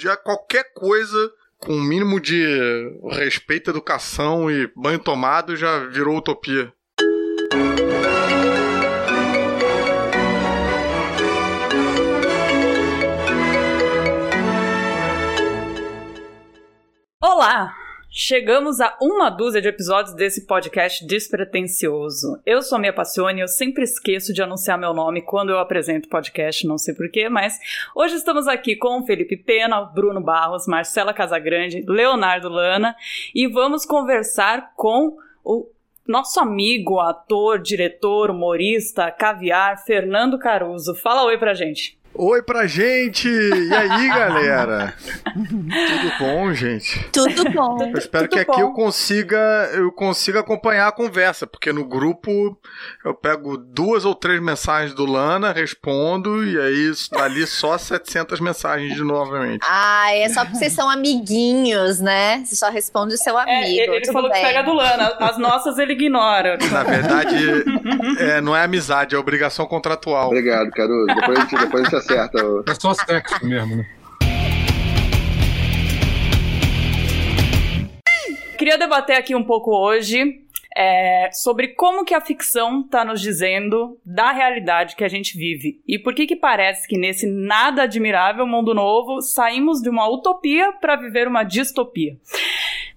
já 0.00 0.16
qualquer 0.16 0.72
coisa 0.72 1.30
com 1.58 1.74
um 1.74 1.82
mínimo 1.82 2.18
de 2.18 2.42
respeito, 3.10 3.68
educação 3.68 4.50
e 4.50 4.72
banho 4.74 4.98
tomado 4.98 5.54
já 5.54 5.86
virou 5.88 6.16
utopia. 6.16 6.72
Olá! 17.22 17.79
Chegamos 18.12 18.80
a 18.80 18.98
uma 19.00 19.30
dúzia 19.30 19.62
de 19.62 19.68
episódios 19.68 20.16
desse 20.16 20.44
podcast 20.44 21.06
despretensioso. 21.06 22.40
Eu 22.44 22.60
sou 22.60 22.74
a 22.74 22.80
Mia 22.80 22.92
Passione 22.92 23.38
e 23.38 23.42
eu 23.44 23.46
sempre 23.46 23.84
esqueço 23.84 24.32
de 24.32 24.42
anunciar 24.42 24.76
meu 24.76 24.92
nome 24.92 25.22
quando 25.22 25.50
eu 25.50 25.60
apresento 25.60 26.08
podcast, 26.08 26.66
não 26.66 26.76
sei 26.76 26.92
porquê, 26.92 27.28
mas 27.28 27.56
hoje 27.94 28.16
estamos 28.16 28.48
aqui 28.48 28.74
com 28.74 29.06
Felipe 29.06 29.36
Pena, 29.36 29.82
Bruno 29.82 30.20
Barros, 30.20 30.66
Marcela 30.66 31.14
Casagrande, 31.14 31.84
Leonardo 31.86 32.48
Lana 32.48 32.96
e 33.32 33.46
vamos 33.46 33.86
conversar 33.86 34.72
com 34.74 35.16
o 35.44 35.68
nosso 36.04 36.40
amigo, 36.40 36.98
ator, 36.98 37.60
diretor, 37.60 38.32
humorista, 38.32 39.08
caviar, 39.12 39.84
Fernando 39.84 40.36
Caruso. 40.36 40.96
Fala 40.96 41.22
oi 41.26 41.38
pra 41.38 41.54
gente. 41.54 41.99
Oi 42.12 42.42
pra 42.42 42.66
gente! 42.66 43.28
E 43.28 43.72
aí, 43.74 44.08
galera? 44.10 44.92
Tudo 45.32 46.12
bom, 46.18 46.52
gente? 46.52 47.08
Tudo 47.12 47.48
bom. 47.50 47.78
Eu 47.80 47.96
espero 47.96 48.24
Tudo 48.28 48.34
que 48.34 48.40
aqui 48.40 48.60
bom. 48.60 48.60
eu 48.60 48.72
consiga 48.72 49.38
eu 49.72 49.92
consiga 49.92 50.40
acompanhar 50.40 50.88
a 50.88 50.92
conversa, 50.92 51.46
porque 51.46 51.72
no 51.72 51.84
grupo 51.84 52.58
eu 53.04 53.14
pego 53.14 53.56
duas 53.56 54.04
ou 54.04 54.14
três 54.14 54.40
mensagens 54.42 54.92
do 54.92 55.06
Lana, 55.06 55.52
respondo 55.52 56.44
e 56.44 56.60
aí 56.60 56.90
dali 57.12 57.46
só 57.46 57.78
700 57.78 58.40
mensagens 58.40 58.94
de 58.94 59.02
novamente. 59.02 59.60
Ah, 59.66 60.12
é 60.14 60.28
só 60.28 60.44
porque 60.44 60.58
vocês 60.58 60.72
são 60.72 60.90
amiguinhos, 60.90 62.00
né? 62.00 62.42
Você 62.44 62.56
só 62.56 62.70
responde 62.70 63.14
o 63.14 63.18
seu 63.18 63.38
amigo. 63.38 63.50
É, 63.56 63.70
ele 63.70 63.80
ele 63.94 64.00
tudo 64.02 64.12
falou 64.12 64.30
bem. 64.30 64.42
que 64.42 64.46
pega 64.48 64.62
do 64.62 64.74
Lana, 64.74 65.16
as 65.20 65.38
nossas 65.38 65.78
ele 65.78 65.92
ignora. 65.92 66.58
Na 66.70 66.82
verdade, 66.82 67.36
é, 68.18 68.40
não 68.40 68.54
é 68.54 68.64
amizade, 68.64 69.14
é 69.14 69.18
obrigação 69.18 69.64
contratual. 69.64 70.26
Obrigado, 70.26 70.70
Caruso. 70.72 71.06
Depois 71.06 71.38
a 71.38 71.40
gente, 71.42 71.56
depois 71.56 71.82
a 71.82 71.84
gente 71.84 71.99
acerta. 72.00 72.44
o- 72.44 72.64
É 72.68 72.74
só 72.74 72.92
sexo 72.94 73.44
mesmo, 73.46 73.76
né? 73.76 73.86
Queria 78.58 78.76
debater 78.76 79.16
aqui 79.16 79.34
um 79.34 79.42
pouco 79.42 79.70
hoje 79.74 80.42
é, 80.76 81.30
sobre 81.32 81.68
como 81.68 82.04
que 82.04 82.14
a 82.14 82.20
ficção 82.20 82.82
está 82.82 83.04
nos 83.04 83.20
dizendo 83.20 83.98
da 84.04 84.32
realidade 84.32 84.94
que 84.96 85.02
a 85.02 85.08
gente 85.08 85.36
vive 85.36 85.80
e 85.88 85.98
por 85.98 86.14
que 86.14 86.26
que 86.26 86.36
parece 86.36 86.86
que 86.86 86.98
nesse 86.98 87.26
nada 87.26 87.82
admirável 87.84 88.46
mundo 88.46 88.74
novo 88.74 89.20
saímos 89.22 89.80
de 89.80 89.88
uma 89.88 90.06
utopia 90.08 90.72
para 90.74 90.94
viver 90.96 91.26
uma 91.26 91.42
distopia. 91.42 92.16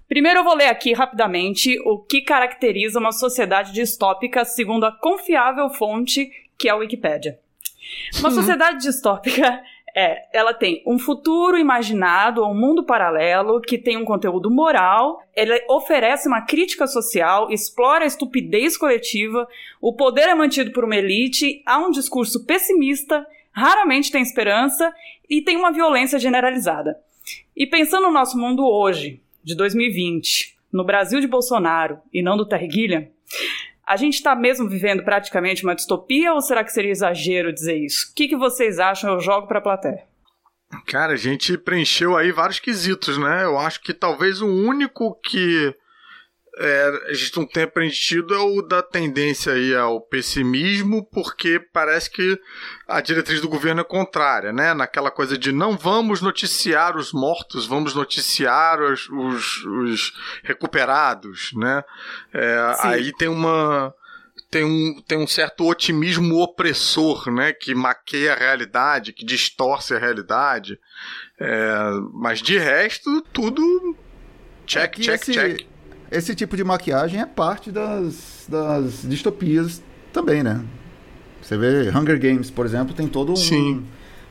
Primeiro 0.06 0.40
eu 0.40 0.44
vou 0.44 0.54
ler 0.54 0.66
aqui 0.68 0.92
rapidamente 0.92 1.76
o 1.86 1.98
que 1.98 2.20
caracteriza 2.20 3.00
uma 3.00 3.10
sociedade 3.10 3.72
distópica 3.72 4.44
segundo 4.44 4.84
a 4.84 4.92
confiável 4.92 5.70
fonte 5.70 6.30
que 6.58 6.68
é 6.68 6.72
a 6.72 6.76
Wikipédia. 6.76 7.38
Uma 8.20 8.30
sociedade 8.30 8.78
distópica 8.78 9.62
é, 9.94 10.26
ela 10.36 10.52
tem 10.52 10.82
um 10.84 10.98
futuro 10.98 11.56
imaginado, 11.56 12.44
um 12.44 12.54
mundo 12.54 12.84
paralelo 12.84 13.60
que 13.60 13.78
tem 13.78 13.96
um 13.96 14.04
conteúdo 14.04 14.50
moral, 14.50 15.22
ela 15.34 15.54
oferece 15.68 16.26
uma 16.26 16.42
crítica 16.42 16.86
social, 16.86 17.50
explora 17.50 18.04
a 18.04 18.06
estupidez 18.06 18.76
coletiva, 18.76 19.46
o 19.80 19.92
poder 19.92 20.28
é 20.28 20.34
mantido 20.34 20.72
por 20.72 20.84
uma 20.84 20.96
elite, 20.96 21.62
há 21.64 21.78
um 21.78 21.92
discurso 21.92 22.44
pessimista, 22.44 23.24
raramente 23.52 24.10
tem 24.10 24.20
esperança 24.20 24.92
e 25.30 25.40
tem 25.40 25.56
uma 25.56 25.70
violência 25.70 26.18
generalizada. 26.18 26.98
E 27.56 27.66
pensando 27.66 28.08
no 28.08 28.12
nosso 28.12 28.36
mundo 28.36 28.66
hoje, 28.66 29.22
de 29.44 29.54
2020, 29.54 30.56
no 30.72 30.82
Brasil 30.82 31.20
de 31.20 31.28
Bolsonaro 31.28 31.98
e 32.12 32.20
não 32.20 32.36
do 32.36 32.46
Terry 32.46 32.68
Gilliam, 32.68 33.06
a 33.86 33.96
gente 33.96 34.14
está 34.14 34.34
mesmo 34.34 34.68
vivendo 34.68 35.04
praticamente 35.04 35.64
uma 35.64 35.74
distopia 35.74 36.32
ou 36.32 36.40
será 36.40 36.64
que 36.64 36.72
seria 36.72 36.90
exagero 36.90 37.52
dizer 37.52 37.76
isso? 37.76 38.10
O 38.10 38.14
que, 38.14 38.28
que 38.28 38.36
vocês 38.36 38.78
acham? 38.78 39.12
Eu 39.12 39.20
jogo 39.20 39.46
para 39.46 39.58
a 39.58 39.62
plateia. 39.62 40.04
Cara, 40.86 41.12
a 41.12 41.16
gente 41.16 41.56
preencheu 41.56 42.16
aí 42.16 42.32
vários 42.32 42.58
quesitos, 42.58 43.18
né? 43.18 43.44
Eu 43.44 43.58
acho 43.58 43.80
que 43.80 43.92
talvez 43.92 44.40
o 44.40 44.48
único 44.48 45.14
que 45.22 45.74
é, 46.56 47.02
a 47.08 47.12
gente 47.12 47.36
não 47.36 47.46
tenha 47.46 47.66
preenchido 47.66 48.34
é 48.34 48.38
o 48.38 48.62
da 48.62 48.82
tendência 48.82 49.52
aí 49.52 49.74
ao 49.74 50.00
pessimismo, 50.00 51.04
porque 51.04 51.58
parece 51.72 52.08
que 52.10 52.38
a 52.86 53.00
diretriz 53.00 53.40
do 53.40 53.48
governo 53.48 53.80
é 53.80 53.84
contrária, 53.84 54.52
né? 54.52 54.72
Naquela 54.72 55.10
coisa 55.10 55.36
de 55.36 55.50
não 55.50 55.76
vamos 55.76 56.20
noticiar 56.20 56.96
os 56.96 57.12
mortos, 57.12 57.66
vamos 57.66 57.94
noticiar 57.94 58.80
os, 58.80 59.08
os, 59.08 59.64
os 59.64 60.12
recuperados, 60.44 61.52
né? 61.54 61.82
É, 62.32 62.74
aí 62.80 63.12
tem 63.12 63.28
uma 63.28 63.92
tem 64.50 64.62
um, 64.62 65.02
tem 65.02 65.18
um 65.18 65.26
certo 65.26 65.66
otimismo 65.66 66.40
opressor, 66.40 67.28
né? 67.32 67.52
Que 67.52 67.74
maqueia 67.74 68.34
a 68.34 68.36
realidade, 68.36 69.12
que 69.12 69.24
distorce 69.24 69.92
a 69.92 69.98
realidade. 69.98 70.78
É, 71.40 71.74
mas 72.12 72.40
de 72.40 72.56
resto, 72.58 73.20
tudo 73.32 73.96
check, 74.64 74.92
que 74.92 75.02
check, 75.02 75.20
esse, 75.20 75.32
check. 75.32 75.73
Esse 76.16 76.34
tipo 76.34 76.56
de 76.56 76.62
maquiagem 76.62 77.20
é 77.20 77.26
parte 77.26 77.70
das, 77.70 78.46
das 78.48 79.02
distopias 79.02 79.82
também, 80.12 80.42
né? 80.42 80.64
Você 81.42 81.58
vê 81.58 81.90
Hunger 81.90 82.18
Games, 82.18 82.50
por 82.50 82.64
exemplo, 82.64 82.94
tem 82.94 83.06
todo 83.06 83.32
um, 83.32 83.36
Sim. 83.36 83.84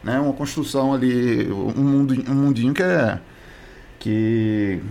né, 0.04 0.20
uma 0.20 0.34
construção 0.34 0.94
ali, 0.94 1.52
um, 1.52 1.84
mundo, 1.84 2.24
um 2.28 2.34
mundinho 2.34 2.74
que 2.74 2.82
é 2.82 3.20
que 4.00 4.82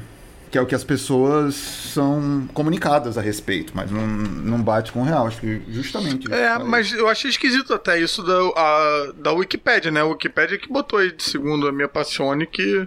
que 0.53 0.59
é 0.59 0.61
o 0.61 0.67
que 0.67 0.75
as 0.75 0.85
pessoas 0.85 1.55
são 1.55 2.47
comunicadas 2.53 3.17
a 3.17 3.23
respeito, 3.23 3.73
mas 3.75 3.91
não, 3.91 4.07
não 4.07 4.63
bate 4.63 4.93
com 4.93 5.01
o 5.01 5.03
real. 5.03 5.27
Acho 5.27 5.41
que 5.41 5.63
justamente. 5.71 6.27
isso. 6.27 6.35
É, 6.35 6.59
mas 6.59 6.93
eu 6.93 7.09
achei 7.09 7.31
esquisito 7.31 7.73
até 7.73 7.99
isso 7.99 8.23
da, 8.23 8.35
a, 8.55 9.13
da 9.17 9.33
Wikipédia, 9.33 9.91
né? 9.91 10.03
A 10.03 10.05
Wikipédia 10.05 10.59
que 10.59 10.69
botou 10.69 10.99
aí, 10.99 11.15
segundo 11.17 11.67
a 11.67 11.73
minha 11.73 11.89
passione, 11.89 12.47
que 12.47 12.87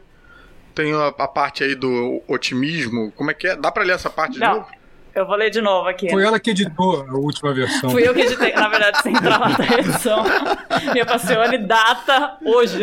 tem 0.76 0.94
a, 0.94 1.08
a 1.08 1.28
parte 1.28 1.64
aí 1.64 1.74
do 1.76 2.22
otimismo. 2.28 3.12
Como 3.14 3.32
é 3.32 3.34
que 3.34 3.48
é? 3.48 3.56
Dá 3.56 3.72
pra 3.72 3.84
ler 3.84 3.94
essa 3.94 4.10
parte 4.10 4.34
de 4.34 4.40
Não. 4.40 4.56
novo? 4.58 4.68
Eu 5.16 5.26
vou 5.26 5.38
ler 5.38 5.50
de 5.50 5.62
novo 5.62 5.88
aqui. 5.88 6.10
Foi 6.10 6.22
ela 6.26 6.38
que 6.38 6.50
editou 6.50 7.06
a 7.10 7.14
última 7.14 7.54
versão. 7.54 7.90
Fui 7.90 8.06
eu 8.06 8.14
que 8.14 8.20
editei, 8.20 8.54
na 8.54 8.68
verdade, 8.68 9.02
sem 9.02 9.14
entrar 9.16 9.40
lá 9.40 9.48
da 9.48 9.64
edição. 9.80 10.24
Minha 10.92 11.06
passione 11.06 11.58
data 11.60 12.38
hoje. 12.44 12.80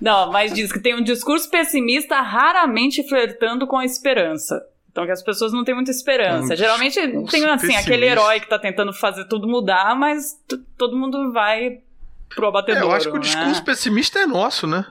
Não, 0.00 0.32
mas 0.32 0.52
diz 0.54 0.72
que 0.72 0.80
tem 0.80 0.94
um 0.94 1.02
discurso 1.02 1.50
pessimista 1.50 2.20
raramente 2.22 3.06
flertando 3.06 3.66
com 3.66 3.76
a 3.76 3.84
esperança. 3.84 4.58
Então 4.90 5.04
que 5.04 5.12
as 5.12 5.22
pessoas 5.22 5.52
não 5.52 5.64
têm 5.64 5.74
muita 5.74 5.90
esperança. 5.90 6.54
Um 6.54 6.56
Geralmente 6.56 6.94
tem 6.94 7.44
assim, 7.44 7.76
aquele 7.76 7.76
pessimista. 7.76 7.96
herói 8.06 8.40
que 8.40 8.48
tá 8.48 8.58
tentando 8.58 8.92
fazer 8.92 9.26
tudo 9.26 9.46
mudar, 9.46 9.94
mas 9.94 10.34
todo 10.76 10.96
mundo 10.96 11.30
vai 11.32 11.80
pro 12.34 12.46
É, 12.46 12.48
abatedouro. 12.48 12.86
eu 12.88 12.92
acho 12.92 13.04
que 13.10 13.12
o 13.12 13.14
né? 13.16 13.20
discurso 13.20 13.62
pessimista 13.64 14.18
é 14.20 14.26
nosso, 14.26 14.66
né? 14.66 14.84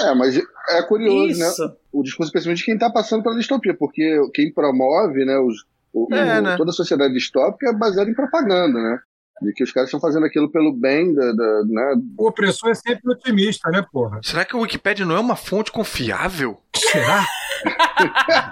É, 0.00 0.14
mas 0.14 0.36
é 0.70 0.82
curioso, 0.82 1.38
né? 1.38 1.46
Isso. 1.48 1.76
O 1.92 2.02
discurso 2.02 2.32
pessimista 2.32 2.58
de 2.58 2.64
quem 2.64 2.74
está 2.74 2.90
passando 2.90 3.22
pela 3.22 3.36
distopia, 3.36 3.74
porque 3.74 4.18
quem 4.34 4.52
promove, 4.52 5.24
né, 5.24 5.38
os, 5.38 5.64
o- 5.92 6.08
É, 6.12 6.38
o- 6.38 6.42
né? 6.42 6.56
toda 6.56 6.70
a 6.70 6.74
sociedade 6.74 7.14
distópica 7.14 7.70
é 7.70 7.72
baseada 7.72 8.10
em 8.10 8.14
propaganda, 8.14 8.78
né? 8.80 8.98
De 9.40 9.52
que 9.52 9.64
os 9.64 9.72
caras 9.72 9.88
estão 9.88 10.00
fazendo 10.00 10.24
aquilo 10.26 10.50
pelo 10.50 10.72
bem 10.72 11.12
da, 11.14 11.32
da- 11.32 11.62
né? 11.66 11.94
O 12.16 12.28
opressor 12.28 12.70
é 12.70 12.74
sempre 12.74 13.12
otimista, 13.12 13.70
né, 13.70 13.84
porra? 13.92 14.20
Será 14.22 14.44
que 14.44 14.54
a 14.54 14.58
Wikipédia 14.58 15.04
não 15.06 15.16
é 15.16 15.20
uma 15.20 15.36
fonte 15.36 15.70
confiável? 15.72 16.58
Será? 16.76 17.26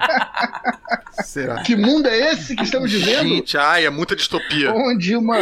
Será? 1.25 1.62
Que 1.62 1.77
mundo 1.77 2.09
é 2.09 2.32
esse 2.32 2.54
que 2.56 2.62
estamos 2.62 2.91
vivendo? 2.91 3.28
Gente, 3.28 3.56
ai, 3.56 3.84
é 3.87 3.91
muita 3.91 4.16
distopia. 4.16 4.72
Onde 4.72 5.16
uma, 5.16 5.37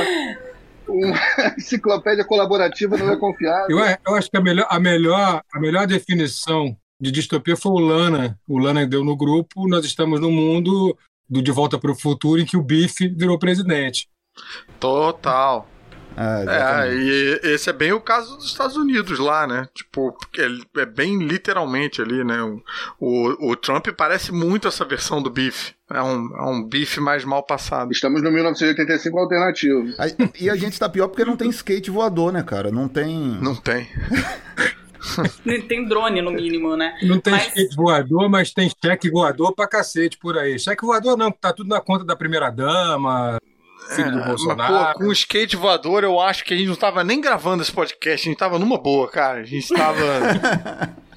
uma 0.88 1.16
enciclopédia 1.56 2.24
colaborativa 2.24 2.96
não 2.96 3.10
é 3.10 3.16
confiável. 3.16 3.78
Eu, 3.78 3.96
eu 4.06 4.14
acho 4.14 4.30
que 4.30 4.36
a 4.36 4.40
melhor, 4.40 4.66
a, 4.68 4.80
melhor, 4.80 5.42
a 5.52 5.60
melhor 5.60 5.86
definição 5.86 6.76
de 7.00 7.10
distopia 7.10 7.56
foi 7.56 7.72
o 7.72 7.78
Lana. 7.78 8.38
O 8.48 8.58
Lana 8.58 8.86
deu 8.86 9.04
no 9.04 9.16
grupo. 9.16 9.68
Nós 9.68 9.84
estamos 9.84 10.20
num 10.20 10.32
mundo 10.32 10.96
do 11.28 11.42
De 11.42 11.52
Volta 11.52 11.78
para 11.78 11.92
o 11.92 11.98
Futuro 11.98 12.40
em 12.40 12.46
que 12.46 12.56
o 12.56 12.62
Biff 12.62 13.08
virou 13.08 13.38
presidente. 13.38 14.08
Total. 14.80 15.68
É, 16.16 16.88
É, 16.88 16.94
e 16.94 17.40
esse 17.54 17.70
é 17.70 17.72
bem 17.72 17.92
o 17.92 18.00
caso 18.00 18.36
dos 18.36 18.46
Estados 18.46 18.76
Unidos 18.76 19.20
lá, 19.20 19.46
né? 19.46 19.68
Tipo, 19.72 20.12
porque 20.12 20.42
é, 20.42 20.80
é 20.80 20.86
bem 20.86 21.18
literalmente 21.18 22.02
ali, 22.02 22.24
né? 22.24 22.42
O, 22.42 22.60
o, 22.98 23.50
o 23.52 23.56
Trump 23.56 23.86
parece 23.96 24.32
muito 24.32 24.66
essa 24.66 24.84
versão 24.84 25.22
do 25.22 25.30
bife. 25.30 25.77
É 25.90 26.02
um, 26.02 26.36
é 26.36 26.42
um 26.50 26.62
bife 26.62 27.00
mais 27.00 27.24
mal 27.24 27.42
passado. 27.42 27.90
Estamos 27.92 28.22
no 28.22 28.30
1985 28.30 29.18
alternativo. 29.18 29.94
Aí- 29.98 30.14
e 30.38 30.50
a 30.50 30.54
gente 30.56 30.78
tá 30.78 30.88
pior 30.88 31.08
porque 31.08 31.24
não 31.24 31.36
tem 31.36 31.48
skate 31.48 31.90
voador, 31.90 32.30
né, 32.32 32.42
cara? 32.42 32.70
Não 32.70 32.86
tem. 32.88 33.10
Não 33.40 33.54
tem. 33.54 33.88
Tem 35.68 35.86
drone, 35.88 36.20
no 36.20 36.30
mínimo, 36.30 36.76
né? 36.76 36.94
Não 37.02 37.18
tem 37.18 37.32
Mas- 37.32 37.46
skate 37.48 37.74
voador, 37.76 38.28
mas 38.28 38.50
tem 38.52 38.70
cheque 38.84 39.10
voador 39.10 39.54
pra 39.54 39.66
cacete 39.66 40.18
por 40.18 40.36
aí. 40.36 40.58
Cheque 40.58 40.84
voador 40.84 41.16
não, 41.16 41.30
que 41.32 41.38
tá 41.40 41.52
tudo 41.52 41.68
na 41.68 41.80
conta 41.80 42.04
da 42.04 42.14
primeira 42.16 42.50
dama. 42.50 43.38
filho 43.94 44.12
do 44.12 44.18
É, 44.20 44.26
Bolsonaro. 44.26 44.74
Mas, 44.74 44.92
pô, 44.92 44.98
com 44.98 45.04
o 45.06 45.12
skate 45.12 45.56
voador, 45.56 46.04
eu 46.04 46.20
acho 46.20 46.44
que 46.44 46.52
a 46.52 46.56
gente 46.56 46.68
não 46.68 46.76
tava 46.76 47.02
nem 47.02 47.20
gravando 47.22 47.62
esse 47.62 47.72
podcast, 47.72 48.28
a 48.28 48.30
gente 48.30 48.38
tava 48.38 48.58
numa 48.58 48.76
boa, 48.76 49.08
cara. 49.08 49.40
A 49.40 49.44
gente 49.44 49.66
tava 49.72 49.96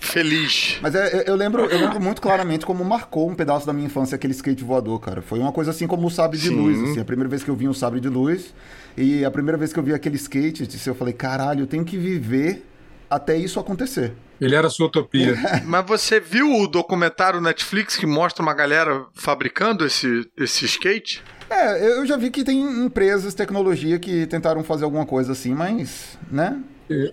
feliz. 0.00 0.78
Mas 0.80 0.94
é, 0.94 1.24
eu- 1.26 1.36
lembro, 1.36 1.64
eu 1.66 1.78
lembro 1.78 2.00
muito 2.00 2.20
claramente 2.20 2.64
como 2.66 2.84
marcou 2.84 3.28
um 3.30 3.34
pedaço 3.34 3.66
da 3.66 3.72
minha 3.72 3.86
infância 3.86 4.14
aquele 4.16 4.32
skate 4.32 4.62
voador, 4.64 4.98
cara. 5.00 5.22
Foi 5.22 5.38
uma 5.38 5.52
coisa 5.52 5.70
assim 5.70 5.86
como 5.86 6.06
o 6.06 6.10
sabre 6.10 6.38
de 6.38 6.48
Sim. 6.48 6.56
luz, 6.56 6.90
assim. 6.90 7.00
A 7.00 7.04
primeira 7.04 7.28
vez 7.28 7.42
que 7.42 7.50
eu 7.50 7.56
vi 7.56 7.68
um 7.68 7.74
sabre 7.74 8.00
de 8.00 8.08
luz 8.08 8.54
e 8.96 9.24
a 9.24 9.30
primeira 9.30 9.56
vez 9.58 9.72
que 9.72 9.78
eu 9.78 9.82
vi 9.82 9.92
aquele 9.94 10.16
skate, 10.16 10.68
eu 10.86 10.94
falei, 10.94 11.14
caralho, 11.14 11.62
eu 11.62 11.66
tenho 11.66 11.84
que 11.84 11.96
viver 11.96 12.64
até 13.10 13.36
isso 13.36 13.58
acontecer. 13.58 14.12
Ele 14.40 14.54
era 14.54 14.68
sua 14.70 14.86
utopia. 14.86 15.34
Mas 15.64 15.84
você 15.86 16.20
viu 16.20 16.52
o 16.60 16.68
documentário 16.68 17.40
Netflix 17.40 17.96
que 17.96 18.06
mostra 18.06 18.42
uma 18.42 18.54
galera 18.54 19.06
fabricando 19.14 19.84
esse, 19.84 20.28
esse 20.36 20.64
skate? 20.66 21.22
É, 21.50 21.98
eu 21.98 22.04
já 22.06 22.16
vi 22.16 22.30
que 22.30 22.44
tem 22.44 22.60
empresas, 22.84 23.32
tecnologia 23.34 23.98
que 23.98 24.26
tentaram 24.26 24.62
fazer 24.62 24.84
alguma 24.84 25.06
coisa 25.06 25.32
assim, 25.32 25.54
mas, 25.54 26.18
né? 26.30 26.58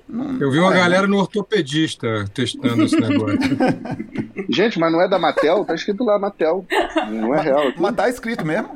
Não- 0.07 0.39
Eu 0.39 0.51
vi 0.51 0.59
uma 0.59 0.73
é, 0.73 0.77
galera 0.79 1.07
no 1.07 1.17
ortopedista 1.17 2.25
testando 2.33 2.83
esse 2.83 2.99
negócio. 2.99 3.37
Gente, 4.49 4.79
mas 4.79 4.91
não 4.91 5.01
é 5.01 5.07
da 5.09 5.17
Mattel? 5.19 5.65
Tá 5.65 5.73
escrito 5.75 6.03
lá 6.03 6.17
Mattel. 6.19 6.65
Não 7.09 7.33
é 7.35 7.41
real. 7.41 7.67
aqui. 7.69 7.81
Mas 7.81 7.95
tá 7.95 8.09
escrito 8.09 8.45
mesmo? 8.45 8.69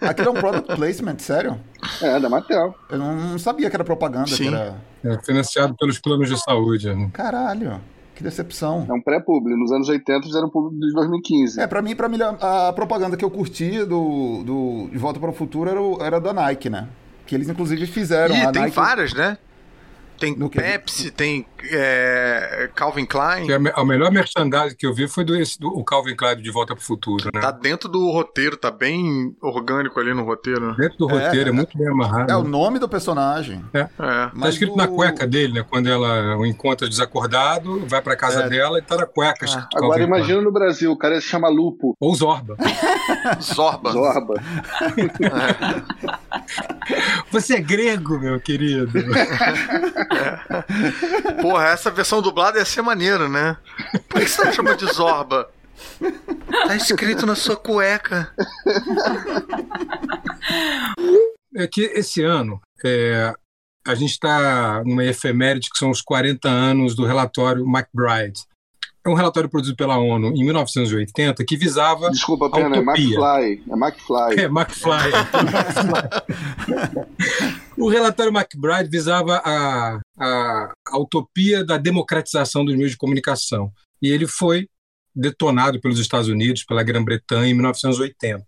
Aquilo 0.00 0.28
é 0.28 0.30
um 0.30 0.34
product 0.34 0.74
placement, 0.74 1.18
sério? 1.18 1.58
É, 2.00 2.18
da 2.18 2.28
Mattel. 2.28 2.74
Eu 2.90 2.98
não, 2.98 3.38
sabia 3.38 3.68
que 3.70 3.76
era 3.76 3.84
propaganda, 3.84 4.24
que 4.24 4.34
Sim. 4.36 4.48
era... 4.48 4.74
É, 5.04 5.18
financiado 5.24 5.74
pelos 5.76 5.98
planos 5.98 6.28
de 6.28 6.40
saúde. 6.40 6.92
né? 6.94 7.10
Caralho, 7.12 7.80
que 8.14 8.22
decepção. 8.22 8.86
É 8.88 8.92
um 8.92 9.00
pré-publi. 9.02 9.54
Nos 9.56 9.72
anos 9.72 9.88
80 9.88 10.22
fizeram 10.26 10.48
publi 10.48 10.78
de 10.78 10.92
2015. 10.92 11.60
É, 11.60 11.66
pra 11.66 11.82
mim, 11.82 11.94
pra 11.96 12.08
mim, 12.08 12.18
a 12.40 12.72
propaganda 12.72 13.16
que 13.16 13.24
eu 13.24 13.30
curti 13.30 13.78
do, 13.84 14.42
do 14.44 14.88
De 14.92 14.98
Volta 14.98 15.18
para 15.18 15.30
o 15.30 15.32
Futuro 15.32 15.68
era, 15.68 15.80
o- 15.82 15.98
era 16.00 16.20
da 16.20 16.32
Nike, 16.32 16.70
né? 16.70 16.86
Que 17.26 17.34
eles, 17.34 17.48
inclusive, 17.48 17.86
fizeram. 17.86 18.34
Ih, 18.34 18.42
a 18.42 18.52
tem 18.52 18.62
Nike... 18.62 18.76
várias, 18.76 19.12
né? 19.12 19.36
Tem 20.22 20.36
No? 20.36 20.48
Pepsi, 20.48 21.10
tem 21.10 21.44
é, 21.64 22.70
Calvin 22.76 23.04
Klein. 23.04 23.44
Que 23.46 23.52
a, 23.54 23.58
me- 23.58 23.72
a 23.74 23.84
melhor 23.84 24.12
merchandising 24.12 24.76
que 24.76 24.86
eu 24.86 24.94
vi 24.94 25.08
foi 25.08 25.24
do, 25.24 25.34
esse- 25.34 25.58
do 25.58 25.66
o 25.66 25.82
Calvin 25.84 26.14
Klein 26.14 26.36
de 26.36 26.48
Volta 26.48 26.76
pro 26.76 26.84
Futuro, 26.84 27.28
né? 27.34 27.40
Tá 27.40 27.50
dentro 27.50 27.88
do 27.88 28.08
roteiro, 28.12 28.56
tá 28.56 28.70
bem 28.70 29.34
orgânico 29.42 29.98
ali 29.98 30.14
no 30.14 30.22
roteiro. 30.22 30.68
né? 30.68 30.74
Dentro 30.78 30.98
do 30.98 31.08
roteiro, 31.08 31.48
é, 31.48 31.52
muito 31.52 31.76
bem 31.76 31.88
amarrado. 31.88 32.30
É 32.30 32.36
o 32.36 32.44
nome 32.44 32.78
do 32.78 32.88
personagem. 32.88 33.64
É. 33.74 33.82
Tá 33.84 34.30
Mas 34.32 34.50
escrito 34.54 34.74
o- 34.74 34.76
na 34.76 34.86
cueca 34.86 35.26
dele, 35.26 35.54
né? 35.54 35.64
Quando 35.68 35.88
ela 35.88 36.36
o 36.36 36.46
encontra 36.46 36.88
desacordado, 36.88 37.84
vai 37.88 38.00
pra 38.00 38.14
casa 38.14 38.44
É. 38.44 38.48
dela 38.48 38.78
e 38.78 38.82
tá 38.82 38.96
na 38.96 39.06
cueca. 39.06 39.44
escrito 39.44 39.68
Calvin 39.70 39.84
Agora 39.86 40.06
Klein. 40.06 40.06
imagina 40.18 40.40
no 40.40 40.52
Brasil, 40.52 40.92
o 40.92 40.96
cara 40.96 41.20
se 41.20 41.26
chama 41.26 41.48
Lupo, 41.48 41.96
Ou 41.98 42.14
Zorba. 42.14 42.56
Zorba. 43.42 43.90
Zorba. 43.90 44.34
Você 47.30 47.54
é 47.56 47.60
grego, 47.60 48.18
meu 48.18 48.38
querido. 48.40 48.90
Porra, 51.40 51.68
essa 51.68 51.90
versão 51.90 52.22
dublada 52.22 52.58
ia 52.58 52.64
ser 52.64 52.82
maneiro, 52.82 53.28
né? 53.28 53.56
Por 54.08 54.20
que 54.20 54.28
você 54.28 54.52
chama 54.52 54.74
de 54.74 54.86
Zorba? 54.92 55.48
Tá 56.66 56.76
escrito 56.76 57.26
na 57.26 57.34
sua 57.34 57.56
cueca. 57.56 58.32
É 61.54 61.66
que 61.66 61.82
esse 61.82 62.22
ano 62.22 62.60
é, 62.84 63.34
a 63.86 63.94
gente 63.94 64.10
está 64.10 64.82
numa 64.84 65.04
efeméride 65.04 65.70
que 65.70 65.78
são 65.78 65.90
os 65.90 66.00
40 66.00 66.48
anos 66.48 66.94
do 66.94 67.04
relatório 67.04 67.64
McBride. 67.66 68.40
É 69.04 69.08
um 69.08 69.14
relatório 69.14 69.48
produzido 69.48 69.76
pela 69.76 69.98
ONU 69.98 70.28
em 70.28 70.44
1980 70.44 71.44
que 71.44 71.56
visava 71.56 72.08
Desculpa, 72.08 72.48
Pena, 72.48 72.76
é 72.76 72.80
Utopia. 72.80 73.18
McFly. 73.18 73.64
É 73.68 73.74
McFly. 73.74 74.40
É, 74.40 74.44
McFly. 74.44 75.10
o 77.76 77.88
relatório 77.88 78.32
McBride 78.32 78.88
visava 78.88 79.42
a, 79.44 79.98
a, 80.18 80.72
a 80.86 80.98
utopia 80.98 81.64
da 81.64 81.78
democratização 81.78 82.64
dos 82.64 82.74
meios 82.74 82.92
de 82.92 82.96
comunicação. 82.96 83.72
E 84.00 84.08
ele 84.08 84.26
foi 84.26 84.68
detonado 85.14 85.80
pelos 85.80 85.98
Estados 85.98 86.28
Unidos, 86.28 86.64
pela 86.64 86.82
Grã-Bretanha, 86.82 87.50
em 87.50 87.54
1980. 87.54 88.46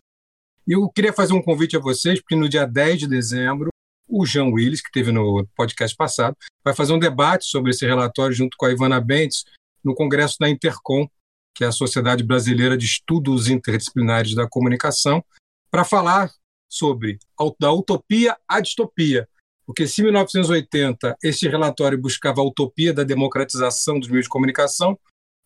E 0.66 0.72
eu 0.72 0.88
queria 0.88 1.12
fazer 1.12 1.34
um 1.34 1.42
convite 1.42 1.76
a 1.76 1.80
vocês, 1.80 2.20
porque 2.20 2.36
no 2.36 2.48
dia 2.48 2.66
10 2.66 3.00
de 3.00 3.06
dezembro, 3.06 3.68
o 4.08 4.24
Jean 4.24 4.46
Willis, 4.46 4.80
que 4.80 4.90
teve 4.90 5.12
no 5.12 5.46
podcast 5.56 5.96
passado, 5.96 6.36
vai 6.62 6.74
fazer 6.74 6.92
um 6.92 6.98
debate 6.98 7.46
sobre 7.46 7.70
esse 7.70 7.86
relatório 7.86 8.34
junto 8.34 8.56
com 8.56 8.66
a 8.66 8.72
Ivana 8.72 9.00
Bentes 9.00 9.44
no 9.82 9.94
Congresso 9.94 10.36
da 10.40 10.48
Intercom, 10.48 11.06
que 11.54 11.64
é 11.64 11.66
a 11.66 11.72
Sociedade 11.72 12.24
Brasileira 12.24 12.76
de 12.76 12.86
Estudos 12.86 13.48
Interdisciplinares 13.48 14.34
da 14.34 14.48
Comunicação, 14.48 15.24
para 15.70 15.84
falar 15.84 16.30
sobre 16.68 17.18
da 17.60 17.72
utopia 17.72 18.36
à 18.48 18.60
distopia. 18.60 19.28
Porque 19.66 19.86
se 19.86 20.00
em 20.00 20.04
1980 20.04 21.16
esse 21.22 21.48
relatório 21.48 21.98
buscava 21.98 22.40
a 22.40 22.44
utopia 22.44 22.92
da 22.92 23.02
democratização 23.02 23.98
dos 23.98 24.08
meios 24.08 24.26
de 24.26 24.30
comunicação, 24.30 24.98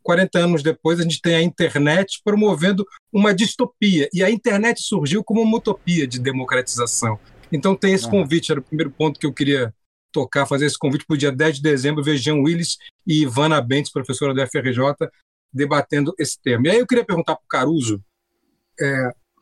40 0.02 0.38
anos 0.38 0.62
depois 0.62 0.98
a 0.98 1.02
gente 1.02 1.20
tem 1.20 1.34
a 1.34 1.42
internet 1.42 2.20
promovendo 2.24 2.86
uma 3.12 3.34
distopia. 3.34 4.08
E 4.12 4.22
a 4.22 4.30
internet 4.30 4.82
surgiu 4.82 5.22
como 5.22 5.42
uma 5.42 5.58
utopia 5.58 6.06
de 6.06 6.18
democratização. 6.18 7.18
Então 7.52 7.76
tem 7.76 7.94
esse 7.94 8.08
convite, 8.08 8.50
era 8.50 8.60
o 8.60 8.64
primeiro 8.64 8.90
ponto 8.90 9.18
que 9.18 9.26
eu 9.26 9.32
queria 9.32 9.72
tocar, 10.12 10.46
fazer 10.46 10.66
esse 10.66 10.78
convite 10.78 11.04
para 11.06 11.14
o 11.14 11.18
dia 11.18 11.30
10 11.30 11.56
de 11.56 11.62
dezembro, 11.62 12.02
ver 12.02 12.16
Jean 12.16 12.36
Willis 12.36 12.78
e 13.06 13.22
Ivana 13.22 13.60
Bentes, 13.60 13.92
professora 13.92 14.34
da 14.34 14.46
FRJ, 14.46 15.08
debatendo 15.52 16.14
esse 16.18 16.40
tema. 16.40 16.68
E 16.68 16.70
aí 16.70 16.78
eu 16.78 16.86
queria 16.86 17.04
perguntar 17.04 17.36
para 17.36 17.44
o 17.44 17.48
Caruso 17.48 18.02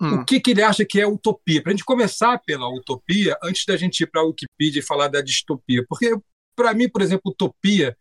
Hum. 0.01 0.17
o 0.17 0.25
que, 0.25 0.41
que 0.41 0.51
ele 0.51 0.63
acha 0.63 0.85
que 0.85 1.01
é 1.01 1.07
utopia. 1.07 1.63
Para 1.63 1.73
a 1.73 1.75
gente 1.75 1.85
começar 1.85 2.39
pela 2.45 2.69
utopia, 2.69 3.37
antes 3.43 3.65
da 3.65 3.77
gente 3.77 4.01
ir 4.03 4.07
para 4.07 4.21
a 4.21 4.25
Wikipedia 4.25 4.81
e 4.81 4.85
falar 4.85 5.09
da 5.09 5.21
distopia. 5.21 5.85
Porque, 5.89 6.15
para 6.55 6.75
mim, 6.75 6.89
por 6.89 7.03
exemplo, 7.03 7.33
utopia, 7.33 7.97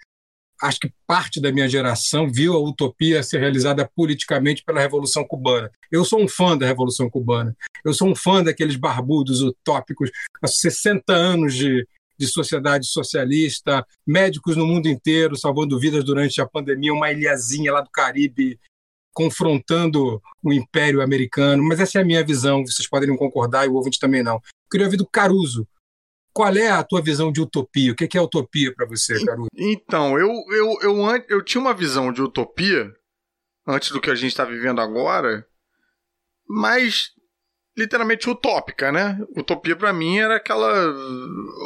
acho 0.62 0.80
que 0.80 0.94
parte 1.08 1.42
da 1.42 1.52
minha 1.52 1.68
geração 1.68 2.30
viu 2.30 2.54
a 2.54 2.60
utopia 2.60 3.24
ser 3.24 3.40
realizada 3.40 3.90
politicamente 3.96 4.64
pela 4.64 4.82
Revolução 4.82 5.26
Cubana. 5.26 5.72
Eu 5.92 6.04
sou 6.04 6.22
um 6.22 6.28
fã 6.28 6.58
da 6.58 6.66
Revolução 6.66 7.10
Cubana. 7.10 7.56
Eu 7.84 7.94
sou 7.94 8.10
um 8.10 8.16
fã 8.16 8.44
daqueles 8.44 8.76
barbudos 8.76 9.42
utópicos, 9.42 10.10
há 10.42 10.48
60 10.48 11.14
anos 11.14 11.54
de, 11.54 11.88
de 12.18 12.28
sociedade 12.28 12.88
socialista, 12.88 13.86
médicos 14.06 14.56
no 14.56 14.66
mundo 14.66 14.88
inteiro 14.88 15.36
salvando 15.36 15.80
vidas 15.80 16.04
durante 16.04 16.42
a 16.42 16.48
pandemia, 16.48 16.94
uma 16.94 17.12
ilhazinha 17.12 17.72
lá 17.72 17.82
do 17.82 17.90
Caribe 17.90 18.60
confrontando 19.16 20.22
o 20.44 20.54
Império 20.54 21.02
Americano, 21.02 21.64
mas 21.64 21.80
essa 21.80 21.98
é 21.98 22.02
a 22.02 22.06
minha 22.06 22.24
visão, 22.24 22.66
vocês 22.66 22.88
podem 22.88 23.08
não 23.08 23.16
concordar 23.16 23.66
e 23.66 23.70
o 23.70 23.74
ouvinte 23.74 23.98
também 23.98 24.22
não. 24.22 24.36
Eu 24.36 24.70
queria 24.70 24.86
ouvir 24.86 24.98
do 24.98 25.08
Caruso. 25.08 25.66
Qual 26.34 26.54
é 26.54 26.70
a 26.70 26.84
tua 26.84 27.02
visão 27.02 27.32
de 27.32 27.40
utopia? 27.42 27.94
O 27.94 27.96
que 27.96 28.10
que 28.10 28.18
é 28.18 28.22
utopia 28.22 28.76
para 28.76 28.86
você, 28.86 29.24
Caruso? 29.24 29.48
Então, 29.56 30.20
eu, 30.20 30.30
eu, 30.50 30.78
eu, 30.82 31.26
eu 31.30 31.42
tinha 31.42 31.62
uma 31.62 31.74
visão 31.74 32.12
de 32.12 32.22
utopia 32.22 32.94
antes 33.66 33.90
do 33.90 34.02
que 34.02 34.12
a 34.12 34.16
gente 34.16 34.32
está 34.32 34.44
vivendo 34.44 34.82
agora, 34.82 35.48
mas 36.46 37.15
literalmente 37.78 38.30
utópica, 38.30 38.92
né? 38.92 39.20
Utopia 39.36 39.76
para 39.76 39.92
mim 39.92 40.18
era 40.20 40.36
aquela 40.38 40.72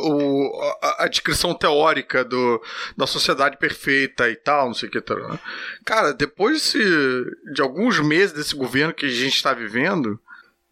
o, 0.03 0.51
a, 0.81 1.03
a 1.03 1.07
descrição 1.07 1.53
teórica 1.53 2.23
do, 2.25 2.61
da 2.97 3.05
sociedade 3.05 3.57
perfeita 3.57 4.29
e 4.29 4.35
tal, 4.35 4.67
não 4.67 4.73
sei 4.73 4.89
o 4.89 4.91
que. 4.91 5.01
Tal, 5.01 5.17
né? 5.17 5.39
Cara, 5.85 6.13
depois 6.13 6.53
desse- 6.53 7.53
de 7.53 7.61
alguns 7.61 7.99
meses 7.99 8.33
desse 8.33 8.55
governo 8.55 8.93
que 8.93 9.05
a 9.05 9.09
gente 9.09 9.35
está 9.35 9.53
vivendo, 9.53 10.19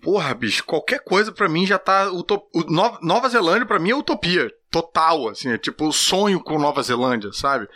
porra, 0.01 0.33
bicho, 0.33 0.63
qualquer 0.63 0.99
coisa 1.03 1.31
para 1.31 1.47
mim 1.49 1.65
já 1.65 1.77
tá 1.77 2.11
utop... 2.11 2.47
Nova, 2.69 2.97
Nova 3.01 3.29
Zelândia 3.29 3.65
para 3.65 3.79
mim 3.79 3.91
é 3.91 3.95
utopia 3.95 4.51
total, 4.71 5.29
assim, 5.29 5.49
é 5.51 5.57
tipo 5.57 5.87
o 5.87 5.93
sonho 5.93 6.39
com 6.39 6.59
Nova 6.59 6.81
Zelândia, 6.83 7.31
sabe? 7.33 7.67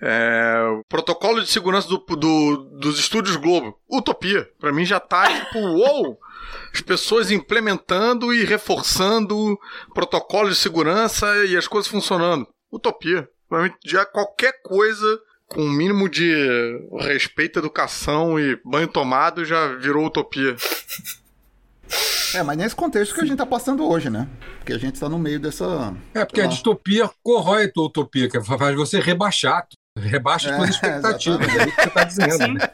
É, 0.00 0.62
o 0.78 0.84
protocolo 0.88 1.42
de 1.42 1.50
segurança 1.50 1.88
do, 1.88 1.98
do- 1.98 2.56
dos 2.78 2.98
estúdios 2.98 3.36
Globo, 3.36 3.78
utopia. 3.88 4.48
Pra 4.58 4.72
mim 4.72 4.84
já 4.84 4.98
tá 5.00 5.26
tipo, 5.44 5.58
uou! 5.58 6.18
As 6.72 6.80
pessoas 6.80 7.30
implementando 7.30 8.32
e 8.34 8.44
reforçando 8.44 9.58
protocolos 9.94 10.56
de 10.56 10.62
segurança 10.62 11.26
e 11.46 11.56
as 11.56 11.68
coisas 11.68 11.90
funcionando. 11.90 12.46
Utopia. 12.72 13.28
Pra 13.48 13.62
mim 13.62 13.72
já 13.84 14.04
qualquer 14.06 14.60
coisa 14.62 15.20
com 15.48 15.62
um 15.62 15.70
mínimo 15.70 16.08
de 16.08 16.32
respeito, 17.00 17.58
educação 17.58 18.38
e 18.38 18.58
banho 18.64 18.86
tomado 18.88 19.44
já 19.44 19.74
virou 19.76 20.06
utopia. 20.06 20.56
É, 22.34 22.42
mas 22.42 22.56
nesse 22.56 22.74
contexto 22.74 23.14
que 23.14 23.20
a 23.20 23.24
gente 23.24 23.36
tá 23.36 23.46
passando 23.46 23.88
hoje, 23.88 24.08
né? 24.08 24.28
Porque 24.58 24.72
a 24.72 24.78
gente 24.78 24.98
tá 24.98 25.08
no 25.08 25.18
meio 25.18 25.40
dessa. 25.40 25.94
É 26.14 26.24
porque 26.24 26.40
a 26.40 26.46
distopia 26.46 27.10
corrói 27.22 27.64
a 27.64 27.72
tua 27.72 27.86
utopia, 27.86 28.28
que 28.28 28.40
faz 28.42 28.76
você 28.76 29.00
rebaixar, 29.00 29.66
rebaixa 29.98 30.50
as 30.50 30.56
tuas 30.56 30.68
É, 30.68 30.72
expectativas. 30.72 31.48
É 31.48 31.66
isso 31.66 31.76
que 31.76 31.82
você 31.82 31.88
está 31.88 32.04
dizendo. 32.04 32.32
Sim. 32.38 32.54
né? 32.54 32.68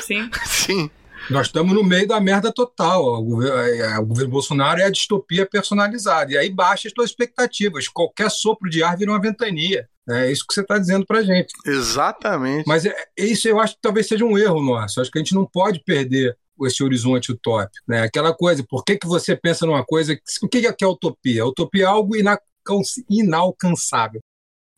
Sim. 0.00 0.30
Sim. 0.44 0.90
Nós 1.30 1.46
estamos 1.46 1.72
no 1.72 1.84
meio 1.84 2.06
da 2.08 2.20
merda 2.20 2.52
total. 2.52 3.04
O 3.04 3.22
governo, 3.22 3.56
é, 3.58 3.98
o 3.98 4.06
governo 4.06 4.30
Bolsonaro 4.30 4.80
é 4.80 4.84
a 4.84 4.90
distopia 4.90 5.46
personalizada. 5.46 6.32
E 6.32 6.36
aí 6.36 6.50
baixa 6.50 6.88
as 6.88 6.94
tuas 6.94 7.10
expectativas. 7.10 7.86
Qualquer 7.88 8.30
sopro 8.30 8.68
de 8.68 8.82
ar 8.82 8.96
vira 8.96 9.10
uma 9.12 9.20
ventania. 9.20 9.86
É 10.08 10.32
isso 10.32 10.44
que 10.44 10.52
você 10.52 10.62
está 10.62 10.78
dizendo 10.78 11.06
para 11.06 11.22
gente. 11.22 11.52
Exatamente. 11.64 12.66
Mas 12.66 12.84
é, 12.84 12.94
isso 13.16 13.46
eu 13.46 13.60
acho 13.60 13.74
que 13.74 13.80
talvez 13.80 14.08
seja 14.08 14.24
um 14.24 14.36
erro 14.36 14.60
nosso. 14.60 15.00
Acho 15.00 15.10
que 15.10 15.18
a 15.18 15.22
gente 15.22 15.34
não 15.34 15.46
pode 15.46 15.80
perder 15.84 16.36
esse 16.66 16.82
horizonte 16.82 17.32
utópico. 17.32 17.84
Né? 17.86 18.02
Aquela 18.02 18.34
coisa, 18.34 18.64
por 18.68 18.84
que, 18.84 18.96
que 18.96 19.06
você 19.06 19.36
pensa 19.36 19.66
numa 19.66 19.84
coisa. 19.84 20.18
O 20.42 20.48
que 20.48 20.66
é, 20.66 20.72
que 20.72 20.84
é 20.84 20.86
utopia? 20.86 21.42
A 21.42 21.46
utopia 21.46 21.84
é 21.84 21.86
algo 21.86 22.14
inalcançável. 23.08 24.20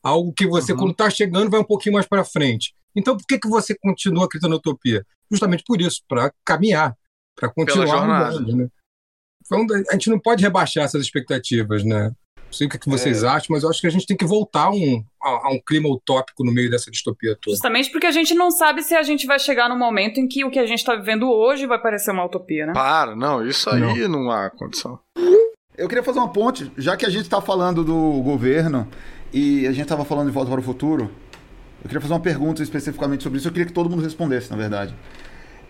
Algo 0.03 0.33
que 0.33 0.47
você, 0.47 0.73
uhum. 0.73 0.79
quando 0.79 0.91
está 0.93 1.09
chegando, 1.09 1.51
vai 1.51 1.61
um 1.61 1.65
pouquinho 1.65 1.95
mais 1.95 2.07
para 2.07 2.25
frente. 2.25 2.75
Então, 2.95 3.17
por 3.17 3.27
que, 3.27 3.39
que 3.39 3.49
você 3.49 3.75
continua 3.75 4.27
acreditando 4.27 4.53
na 4.53 4.59
utopia? 4.59 5.05
Justamente 5.31 5.65
por 5.67 5.81
isso, 5.81 6.03
para 6.07 6.33
caminhar, 6.45 6.95
para 7.35 7.49
continuar 7.49 8.29
andando. 8.31 8.57
Né? 8.57 8.69
Então, 9.45 9.67
a 9.91 9.93
gente 9.93 10.11
não 10.11 10.21
pode 10.21 10.43
rebaixar 10.43 10.85
essas 10.85 11.03
expectativas, 11.03 11.85
né? 11.85 12.13
Não 12.55 12.59
sei 12.59 12.67
o 12.69 12.71
que, 12.71 12.89
vocês 12.89 13.25
é. 13.25 13.27
acham, 13.27 13.49
mas 13.51 13.65
eu 13.65 13.71
acho 13.71 13.81
que 13.81 13.87
a 13.89 13.91
gente 13.91 14.07
tem 14.07 14.17
que 14.17 14.25
voltar 14.25 14.71
um, 14.71 15.05
a, 15.21 15.29
a, 15.29 15.51
um 15.51 15.59
clima 15.59 15.89
utópico 15.89 16.45
no 16.45 16.53
meio 16.53 16.71
dessa 16.71 16.89
distopia 16.89 17.37
toda. 17.41 17.53
Justamente 17.53 17.91
porque 17.91 18.07
a 18.07 18.13
gente 18.13 18.33
não 18.33 18.53
sabe 18.53 18.83
se 18.83 18.95
a 18.95 19.03
gente 19.03 19.27
vai 19.27 19.41
chegar 19.41 19.69
no 19.69 19.77
momento 19.77 20.21
em 20.21 20.29
que 20.29 20.45
o 20.45 20.51
que 20.51 20.61
a 20.61 20.67
gente 20.67 20.79
está 20.79 20.95
vivendo 20.95 21.29
hoje 21.29 21.67
vai 21.67 21.81
parecer 21.81 22.13
uma 22.13 22.25
utopia, 22.25 22.67
né? 22.67 22.73
Para, 22.73 23.17
não, 23.17 23.45
isso 23.45 23.69
aí 23.69 23.81
não, 23.81 24.09
não 24.09 24.31
há 24.31 24.51
condição. 24.51 25.01
Eu 25.77 25.89
queria 25.89 26.05
fazer 26.05 26.21
uma 26.21 26.33
ponte, 26.33 26.71
já 26.79 26.97
que 26.97 27.05
a 27.05 27.11
gente 27.11 27.23
está 27.23 27.41
falando 27.41 27.83
do 27.83 28.23
governo 28.23 28.89
e 29.33 29.67
a 29.67 29.73
gente 29.73 29.83
estava 29.83 30.05
falando 30.05 30.29
de 30.29 30.33
Volta 30.33 30.49
para 30.49 30.61
o 30.61 30.63
Futuro, 30.63 31.11
eu 31.83 31.89
queria 31.89 32.01
fazer 32.01 32.15
uma 32.15 32.21
pergunta 32.21 32.63
especificamente 32.63 33.25
sobre 33.25 33.39
isso. 33.39 33.49
Eu 33.49 33.53
queria 33.53 33.67
que 33.67 33.73
todo 33.73 33.91
mundo 33.91 34.03
respondesse, 34.03 34.49
na 34.49 34.57
verdade. 34.57 34.95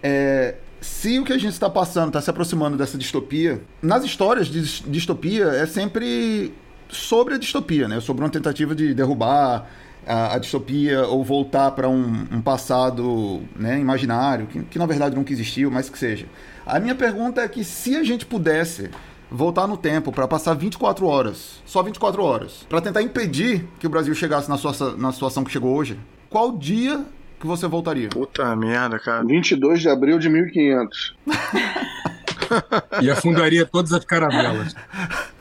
É, 0.03 0.57
se 0.83 1.19
o 1.19 1.25
que 1.25 1.33
a 1.33 1.39
gente 1.39 1.55
está 1.55 1.71
passando 1.71 2.09
está 2.09 2.21
se 2.21 2.29
aproximando 2.29 2.77
dessa 2.77 2.99
distopia, 2.99 3.63
nas 3.81 4.05
histórias 4.05 4.49
de 4.49 4.83
distopia 4.83 5.47
é 5.47 5.65
sempre 5.65 6.53
sobre 6.89 7.35
a 7.35 7.39
distopia, 7.39 7.89
né? 7.89 8.01
Sobre 8.01 8.25
uma 8.25 8.31
tentativa 8.31 8.75
de 8.75 8.95
derrubar 8.95 9.67
a, 10.07 10.35
a 10.35 10.39
distopia 10.39 11.07
ou 11.07 11.25
voltar 11.25 11.71
para 11.73 11.89
um, 11.89 12.27
um, 12.31 12.41
passado 12.41 13.43
né, 13.57 13.79
imaginário, 13.79 14.47
que, 14.47 14.63
que 14.63 14.79
na 14.79 14.87
verdade 14.87 15.15
nunca 15.15 15.33
existiu, 15.33 15.71
mas 15.71 15.89
que 15.89 15.99
seja. 15.99 16.27
A 16.67 16.79
minha 16.79 16.95
pergunta 16.95 17.41
é 17.41 17.49
que 17.49 17.65
se 17.65 17.97
a 17.97 18.05
gente 18.05 18.27
pudesse 18.27 18.91
voltar 19.31 19.67
no 19.67 19.77
tempo 19.77 20.13
para 20.13 20.29
passar 20.29 20.55
24 20.55 21.07
horas, 21.07 21.63
só 21.65 21.83
24 21.83 22.23
horas, 22.23 22.67
para 22.69 22.81
tentar 22.81 23.03
impedir 23.03 23.67
que 23.79 23.87
o 23.87 23.91
Brasil 23.91 24.15
chegasse 24.15 24.49
na, 24.49 24.57
sua, 24.57 24.97
na 24.97 25.13
situação 25.13 25.43
que 25.45 25.51
chegou 25.51 25.75
hoje, 25.75 25.99
qual 26.31 26.53
dia 26.53 27.05
que 27.41 27.47
você 27.47 27.67
voltaria? 27.67 28.09
Puta 28.09 28.55
merda, 28.57 28.99
cara. 28.99 29.25
22 29.25 29.81
de 29.81 29.89
abril 29.89 30.19
de 30.19 30.29
1500. 30.29 31.17
e 33.03 33.11
afundaria 33.11 33.67
todas 33.67 33.93
as 33.93 34.05
caravelas. 34.05 34.75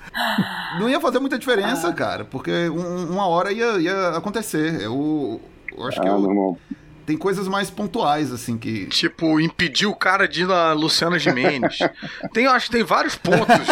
Não 0.79 0.89
ia 0.89 0.99
fazer 0.99 1.19
muita 1.19 1.37
diferença, 1.37 1.89
ah. 1.89 1.93
cara, 1.93 2.25
porque 2.25 2.69
um, 2.69 3.11
uma 3.11 3.27
hora 3.27 3.51
ia, 3.51 3.79
ia 3.79 4.09
acontecer. 4.09 4.81
Eu, 4.81 5.41
eu 5.75 5.87
acho 5.87 5.99
ah, 5.99 6.03
que 6.03 6.09
eu, 6.09 6.57
tem 7.05 7.17
coisas 7.17 7.47
mais 7.47 7.69
pontuais, 7.69 8.31
assim, 8.31 8.57
que. 8.57 8.85
Tipo, 8.87 9.39
impedir 9.39 9.87
o 9.87 9.95
cara 9.95 10.27
de 10.27 10.43
ir 10.43 10.47
na 10.47 10.73
Luciana 10.73 11.19
Gimenez. 11.19 11.79
tem, 12.33 12.47
acho 12.47 12.67
que 12.67 12.71
tem 12.71 12.83
vários 12.83 13.15
pontos. 13.15 13.67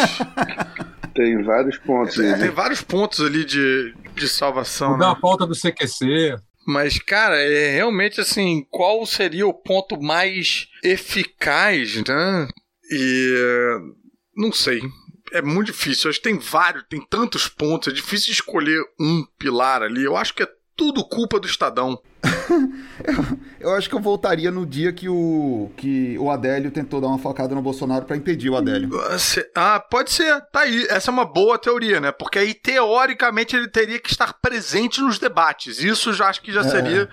Tem 1.13 1.41
vários 1.43 1.77
pontos. 1.77 2.15
Tem, 2.15 2.37
tem 2.37 2.49
vários 2.49 2.81
pontos 2.81 3.21
ali 3.21 3.45
de, 3.45 3.93
de 4.15 4.27
salvação. 4.27 4.91
Mudar 4.91 5.07
né? 5.07 5.11
a 5.13 5.15
pauta 5.15 5.45
do 5.45 5.55
CQC. 5.55 6.37
Mas, 6.67 6.99
cara, 6.99 7.35
é 7.37 7.71
realmente 7.71 8.21
assim, 8.21 8.65
qual 8.69 9.05
seria 9.05 9.47
o 9.47 9.53
ponto 9.53 10.01
mais 10.01 10.67
eficaz, 10.83 12.03
né? 12.07 12.47
E. 12.91 13.79
Não 14.35 14.51
sei. 14.51 14.81
É 15.31 15.41
muito 15.41 15.67
difícil. 15.67 16.09
Acho 16.09 16.19
que 16.19 16.29
tem 16.29 16.37
vários, 16.37 16.83
tem 16.89 17.01
tantos 17.01 17.47
pontos. 17.47 17.91
É 17.91 17.95
difícil 17.95 18.31
escolher 18.31 18.81
um 18.99 19.25
pilar 19.37 19.81
ali. 19.81 20.03
Eu 20.03 20.17
acho 20.17 20.33
que 20.33 20.43
é 20.43 20.51
tudo 20.75 21.07
culpa 21.07 21.39
do 21.39 21.47
Estadão. 21.47 22.01
Eu, 23.03 23.37
eu, 23.59 23.75
acho 23.75 23.89
que 23.89 23.95
eu 23.95 23.99
voltaria 23.99 24.51
no 24.51 24.65
dia 24.65 24.93
que 24.93 25.09
o, 25.09 25.71
que 25.75 26.17
o 26.19 26.29
Adélio 26.29 26.69
tentou 26.69 27.01
dar 27.01 27.07
uma 27.07 27.17
facada 27.17 27.55
no 27.55 27.61
Bolsonaro 27.61 28.05
para 28.05 28.15
impedir 28.15 28.49
o 28.49 28.55
Adélio. 28.55 28.89
Ah, 29.55 29.79
pode 29.79 30.11
ser. 30.11 30.41
Tá 30.51 30.61
aí. 30.61 30.85
Essa 30.89 31.09
é 31.09 31.13
uma 31.13 31.25
boa 31.25 31.57
teoria, 31.57 31.99
né? 31.99 32.11
Porque 32.11 32.37
aí, 32.37 32.53
teoricamente, 32.53 33.55
ele 33.55 33.67
teria 33.67 33.99
que 33.99 34.09
estar 34.09 34.33
presente 34.39 35.01
nos 35.01 35.17
debates. 35.17 35.79
Isso 35.79 36.13
já 36.13 36.27
acho 36.27 36.41
que 36.41 36.51
já 36.51 36.61
é, 36.61 36.69
seria 36.69 37.09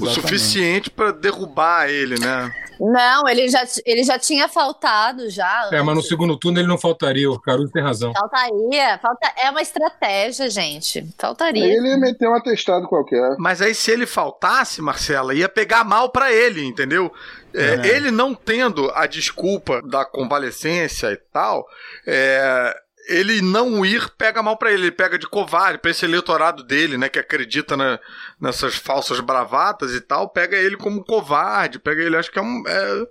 o 0.00 0.06
suficiente 0.06 0.90
para 0.90 1.12
derrubar 1.12 1.88
ele, 1.88 2.18
né? 2.18 2.50
Não, 2.80 3.28
ele 3.28 3.48
já, 3.48 3.64
ele 3.84 4.04
já 4.04 4.18
tinha 4.18 4.48
faltado 4.48 5.28
já. 5.28 5.64
Antes. 5.64 5.72
É, 5.72 5.82
mas 5.82 5.94
no 5.96 6.02
segundo 6.02 6.38
turno 6.38 6.60
ele 6.60 6.68
não 6.68 6.78
faltaria, 6.78 7.28
o 7.30 7.40
Caruso 7.40 7.72
tem 7.72 7.82
razão. 7.82 8.12
Faltaria, 8.12 8.98
falta, 8.98 9.32
é 9.36 9.50
uma 9.50 9.60
estratégia, 9.60 10.48
gente. 10.48 11.04
Faltaria. 11.18 11.64
Ele 11.64 11.88
ia 11.88 11.96
meter 11.96 12.28
um 12.28 12.34
atestado 12.34 12.86
qualquer. 12.86 13.36
Mas 13.38 13.60
aí 13.60 13.74
se 13.74 13.90
ele 13.90 14.06
faltasse, 14.38 14.80
Marcela, 14.80 15.34
ia 15.34 15.48
pegar 15.48 15.84
mal 15.84 16.10
para 16.10 16.32
ele, 16.32 16.64
entendeu? 16.64 17.12
É, 17.52 17.74
é. 17.74 17.96
Ele 17.96 18.10
não 18.10 18.34
tendo 18.34 18.90
a 18.94 19.06
desculpa 19.06 19.82
da 19.82 20.04
convalescência 20.04 21.10
e 21.12 21.16
tal, 21.16 21.66
é, 22.06 22.74
ele 23.08 23.42
não 23.42 23.84
ir 23.84 24.08
pega 24.16 24.42
mal 24.42 24.56
para 24.56 24.70
ele, 24.70 24.84
ele 24.84 24.92
pega 24.92 25.18
de 25.18 25.26
covarde, 25.26 25.78
para 25.78 25.90
esse 25.90 26.04
eleitorado 26.04 26.62
dele, 26.62 26.96
né, 26.96 27.08
que 27.08 27.18
acredita 27.18 27.76
na, 27.76 27.98
nessas 28.40 28.76
falsas 28.76 29.20
bravatas 29.20 29.94
e 29.94 30.00
tal, 30.00 30.28
pega 30.28 30.56
ele 30.56 30.76
como 30.76 31.04
covarde, 31.04 31.78
pega 31.78 32.02
ele, 32.02 32.16
acho 32.16 32.30
que 32.30 32.38
é 32.38 32.42
um, 32.42 32.62
é, 32.66 33.06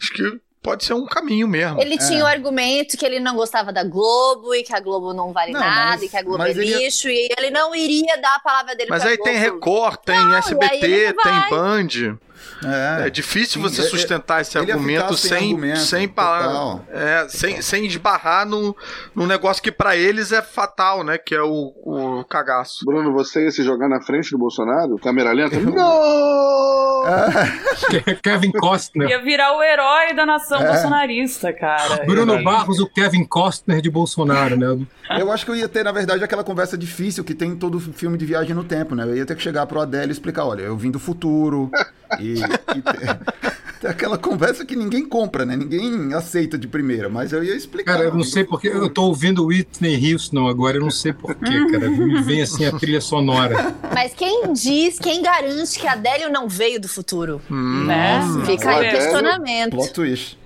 acho 0.00 0.12
que 0.12 0.40
pode 0.62 0.84
ser 0.84 0.94
um 0.94 1.06
caminho 1.06 1.46
mesmo. 1.46 1.80
Ele 1.80 1.94
é. 1.94 1.98
tinha 1.98 2.24
o 2.24 2.26
argumento 2.26 2.96
que 2.96 3.04
ele 3.04 3.20
não 3.20 3.34
gostava 3.34 3.72
da 3.72 3.84
Globo 3.84 4.54
e 4.54 4.62
que 4.62 4.74
a 4.74 4.80
Globo 4.80 5.12
não 5.12 5.32
vale 5.32 5.52
não, 5.52 5.60
nada 5.60 5.92
mas, 5.92 6.02
e 6.02 6.08
que 6.08 6.16
a 6.16 6.22
Globo 6.22 6.44
é 6.44 6.52
lixo 6.52 7.08
ele... 7.08 7.28
e 7.28 7.34
ele 7.38 7.50
não 7.50 7.74
iria 7.74 8.16
dar 8.20 8.36
a 8.36 8.40
palavra 8.40 8.74
dele 8.74 8.90
Mas 8.90 9.04
aí 9.04 9.16
Globo. 9.16 9.30
tem 9.30 9.38
Record, 9.38 9.98
tem 10.04 10.20
não, 10.20 10.36
SBT, 10.36 11.14
tem 11.14 11.50
Band. 11.50 12.18
É, 12.64 13.06
é 13.06 13.10
difícil 13.10 13.60
sim, 13.60 13.68
você 13.68 13.82
sustentar 13.82 14.40
esse 14.40 14.58
argumento 14.58 15.16
sem, 15.16 15.30
sem, 15.30 15.50
argumento, 15.50 15.78
sem, 15.78 16.08
parar, 16.08 16.80
é, 16.90 17.26
sem, 17.28 17.62
sem 17.62 17.86
esbarrar 17.86 18.46
num, 18.46 18.74
num 19.14 19.26
negócio 19.26 19.62
que 19.62 19.70
para 19.70 19.96
eles 19.96 20.32
é 20.32 20.42
fatal, 20.42 21.04
né? 21.04 21.18
Que 21.18 21.34
é 21.34 21.42
o, 21.42 21.72
o 21.84 22.24
cagaço. 22.24 22.84
Bruno, 22.84 23.12
você 23.12 23.44
ia 23.44 23.50
se 23.50 23.62
jogar 23.62 23.88
na 23.88 24.00
frente 24.00 24.30
do 24.30 24.38
Bolsonaro? 24.38 24.98
Câmera 24.98 25.32
lenta? 25.32 25.58
Não! 25.58 26.88
Kevin 28.22 28.52
Costner. 28.52 29.08
Ia 29.08 29.22
virar 29.22 29.56
o 29.56 29.62
herói 29.62 30.14
da 30.14 30.26
nação 30.26 30.60
é. 30.60 30.66
bolsonarista, 30.66 31.52
cara. 31.52 32.04
Bruno 32.04 32.42
Barros, 32.42 32.80
o 32.80 32.86
Kevin 32.88 33.24
Costner 33.24 33.80
de 33.80 33.90
Bolsonaro, 33.90 34.56
né? 34.56 34.86
Eu 35.18 35.32
acho 35.32 35.44
que 35.44 35.50
eu 35.50 35.56
ia 35.56 35.68
ter, 35.68 35.84
na 35.84 35.92
verdade, 35.92 36.22
aquela 36.22 36.44
conversa 36.44 36.76
difícil 36.76 37.24
que 37.24 37.34
tem 37.34 37.52
em 37.52 37.56
todo 37.56 37.80
filme 37.80 38.18
de 38.18 38.26
viagem 38.26 38.54
no 38.54 38.64
tempo, 38.64 38.94
né? 38.94 39.04
Eu 39.04 39.16
ia 39.16 39.26
ter 39.26 39.36
que 39.36 39.42
chegar 39.42 39.66
pro 39.66 39.80
Adélio 39.80 40.10
e 40.10 40.12
explicar, 40.12 40.44
olha, 40.44 40.62
eu 40.62 40.76
vim 40.76 40.90
do 40.90 40.98
futuro 40.98 41.70
e, 42.20 42.34
e 42.34 42.82
tem 43.80 43.90
aquela 43.90 44.18
conversa 44.18 44.64
que 44.64 44.74
ninguém 44.76 45.06
compra, 45.06 45.44
né? 45.44 45.56
Ninguém 45.56 46.12
aceita 46.14 46.58
de 46.58 46.66
primeira, 46.66 47.08
mas 47.08 47.32
eu 47.32 47.42
ia 47.42 47.54
explicar. 47.54 47.94
Cara, 47.94 48.04
eu 48.08 48.14
não 48.14 48.24
sei 48.24 48.44
porque 48.44 48.68
eu 48.68 48.88
tô 48.90 49.04
ouvindo 49.04 49.46
Whitney 49.46 50.12
Houston 50.12 50.48
agora, 50.48 50.76
eu 50.76 50.80
não 50.80 50.90
sei 50.90 51.12
porquê, 51.12 51.70
cara. 51.70 51.90
Me 51.90 52.22
vem 52.22 52.42
assim 52.42 52.64
a 52.64 52.72
trilha 52.72 53.00
sonora. 53.00 53.74
Mas 53.94 54.14
quem 54.14 54.52
diz, 54.52 54.98
quem 54.98 55.22
garante 55.22 55.78
que 55.78 55.86
a 55.86 55.92
Adélio 55.92 56.30
não 56.30 56.48
veio 56.48 56.80
do 56.80 56.88
futuro? 56.88 57.40
Hum, 57.50 57.84
né? 57.86 58.20
Fica 58.44 58.70
aí 58.70 58.88
o 58.88 58.90
questionamento. 58.90 59.70
Plot 59.70 59.92
twist. 59.92 60.38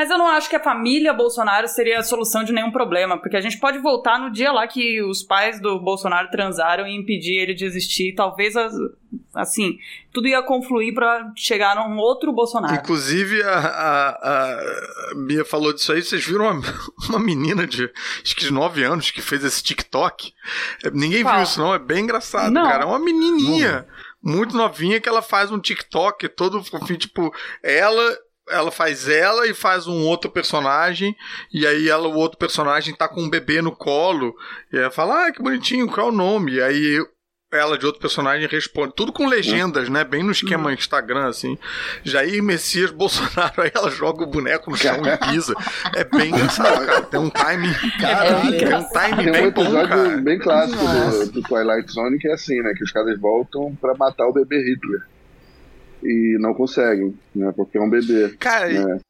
Mas 0.00 0.10
eu 0.10 0.16
não 0.16 0.28
acho 0.28 0.48
que 0.48 0.56
a 0.56 0.64
família 0.64 1.12
Bolsonaro 1.12 1.68
seria 1.68 1.98
a 1.98 2.02
solução 2.02 2.42
de 2.42 2.54
nenhum 2.54 2.70
problema, 2.70 3.18
porque 3.20 3.36
a 3.36 3.40
gente 3.42 3.58
pode 3.58 3.76
voltar 3.80 4.18
no 4.18 4.30
dia 4.30 4.50
lá 4.50 4.66
que 4.66 5.02
os 5.02 5.22
pais 5.22 5.60
do 5.60 5.78
Bolsonaro 5.78 6.30
transaram 6.30 6.86
e 6.86 6.96
impedir 6.96 7.34
ele 7.34 7.52
de 7.52 7.66
existir. 7.66 8.14
Talvez, 8.14 8.54
assim, 9.34 9.76
tudo 10.10 10.26
ia 10.26 10.42
confluir 10.42 10.94
para 10.94 11.30
chegar 11.36 11.76
num 11.76 11.98
outro 11.98 12.32
Bolsonaro. 12.32 12.76
Inclusive, 12.76 13.42
a, 13.42 13.58
a, 13.58 14.08
a 15.10 15.14
Bia 15.16 15.44
falou 15.44 15.70
disso 15.70 15.92
aí. 15.92 16.00
Vocês 16.00 16.24
viram 16.24 16.46
uma, 16.46 16.62
uma 17.10 17.18
menina 17.18 17.66
de 17.66 17.92
acho 18.24 18.34
que 18.34 18.46
de 18.46 18.52
9 18.54 18.82
anos 18.82 19.10
que 19.10 19.20
fez 19.20 19.44
esse 19.44 19.62
TikTok? 19.62 20.32
Ninguém 20.94 21.22
Qual? 21.22 21.34
viu 21.34 21.42
isso, 21.42 21.60
não. 21.60 21.74
É 21.74 21.78
bem 21.78 22.04
engraçado, 22.04 22.50
não. 22.50 22.62
cara. 22.62 22.84
É 22.84 22.86
uma 22.86 22.98
menininha. 22.98 23.86
Muito 24.22 24.56
novinha 24.56 24.98
que 24.98 25.10
ela 25.10 25.20
faz 25.20 25.50
um 25.50 25.60
TikTok 25.60 26.26
todo 26.30 26.64
fofinho, 26.64 26.98
tipo, 26.98 27.30
ela 27.62 28.16
ela 28.50 28.70
faz 28.70 29.08
ela 29.08 29.46
e 29.46 29.54
faz 29.54 29.86
um 29.86 30.04
outro 30.06 30.30
personagem, 30.30 31.16
e 31.52 31.66
aí 31.66 31.88
ela, 31.88 32.08
o 32.08 32.16
outro 32.16 32.38
personagem 32.38 32.94
tá 32.94 33.08
com 33.08 33.22
um 33.22 33.30
bebê 33.30 33.62
no 33.62 33.72
colo, 33.72 34.34
e 34.72 34.76
ela 34.76 34.90
fala, 34.90 35.26
ah, 35.26 35.32
que 35.32 35.42
bonitinho, 35.42 35.88
qual 35.88 36.08
é 36.08 36.10
o 36.10 36.14
nome? 36.14 36.52
E 36.54 36.62
aí 36.62 36.98
ela 37.52 37.76
de 37.76 37.84
outro 37.84 38.00
personagem 38.00 38.48
responde, 38.48 38.94
tudo 38.94 39.12
com 39.12 39.26
legendas, 39.26 39.88
né? 39.88 40.04
Bem 40.04 40.22
no 40.22 40.30
esquema 40.30 40.68
uhum. 40.68 40.74
Instagram, 40.74 41.26
assim. 41.26 41.58
Jair 42.04 42.40
Messias 42.42 42.92
Bolsonaro, 42.92 43.54
aí 43.62 43.72
ela 43.74 43.90
joga 43.90 44.22
o 44.22 44.26
boneco 44.26 44.70
no 44.70 44.76
chão 44.76 45.02
e 45.04 45.16
pisa. 45.32 45.54
É 45.96 46.04
bem 46.04 46.28
engraçado, 46.28 46.86
cara. 46.86 47.02
Tem 47.02 47.18
um 47.18 47.30
timing. 47.30 47.74
Cara, 48.00 48.28
é 48.28 48.52
tem 48.52 48.74
um 48.74 48.88
timing 48.88 49.16
tem 49.16 49.28
um 49.30 49.32
bem 49.32 49.50
bom, 49.50 49.88
cara. 49.88 50.16
bem 50.18 50.38
clássico 50.38 50.78
do, 50.78 51.32
do, 51.32 51.42
Twilight 51.42 51.92
Zone 51.92 52.18
que 52.18 52.28
é 52.28 52.32
assim, 52.32 52.60
né? 52.62 52.72
Que 52.76 52.84
os 52.84 52.92
caras 52.92 53.18
voltam 53.18 53.76
pra 53.80 53.94
matar 53.94 54.26
o 54.26 54.32
bebê 54.32 54.58
Hitler 54.58 55.02
e 56.02 56.38
não 56.40 56.54
conseguem, 56.54 57.18
né? 57.34 57.52
Porque 57.54 57.78
é 57.78 57.80
um 57.80 57.90
bebê. 57.90 58.36
Cara, 58.38 58.68
né? 58.68 59.00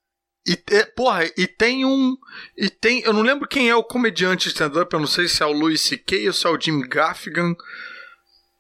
e, 0.47 0.53
e, 0.53 0.85
porra, 0.97 1.25
e 1.37 1.47
tem 1.47 1.85
um. 1.85 2.17
E 2.57 2.69
tem. 2.69 3.03
Eu 3.03 3.13
não 3.13 3.23
lembro 3.23 3.49
quem 3.49 3.69
é 3.69 3.75
o 3.75 3.85
comediante 3.85 4.49
stand-up, 4.49 4.93
eu 4.93 5.01
não 5.01 5.07
sei 5.07 5.29
se 5.29 5.43
é 5.43 5.47
o 5.47 5.53
Louis 5.53 5.81
C.K. 5.81 6.27
ou 6.27 6.33
se 6.33 6.47
é 6.47 6.51
o 6.51 6.61
Jim 6.61 6.81
Gaffigan 6.81 7.55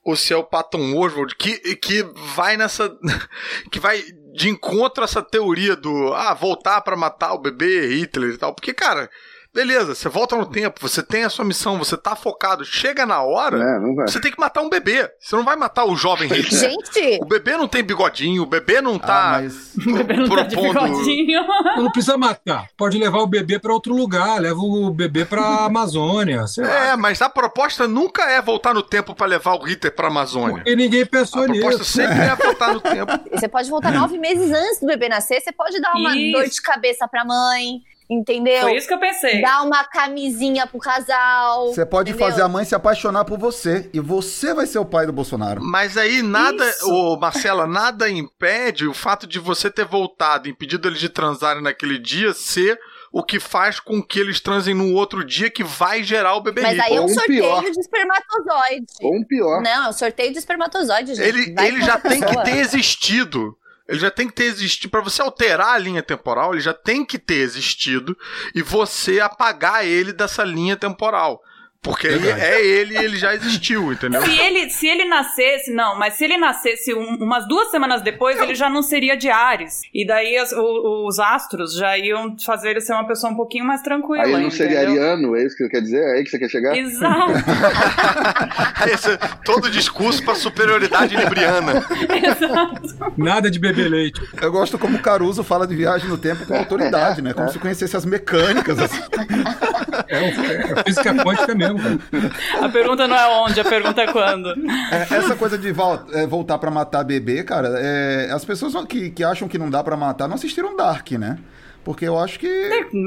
ou 0.03 0.17
se 0.17 0.33
é 0.33 0.37
o 0.37 0.45
Patton 0.45 0.97
Oswald, 0.97 1.35
que, 1.37 1.77
que 1.77 2.03
vai 2.35 2.57
nessa. 2.57 2.91
que 3.71 3.79
vai 3.79 4.03
de 4.35 4.49
encontro 4.49 5.03
a 5.03 5.05
essa 5.05 5.23
teoria 5.23 5.77
do 5.77 6.13
ah, 6.15 6.35
voltar 6.35 6.81
para 6.81 6.97
matar 6.97 7.35
o 7.35 7.41
bebê 7.41 7.87
Hitler 7.87 8.35
e 8.35 8.39
tal. 8.39 8.55
Porque, 8.55 8.73
cara, 8.73 9.11
Beleza, 9.53 9.97
você 9.97 10.09
volta 10.09 10.37
no 10.37 10.47
tempo, 10.47 10.79
você 10.81 11.03
tem 11.03 11.25
a 11.25 11.29
sua 11.29 11.45
missão, 11.45 11.77
você 11.77 11.97
tá 11.97 12.15
focado. 12.15 12.65
Chega 12.65 13.05
na 13.05 13.21
hora, 13.23 13.61
é, 13.61 14.03
você 14.07 14.21
tem 14.21 14.31
que 14.31 14.39
matar 14.39 14.63
um 14.63 14.69
bebê. 14.71 15.11
Você 15.19 15.35
não 15.35 15.45
vai 15.45 15.57
matar 15.57 15.87
o 15.87 15.97
jovem 15.97 16.29
Hitler. 16.31 16.71
Gente! 16.71 17.19
O 17.21 17.25
bebê 17.25 17.57
não 17.57 17.67
tem 17.67 17.83
bigodinho, 17.83 18.45
o 18.45 18.47
bebê 18.47 18.81
não 18.81 18.97
tá. 18.97 19.39
Ah, 19.39 19.41
mas... 19.43 19.75
O 19.91 19.93
bebê 19.93 20.17
não 20.17 20.29
propondo... 20.29 20.73
tá 20.75 20.87
de 20.87 20.95
bigodinho. 20.95 21.43
Não 21.77 21.91
precisa 21.91 22.17
matar. 22.17 22.69
Pode 22.77 22.97
levar 22.97 23.19
o 23.19 23.27
bebê 23.27 23.59
para 23.59 23.73
outro 23.73 23.93
lugar, 23.95 24.41
leva 24.41 24.61
o 24.61 24.91
bebê 24.91 25.25
pra 25.25 25.65
Amazônia. 25.67 26.45
é, 26.59 26.91
lá. 26.91 26.97
mas 26.97 27.21
a 27.21 27.29
proposta 27.29 27.89
nunca 27.89 28.23
é 28.31 28.41
voltar 28.41 28.73
no 28.73 28.83
tempo 28.83 29.15
para 29.17 29.27
levar 29.27 29.55
o 29.55 29.65
Hitler 29.65 29.93
pra 29.95 30.07
Amazônia. 30.07 30.57
Porque 30.59 30.77
ninguém 30.77 31.05
pensou 31.05 31.49
nisso. 31.49 31.67
A 31.67 31.71
proposta 31.71 31.79
nisso. 31.81 31.93
sempre 31.93 32.19
é 32.25 32.37
voltar 32.37 32.73
no 32.75 32.81
tempo. 32.81 33.13
Você 33.33 33.49
pode 33.49 33.69
voltar 33.69 33.91
nove 33.93 34.17
meses 34.17 34.53
antes 34.53 34.81
do 34.81 34.87
bebê 34.87 35.09
nascer, 35.09 35.41
você 35.41 35.51
pode 35.51 35.81
dar 35.81 35.93
uma 35.95 36.17
Isso. 36.17 36.39
dor 36.39 36.49
de 36.49 36.63
cabeça 36.63 37.09
pra 37.09 37.25
mãe 37.25 37.83
Entendeu? 38.11 38.63
Foi 38.63 38.77
isso 38.77 38.89
que 38.89 38.95
eu 38.95 38.99
pensei. 38.99 39.41
Dá 39.41 39.63
uma 39.63 39.85
camisinha 39.85 40.67
pro 40.67 40.81
casal. 40.81 41.69
Você 41.69 41.87
pode 41.87 42.11
entendeu? 42.11 42.29
fazer 42.29 42.43
a 42.43 42.49
mãe 42.49 42.65
se 42.65 42.75
apaixonar 42.75 43.25
por 43.25 43.39
você 43.39 43.89
e 43.95 44.01
você 44.01 44.53
vai 44.53 44.67
ser 44.67 44.81
o 44.81 44.85
pai 44.85 45.07
do 45.07 45.13
Bolsonaro. 45.13 45.63
Mas 45.63 45.97
aí 45.97 46.21
nada, 46.21 46.65
ô 46.83 47.17
Marcela, 47.17 47.69
nada 47.69 48.11
impede 48.11 48.89
o 48.89 48.93
fato 48.93 49.29
de 49.29 49.39
você 49.39 49.71
ter 49.71 49.85
voltado, 49.85 50.49
impedido 50.49 50.89
eles 50.89 50.99
de 50.99 51.09
transarem 51.09 51.63
naquele 51.63 51.99
dia, 51.99 52.35
ser 52.35 52.81
o 53.13 53.23
que 53.23 53.39
faz 53.39 53.79
com 53.79 54.03
que 54.03 54.19
eles 54.19 54.41
transem 54.41 54.75
no 54.75 54.93
outro 54.95 55.25
dia 55.25 55.51
que 55.51 55.63
vai 55.63 56.03
gerar 56.03 56.35
o 56.35 56.41
bebê 56.41 56.63
Mas 56.63 56.79
aí 56.79 56.97
é 56.97 57.01
um 57.01 57.09
sorteio 57.09 57.43
pior. 57.43 57.63
de 57.63 57.81
espermatozoide. 57.81 58.87
Ou 59.03 59.17
um 59.17 59.25
pior. 59.25 59.63
Não, 59.63 59.87
é 59.87 59.89
um 59.89 59.93
sorteio 59.93 60.33
de 60.33 60.39
espermatozoide, 60.39 61.15
gente. 61.15 61.29
Ele, 61.29 61.55
ele 61.61 61.81
já 61.83 61.99
tem 61.99 62.21
que 62.21 62.43
ter 62.43 62.59
existido. 62.59 63.57
Ele 63.91 63.99
já 63.99 64.11
tem 64.11 64.29
que 64.29 64.35
ter 64.35 64.45
existido. 64.45 64.89
Para 64.89 65.01
você 65.01 65.21
alterar 65.21 65.75
a 65.75 65.79
linha 65.79 66.01
temporal, 66.01 66.53
ele 66.55 66.61
já 66.61 66.73
tem 66.73 67.05
que 67.05 67.19
ter 67.19 67.39
existido 67.39 68.17
e 68.55 68.63
você 68.63 69.19
apagar 69.19 69.85
ele 69.85 70.13
dessa 70.13 70.45
linha 70.45 70.77
temporal. 70.77 71.43
Porque 71.83 72.09
é 72.09 72.63
ele 72.63 72.95
ele 72.95 73.17
já 73.17 73.35
existiu, 73.35 73.91
entendeu? 73.91 74.21
Se 74.21 74.39
ele, 74.39 74.69
se 74.69 74.87
ele 74.87 75.07
nascesse, 75.07 75.73
não, 75.73 75.99
mas 75.99 76.13
se 76.15 76.25
ele 76.25 76.37
nascesse 76.37 76.93
um, 76.93 77.17
umas 77.17 77.49
duas 77.49 77.71
semanas 77.71 78.03
depois, 78.03 78.39
ele 78.39 78.55
já 78.55 78.69
não 78.69 78.83
seria 78.83 79.17
de 79.17 79.31
Ares. 79.31 79.81
E 79.95 80.07
daí 80.07 80.37
as, 80.37 80.53
o, 80.53 81.07
os 81.09 81.19
astros 81.19 81.75
já 81.75 81.97
iam 81.97 82.37
fazer 82.45 82.73
ele 82.73 82.83
ser 82.83 82.93
uma 82.93 83.07
pessoa 83.07 83.33
um 83.33 83.37
pouquinho 83.37 83.65
mais 83.65 83.81
tranquila. 83.81 84.25
Aí 84.25 84.33
ele 84.33 84.43
não 84.43 84.51
seria 84.51 84.83
entendeu? 84.83 85.03
ariano, 85.03 85.37
é 85.37 85.45
isso 85.45 85.57
que 85.57 85.65
você 85.65 85.71
quer 85.71 85.81
dizer? 85.81 86.03
É 86.03 86.19
aí 86.19 86.25
que 86.25 86.31
você 86.31 86.39
quer 86.39 86.51
chegar? 86.51 86.77
Exato. 86.77 87.33
Esse, 88.93 89.19
todo 89.43 89.71
discurso 89.71 90.23
pra 90.23 90.35
superioridade 90.35 91.17
libriana. 91.17 91.83
Exato. 92.13 93.15
Nada 93.17 93.51
de 93.51 93.59
beber 93.59 93.89
leite. 93.89 94.21
Eu 94.41 94.53
gosto 94.53 94.79
como 94.79 94.99
o 94.99 95.03
Caruso 95.03 95.43
fala 95.43 95.67
de 95.67 95.75
viagem 95.75 96.11
no 96.11 96.19
tempo 96.19 96.45
com 96.45 96.55
autoridade, 96.55 97.23
né? 97.23 97.33
Como 97.33 97.51
se 97.51 97.59
conhecesse 97.59 97.97
as 97.97 98.05
mecânicas. 98.05 98.79
Assim. 98.79 99.01
É, 100.09 100.79
é 100.79 100.85
física 100.85 101.15
quântica 101.15 101.55
mesmo. 101.55 101.70
A 102.61 102.69
pergunta 102.69 103.07
não 103.07 103.17
é 103.17 103.29
onde, 103.41 103.61
a 103.61 103.65
pergunta 103.65 104.01
é 104.03 104.13
quando. 104.13 104.49
É, 104.91 105.17
essa 105.17 105.37
coisa 105.37 105.57
de 105.59 105.69
é, 105.69 106.27
voltar 106.27 106.59
para 106.59 106.71
matar 106.71 107.05
bebê, 107.05 107.43
cara, 107.43 107.69
é, 107.79 108.31
as 108.33 108.45
pessoas 108.45 108.73
que, 108.87 109.11
que 109.11 109.25
acham 109.25 109.49
que 109.49 109.59
não 109.59 109.71
dá 109.71 109.83
para 109.83 109.97
matar 109.97 110.29
não 110.29 110.35
assistiram 110.35 110.77
Dark, 110.77 111.13
né? 111.13 111.39
Porque 111.83 112.05
eu 112.05 112.19
acho 112.19 112.39
que. 112.39 112.47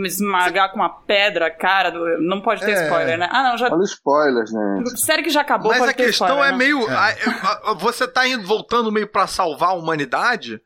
Esmagar 0.06 0.72
com 0.72 0.78
uma 0.78 0.90
pedra, 0.90 1.50
cara, 1.52 1.92
do... 1.92 2.20
não 2.20 2.42
pode 2.42 2.62
ter 2.62 2.72
é... 2.72 2.84
spoiler, 2.86 3.18
né? 3.20 3.30
Ah, 3.32 3.52
não, 3.52 3.58
já. 3.58 3.72
Olha 3.72 3.84
spoilers, 3.84 4.52
né? 4.52 4.84
Sério 4.96 5.24
que 5.24 5.30
já 5.30 5.42
acabou, 5.42 5.72
Mas 5.72 5.82
a 5.84 5.94
questão 5.94 6.28
spoiler, 6.28 6.48
é 6.48 6.52
né? 6.52 6.58
meio. 6.58 6.80
É. 6.90 7.76
Você 7.76 8.08
tá 8.08 8.28
indo, 8.28 8.46
voltando 8.46 8.92
meio 8.92 9.08
para 9.08 9.28
salvar 9.28 9.70
a 9.70 9.74
humanidade. 9.74 10.60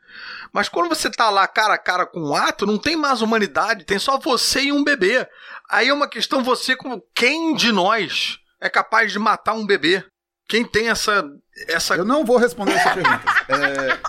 Mas 0.54 0.70
quando 0.70 0.88
você 0.88 1.10
tá 1.10 1.30
lá 1.30 1.46
cara 1.48 1.74
a 1.74 1.78
cara 1.78 2.06
com 2.06 2.30
um 2.30 2.36
ato, 2.36 2.66
não 2.66 2.78
tem 2.78 2.96
mais 2.96 3.22
humanidade, 3.22 3.84
tem 3.84 4.00
só 4.00 4.18
você 4.18 4.62
e 4.64 4.72
um 4.72 4.84
bebê. 4.84 5.28
Aí 5.70 5.90
é 5.90 5.94
uma 5.94 6.08
questão 6.10 6.44
você 6.44 6.76
como 6.76 7.04
quem 7.14 7.54
de 7.54 7.72
nós 7.72 8.38
é 8.62 8.70
capaz 8.70 9.12
de 9.12 9.20
matar 9.20 9.54
um 9.54 9.66
bebê? 9.66 10.04
Quem 10.48 10.64
tem 10.64 10.90
essa 10.90 11.26
essa 11.68 11.96
Eu 11.96 12.06
não 12.06 12.24
vou 12.24 12.38
responder 12.38 12.74
essa 12.74 12.94
pergunta. 12.94 13.22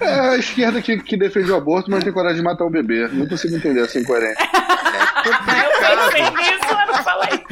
É... 0.00 0.04
é 0.04 0.20
a 0.30 0.36
esquerda 0.36 0.80
que, 0.80 0.96
que 0.98 1.16
defende 1.16 1.50
o 1.50 1.56
aborto, 1.56 1.90
mas 1.90 2.04
tem 2.04 2.12
coragem 2.12 2.38
de 2.38 2.42
matar 2.42 2.64
um 2.64 2.70
bebê. 2.70 3.08
Não 3.08 3.26
consigo 3.26 3.56
entender 3.56 3.80
essa 3.80 3.98
incoerência. 3.98 4.42
É 4.44 4.48
eu 5.92 6.10
pensei 6.10 6.30
nisso, 6.30 6.66
eu 6.70 6.86
não 6.86 7.02
falei. 7.02 7.44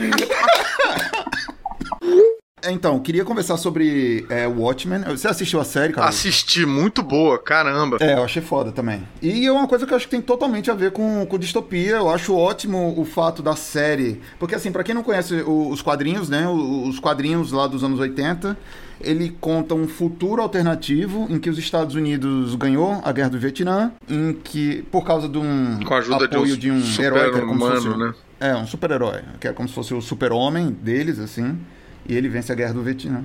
Então, 2.69 2.99
queria 2.99 3.25
conversar 3.25 3.57
sobre 3.57 4.27
é, 4.29 4.47
Watchmen. 4.47 5.03
Você 5.03 5.29
assistiu 5.29 5.61
a 5.61 5.65
série, 5.65 5.93
cara? 5.93 6.09
Assisti, 6.09 6.67
muito 6.67 7.03
boa, 7.03 7.39
caramba. 7.39 7.99
É, 8.01 8.15
eu 8.15 8.25
achei 8.25 8.43
foda 8.43 8.73
também. 8.73 9.07
E 9.23 9.47
é 9.47 9.53
uma 9.53 9.69
coisa 9.69 9.87
que 9.87 9.93
eu 9.93 9.97
acho 9.97 10.07
que 10.07 10.11
tem 10.11 10.21
totalmente 10.21 10.71
a 10.71 10.75
ver 10.75 10.91
com, 10.91 11.25
com 11.27 11.39
distopia. 11.39 11.97
Eu 11.97 12.11
acho 12.11 12.35
ótimo 12.35 12.95
o 12.99 13.05
fato 13.05 13.43
da 13.43 13.55
série. 13.55 14.21
Porque, 14.39 14.55
assim, 14.55 14.73
para 14.73 14.83
quem 14.83 14.95
não 14.95 15.03
conhece 15.03 15.35
os 15.47 15.83
quadrinhos, 15.83 16.29
né? 16.29 16.49
Os 16.49 16.99
quadrinhos 16.99 17.53
lá 17.53 17.67
dos 17.67 17.85
anos 17.85 18.01
80, 18.01 18.57
ele 19.01 19.37
conta 19.41 19.75
um 19.75 19.87
futuro 19.87 20.43
alternativo 20.43 21.27
em 21.31 21.39
que 21.39 21.51
os 21.51 21.59
Estados 21.59 21.95
Unidos 21.95 22.55
ganhou 22.55 23.01
a 23.05 23.13
guerra 23.13 23.31
do 23.31 23.39
Vietnã, 23.39 23.93
em 24.09 24.33
que, 24.33 24.83
por 24.91 25.05
causa 25.05 25.29
de 25.29 25.39
um 25.39 25.81
com 25.85 25.95
a 25.95 25.99
ajuda 25.99 26.25
apoio 26.25 26.57
de 26.57 26.71
um, 26.71 26.81
de 26.81 27.01
um 27.01 27.05
herói, 27.05 27.31
que 27.31 27.37
era 27.37 27.41
como 27.41 27.53
humano, 27.53 27.83
fosse, 27.83 27.99
né? 27.99 28.15
É, 28.39 28.55
um 28.55 28.67
super-herói, 28.67 29.23
que 29.41 29.47
era 29.47 29.57
como 29.57 29.69
se 29.69 29.75
fosse 29.75 29.95
o 29.95 30.01
super-homem 30.01 30.71
deles, 30.71 31.19
assim 31.19 31.59
e 32.09 32.14
ele 32.16 32.29
vence 32.29 32.51
a 32.53 32.55
guerra 32.55 32.75
do 32.75 32.83
Vietnã. 32.83 33.25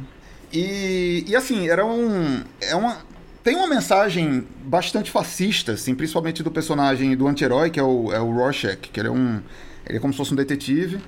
E, 0.51 1.23
e 1.27 1.35
assim, 1.35 1.69
era 1.69 1.85
um. 1.85 2.43
É 2.59 2.75
uma, 2.75 2.97
tem 3.43 3.55
uma 3.55 3.67
mensagem 3.67 4.45
bastante 4.63 5.09
fascista, 5.09 5.73
assim, 5.73 5.95
principalmente 5.95 6.43
do 6.43 6.51
personagem 6.51 7.15
do 7.15 7.27
anti-herói, 7.27 7.69
que 7.69 7.79
é 7.79 7.83
o, 7.83 8.11
é 8.11 8.19
o 8.19 8.31
Rorschach, 8.31 8.77
que 8.77 8.99
ele 8.99 9.07
é 9.07 9.11
um. 9.11 9.41
Ele 9.87 9.97
é 9.97 10.01
como 10.01 10.13
se 10.13 10.17
fosse 10.17 10.33
um 10.33 10.35
detetive. 10.35 11.01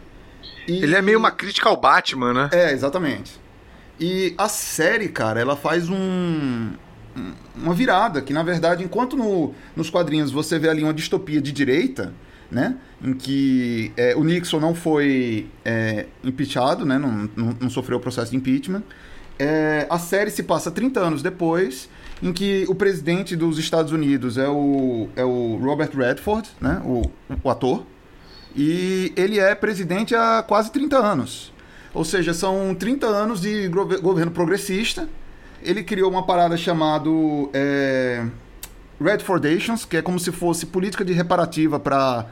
E, 0.68 0.84
ele 0.84 0.96
é 0.96 1.02
meio 1.02 1.20
uma 1.20 1.32
crítica 1.32 1.70
ao 1.70 1.80
Batman, 1.80 2.34
né? 2.34 2.50
É, 2.52 2.72
exatamente. 2.72 3.40
E 4.00 4.34
a 4.38 4.48
série, 4.48 5.10
cara, 5.10 5.40
ela 5.40 5.56
faz 5.56 5.90
um, 5.90 6.72
uma 7.56 7.74
virada, 7.74 8.22
que 8.22 8.34
na 8.34 8.44
verdade, 8.44 8.84
enquanto 8.84 9.16
no, 9.16 9.54
nos 9.76 9.90
quadrinhos 9.90 10.32
você 10.32 10.58
vê 10.58 10.70
ali 10.70 10.84
uma 10.84 10.94
distopia 10.94 11.42
de 11.42 11.52
direita, 11.52 12.14
né? 12.52 12.76
Em 13.04 13.14
que 13.14 13.92
é, 13.98 14.16
o 14.16 14.24
Nixon 14.24 14.60
não 14.60 14.76
foi 14.76 15.48
é, 15.66 16.06
impeachado, 16.24 16.86
né? 16.86 16.98
Não, 16.98 17.30
não, 17.36 17.58
não, 17.60 17.70
sofreu 17.70 17.98
o 17.98 18.02
processo 18.02 18.32
de 18.32 18.38
impeachment. 18.38 18.84
É, 19.38 19.88
a 19.90 19.98
série 19.98 20.30
se 20.30 20.44
passa 20.44 20.72
30 20.72 21.00
anos 21.00 21.22
depois, 21.22 21.90
em 22.22 22.32
que 22.32 22.66
o 22.70 22.76
presidente 22.76 23.36
dos 23.36 23.58
Estados 23.58 23.92
Unidos 23.92 24.38
é 24.38 24.48
o, 24.48 25.10
é 25.16 25.26
o 25.26 25.58
Robert 25.58 25.92
Redford, 25.96 26.50
né? 26.62 26.82
O, 26.86 27.10
o 27.44 27.50
ator. 27.50 27.86
E 28.56 29.12
ele 29.16 29.40
é 29.40 29.56
presidente 29.56 30.16
há 30.16 30.44
quase 30.48 30.72
30 30.72 30.98
anos. 30.98 31.52
Ou 31.94 32.04
seja, 32.04 32.34
são 32.34 32.74
30 32.74 33.06
anos 33.08 33.42
de 33.42 33.68
governo 33.68 34.32
progressista. 34.32 35.08
Ele 35.62 35.84
criou 35.84 36.10
uma 36.10 36.26
parada 36.26 36.58
chamada 36.58 37.10
é, 37.54 38.26
Redfordations, 39.04 39.86
que 39.86 39.98
é 39.98 40.02
como 40.02 40.20
se 40.20 40.32
fosse 40.32 40.66
política 40.66 41.04
de 41.04 41.14
reparativa 41.14 41.80
para 41.80 42.26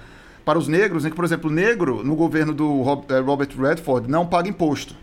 para 0.44 0.58
os 0.58 0.68
negros, 0.68 1.06
em 1.06 1.10
que, 1.10 1.16
por 1.16 1.24
exemplo, 1.26 1.50
negro 1.52 2.04
no 2.04 2.16
governo 2.16 2.54
do 2.54 2.82
eh, 3.10 3.20
Robert 3.20 3.50
Redford 3.58 4.10
não 4.10 4.26
paga 4.26 4.50
imposto. 4.50 4.96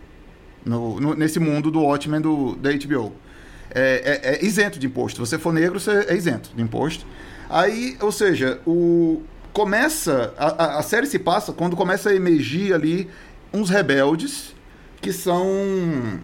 No, 0.65 1.01
no, 1.01 1.15
nesse 1.15 1.39
mundo 1.39 1.71
do 1.71 1.81
Watchmen 1.81 2.21
do, 2.21 2.57
da 2.57 2.71
HBO. 2.73 3.13
É, 3.71 4.21
é, 4.25 4.35
é, 4.35 4.45
isento 4.45 4.79
de 4.79 4.87
imposto. 4.87 5.25
Se 5.25 5.31
você 5.31 5.39
for 5.39 5.53
negro, 5.53 5.79
você 5.79 6.07
é 6.09 6.17
isento 6.17 6.51
de 6.55 6.61
imposto. 6.61 7.07
Aí, 7.49 7.97
ou 8.01 8.11
seja, 8.11 8.61
o, 8.67 9.23
começa. 9.53 10.35
A, 10.37 10.79
a 10.79 10.83
série 10.83 11.07
se 11.07 11.19
passa 11.19 11.53
quando 11.53 11.77
começa 11.77 12.11
a 12.11 12.15
emergir 12.15 12.75
ali 12.75 13.09
uns 13.53 13.71
rebeldes 13.71 14.55
que 15.01 15.13
são 15.13 16.21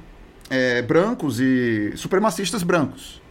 é, 0.51 0.83
brancos 0.83 1.41
e 1.41 1.93
supremacistas 1.97 2.63
brancos. 2.63 3.23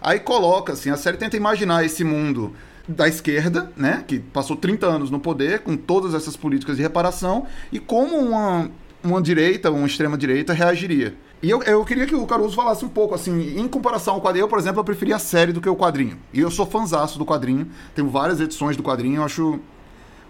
Aí 0.00 0.18
coloca 0.18 0.72
assim, 0.72 0.90
a 0.90 0.96
série 0.96 1.16
tenta 1.16 1.36
imaginar 1.36 1.84
esse 1.84 2.02
mundo 2.04 2.54
da 2.88 3.06
esquerda, 3.06 3.70
né, 3.76 4.04
que 4.06 4.18
passou 4.18 4.56
30 4.56 4.86
anos 4.86 5.10
no 5.10 5.20
poder 5.20 5.60
com 5.60 5.76
todas 5.76 6.14
essas 6.14 6.36
políticas 6.36 6.76
de 6.76 6.82
reparação, 6.82 7.46
e 7.70 7.78
como 7.78 8.16
uma, 8.16 8.70
uma 9.02 9.22
direita, 9.22 9.70
uma 9.70 9.86
extrema-direita 9.86 10.52
reagiria. 10.52 11.14
E 11.42 11.48
eu, 11.48 11.62
eu 11.62 11.84
queria 11.84 12.06
que 12.06 12.14
o 12.14 12.26
Caruso 12.26 12.54
falasse 12.54 12.84
um 12.84 12.88
pouco, 12.88 13.14
assim, 13.14 13.58
em 13.58 13.66
comparação 13.66 14.14
ao 14.14 14.20
quadrinho, 14.20 14.44
eu, 14.44 14.48
por 14.48 14.58
exemplo, 14.58 14.80
eu 14.80 14.84
preferia 14.84 15.16
a 15.16 15.18
série 15.18 15.52
do 15.52 15.60
que 15.60 15.68
o 15.68 15.76
quadrinho. 15.76 16.18
E 16.34 16.40
eu 16.40 16.50
sou 16.50 16.66
fanzaço 16.66 17.18
do 17.18 17.24
quadrinho, 17.24 17.68
tenho 17.94 18.08
várias 18.08 18.40
edições 18.40 18.76
do 18.76 18.82
quadrinho, 18.82 19.16
eu 19.16 19.24
acho 19.24 19.60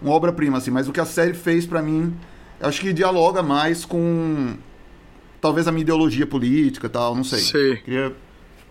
uma 0.01 0.13
obra-prima, 0.13 0.57
assim, 0.57 0.71
mas 0.71 0.87
o 0.87 0.91
que 0.91 0.99
a 0.99 1.05
série 1.05 1.33
fez 1.33 1.65
para 1.65 1.81
mim, 1.81 2.13
eu 2.59 2.67
acho 2.67 2.79
que 2.79 2.93
dialoga 2.93 3.43
mais 3.43 3.83
com 3.83 4.55
talvez 5.41 5.67
a 5.67 5.71
minha 5.71 5.81
ideologia 5.81 6.25
política 6.25 6.87
e 6.87 6.89
tal, 6.89 7.15
não 7.15 7.23
sei. 7.23 7.39
Sei. 7.39 7.77
Queria 7.77 8.15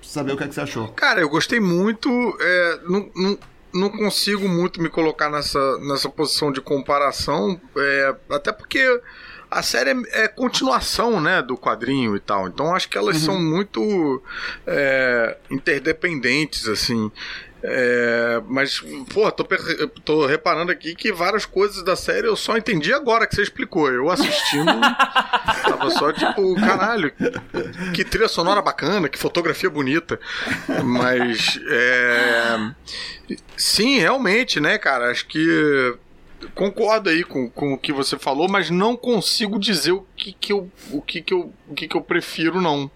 saber 0.02 0.32
o 0.32 0.36
que, 0.36 0.44
é 0.44 0.48
que 0.48 0.54
você 0.54 0.60
achou. 0.60 0.88
Cara, 0.88 1.20
eu 1.20 1.28
gostei 1.28 1.60
muito. 1.60 2.10
É, 2.40 2.80
não, 2.88 3.10
não, 3.14 3.38
não 3.72 3.90
consigo 3.90 4.48
muito 4.48 4.80
me 4.80 4.88
colocar 4.88 5.30
nessa, 5.30 5.78
nessa 5.78 6.08
posição 6.08 6.50
de 6.50 6.60
comparação, 6.60 7.60
é, 7.76 8.14
até 8.30 8.52
porque 8.52 8.80
a 9.50 9.62
série 9.62 9.90
é, 9.90 10.24
é, 10.24 10.28
continuação, 10.28 11.20
né, 11.20 11.42
do 11.42 11.56
quadrinho 11.56 12.16
e 12.16 12.20
tal. 12.20 12.46
Então 12.46 12.74
acho 12.74 12.88
que 12.88 12.96
elas 12.96 13.16
uhum. 13.16 13.22
são 13.22 13.42
muito 13.42 14.22
é, 14.66 15.36
interdependentes, 15.50 16.68
assim. 16.68 17.10
É, 17.62 18.40
mas, 18.46 18.82
pô, 19.12 19.30
tô, 19.30 19.44
tô, 20.04 20.26
reparando 20.26 20.72
aqui 20.72 20.94
que 20.94 21.12
várias 21.12 21.44
coisas 21.44 21.82
da 21.82 21.94
série 21.94 22.26
eu 22.26 22.34
só 22.36 22.56
entendi 22.56 22.92
agora 22.92 23.26
que 23.26 23.34
você 23.34 23.42
explicou. 23.42 23.90
Eu 23.90 24.10
assistindo, 24.10 24.64
tava 25.62 25.90
só 25.90 26.12
tipo, 26.12 26.54
caralho, 26.56 27.12
que 27.94 28.04
trilha 28.04 28.28
sonora 28.28 28.62
bacana, 28.62 29.08
que 29.08 29.18
fotografia 29.18 29.68
bonita. 29.68 30.18
Mas, 30.84 31.60
é, 31.68 33.36
sim, 33.56 33.98
realmente, 33.98 34.58
né, 34.58 34.78
cara, 34.78 35.10
acho 35.10 35.26
que 35.26 35.94
concordo 36.54 37.10
aí 37.10 37.22
com, 37.22 37.50
com 37.50 37.74
o 37.74 37.78
que 37.78 37.92
você 37.92 38.18
falou, 38.18 38.48
mas 38.48 38.70
não 38.70 38.96
consigo 38.96 39.58
dizer 39.58 39.92
o 39.92 40.06
que, 40.16 40.32
que 40.32 40.52
eu, 40.52 40.70
o 40.90 41.02
que, 41.02 41.20
que 41.20 41.34
eu, 41.34 41.52
o 41.68 41.74
que, 41.74 41.86
que 41.86 41.96
eu 41.96 42.00
prefiro, 42.00 42.60
não 42.60 42.90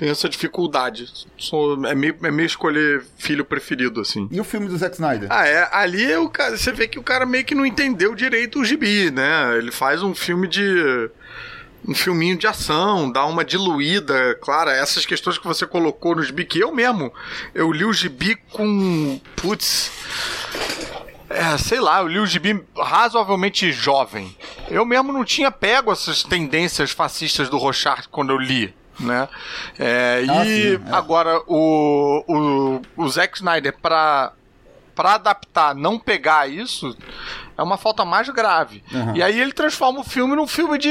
tenho 0.00 0.12
essa 0.12 0.30
dificuldade. 0.30 1.12
Sou, 1.36 1.84
é, 1.84 1.94
meio, 1.94 2.16
é 2.22 2.30
meio 2.30 2.46
escolher 2.46 3.04
filho 3.18 3.44
preferido, 3.44 4.00
assim. 4.00 4.26
E 4.32 4.40
o 4.40 4.44
filme 4.44 4.66
do 4.66 4.74
Zack 4.78 4.94
Snyder? 4.94 5.28
Ah, 5.30 5.46
é. 5.46 5.68
Ali 5.70 6.10
é 6.10 6.18
o 6.18 6.26
cara, 6.30 6.56
você 6.56 6.72
vê 6.72 6.88
que 6.88 6.98
o 6.98 7.02
cara 7.02 7.26
meio 7.26 7.44
que 7.44 7.54
não 7.54 7.66
entendeu 7.66 8.14
direito 8.14 8.60
o 8.60 8.64
gibi, 8.64 9.10
né? 9.10 9.58
Ele 9.58 9.70
faz 9.70 10.02
um 10.02 10.14
filme 10.14 10.48
de. 10.48 11.10
Um 11.86 11.94
filminho 11.94 12.36
de 12.36 12.46
ação, 12.46 13.10
dá 13.10 13.24
uma 13.26 13.44
diluída, 13.44 14.34
claro, 14.40 14.68
essas 14.68 15.06
questões 15.06 15.38
que 15.38 15.46
você 15.46 15.66
colocou 15.66 16.14
no 16.14 16.22
gibi, 16.22 16.44
que 16.44 16.60
eu 16.60 16.74
mesmo, 16.74 17.12
eu 17.54 17.70
li 17.70 17.84
o 17.84 17.92
gibi 17.92 18.36
com. 18.52 19.20
Putz. 19.36 19.90
É, 21.28 21.56
sei 21.58 21.78
lá, 21.78 22.00
eu 22.00 22.08
li 22.08 22.18
o 22.18 22.26
gibi 22.26 22.64
razoavelmente 22.74 23.70
jovem. 23.70 24.34
Eu 24.70 24.86
mesmo 24.86 25.12
não 25.12 25.24
tinha 25.24 25.50
pego 25.50 25.92
essas 25.92 26.22
tendências 26.22 26.90
fascistas 26.90 27.50
do 27.50 27.58
Rochard 27.58 28.08
quando 28.08 28.30
eu 28.30 28.38
li 28.38 28.79
né? 29.00 29.28
É, 29.78 30.24
ah, 30.28 30.44
e 30.44 30.76
sim, 30.78 30.84
é. 30.86 30.94
agora 30.94 31.42
o, 31.46 32.24
o, 32.26 32.82
o 32.96 33.08
Zack 33.08 33.36
Snyder 33.36 33.76
para 33.80 34.32
para 35.00 35.14
adaptar, 35.14 35.74
não 35.74 35.98
pegar 35.98 36.46
isso, 36.50 36.94
é 37.56 37.62
uma 37.62 37.78
falta 37.78 38.04
mais 38.04 38.28
grave. 38.28 38.84
Uhum. 38.92 39.16
E 39.16 39.22
aí 39.22 39.40
ele 39.40 39.52
transforma 39.52 40.00
o 40.00 40.04
filme 40.04 40.36
num 40.36 40.46
filme 40.46 40.76
de. 40.76 40.90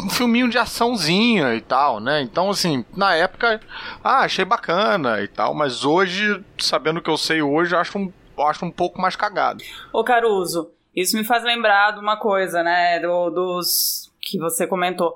um 0.00 0.10
filminho 0.10 0.48
de 0.48 0.58
açãozinha 0.58 1.54
e 1.54 1.60
tal, 1.60 2.00
né? 2.00 2.22
Então, 2.22 2.50
assim, 2.50 2.84
na 2.96 3.14
época, 3.14 3.60
ah, 4.02 4.20
achei 4.20 4.44
bacana 4.44 5.20
e 5.20 5.28
tal, 5.28 5.54
mas 5.54 5.84
hoje, 5.84 6.42
sabendo 6.58 6.98
o 6.98 7.02
que 7.02 7.10
eu 7.10 7.16
sei 7.16 7.40
hoje, 7.40 7.76
acho 7.76 7.98
um, 7.98 8.12
acho 8.38 8.64
um 8.64 8.70
pouco 8.70 9.00
mais 9.00 9.14
cagado. 9.14 9.62
Ô, 9.92 10.02
Caruso, 10.02 10.70
isso 10.94 11.16
me 11.16 11.22
faz 11.22 11.44
lembrar 11.44 11.92
de 11.92 12.00
uma 12.00 12.16
coisa, 12.16 12.64
né? 12.64 12.98
Do, 12.98 13.30
dos 13.30 14.12
que 14.20 14.38
você 14.38 14.66
comentou. 14.66 15.14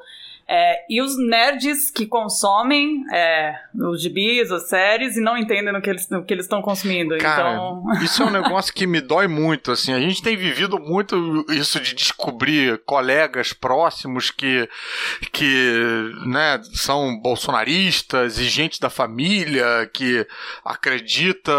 É, 0.52 0.84
e 0.90 1.00
os 1.00 1.16
nerds 1.16 1.92
que 1.92 2.06
consomem 2.06 3.04
é, 3.12 3.54
os 3.72 4.02
gibis, 4.02 4.50
as 4.50 4.68
séries, 4.68 5.16
e 5.16 5.20
não 5.20 5.38
entendem 5.38 5.72
no 5.72 5.80
que 5.80 5.88
eles 5.88 6.08
no 6.10 6.24
que 6.24 6.34
eles 6.34 6.46
estão 6.46 6.60
consumindo. 6.60 7.16
Cara, 7.18 7.52
então... 7.52 7.84
isso 8.02 8.20
é 8.24 8.26
um 8.26 8.30
negócio 8.30 8.74
que 8.74 8.84
me 8.84 9.00
dói 9.00 9.28
muito. 9.28 9.70
Assim, 9.70 9.92
a 9.92 10.00
gente 10.00 10.20
tem 10.20 10.36
vivido 10.36 10.76
muito 10.80 11.44
isso 11.50 11.78
de 11.78 11.94
descobrir 11.94 12.82
colegas 12.84 13.52
próximos 13.52 14.32
que, 14.32 14.68
que 15.30 16.12
né, 16.26 16.60
são 16.74 17.16
bolsonaristas 17.20 18.36
e 18.38 18.48
gente 18.48 18.80
da 18.80 18.90
família 18.90 19.88
que 19.94 20.26
acredita 20.64 21.52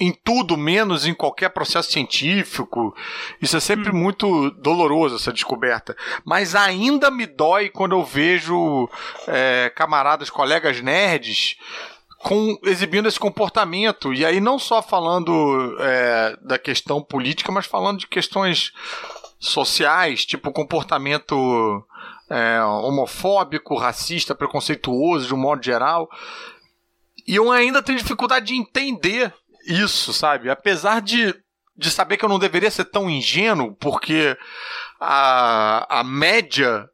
em 0.00 0.12
tudo 0.12 0.56
menos 0.56 1.06
em 1.06 1.12
qualquer 1.12 1.50
processo 1.50 1.92
científico. 1.92 2.96
Isso 3.40 3.56
é 3.56 3.60
sempre 3.60 3.90
hum. 3.90 3.94
muito 3.94 4.50
doloroso, 4.52 5.16
essa 5.16 5.32
descoberta. 5.32 5.94
Mas 6.24 6.54
ainda 6.54 7.10
me 7.10 7.26
dói 7.26 7.68
quando 7.68 7.92
eu 7.92 8.02
vejo 8.02 8.88
é, 9.28 9.70
camaradas, 9.76 10.30
colegas 10.30 10.80
nerds 10.80 11.56
com, 12.18 12.58
exibindo 12.64 13.06
esse 13.06 13.20
comportamento. 13.20 14.14
E 14.14 14.24
aí, 14.24 14.40
não 14.40 14.58
só 14.58 14.80
falando 14.80 15.76
é, 15.78 16.36
da 16.40 16.58
questão 16.58 17.02
política, 17.02 17.52
mas 17.52 17.66
falando 17.66 17.98
de 17.98 18.06
questões 18.06 18.72
sociais, 19.38 20.24
tipo 20.24 20.50
comportamento 20.50 21.84
é, 22.30 22.62
homofóbico, 22.62 23.76
racista, 23.76 24.34
preconceituoso, 24.34 25.26
de 25.26 25.34
um 25.34 25.38
modo 25.38 25.62
geral. 25.62 26.08
E 27.26 27.36
eu 27.36 27.52
ainda 27.52 27.82
tenho 27.82 27.98
dificuldade 27.98 28.46
de 28.46 28.54
entender 28.54 29.34
isso, 29.66 30.12
sabe? 30.12 30.50
Apesar 30.50 31.00
de, 31.00 31.34
de 31.76 31.90
saber 31.90 32.16
que 32.16 32.24
eu 32.24 32.28
não 32.28 32.38
deveria 32.38 32.70
ser 32.70 32.84
tão 32.86 33.08
ingênuo, 33.08 33.74
porque 33.76 34.36
a, 35.00 36.00
a 36.00 36.04
média 36.04 36.88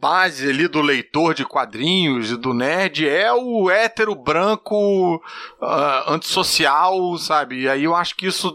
base 0.00 0.48
ali 0.48 0.68
do 0.68 0.82
leitor 0.82 1.32
de 1.32 1.46
quadrinhos 1.46 2.30
e 2.30 2.36
do 2.36 2.52
nerd 2.52 3.08
é 3.08 3.32
o 3.32 3.70
hétero 3.70 4.14
branco 4.14 5.16
uh, 5.16 6.10
antissocial, 6.10 7.16
sabe? 7.16 7.62
E 7.62 7.68
aí 7.68 7.84
eu 7.84 7.94
acho 7.94 8.14
que 8.14 8.26
isso 8.26 8.54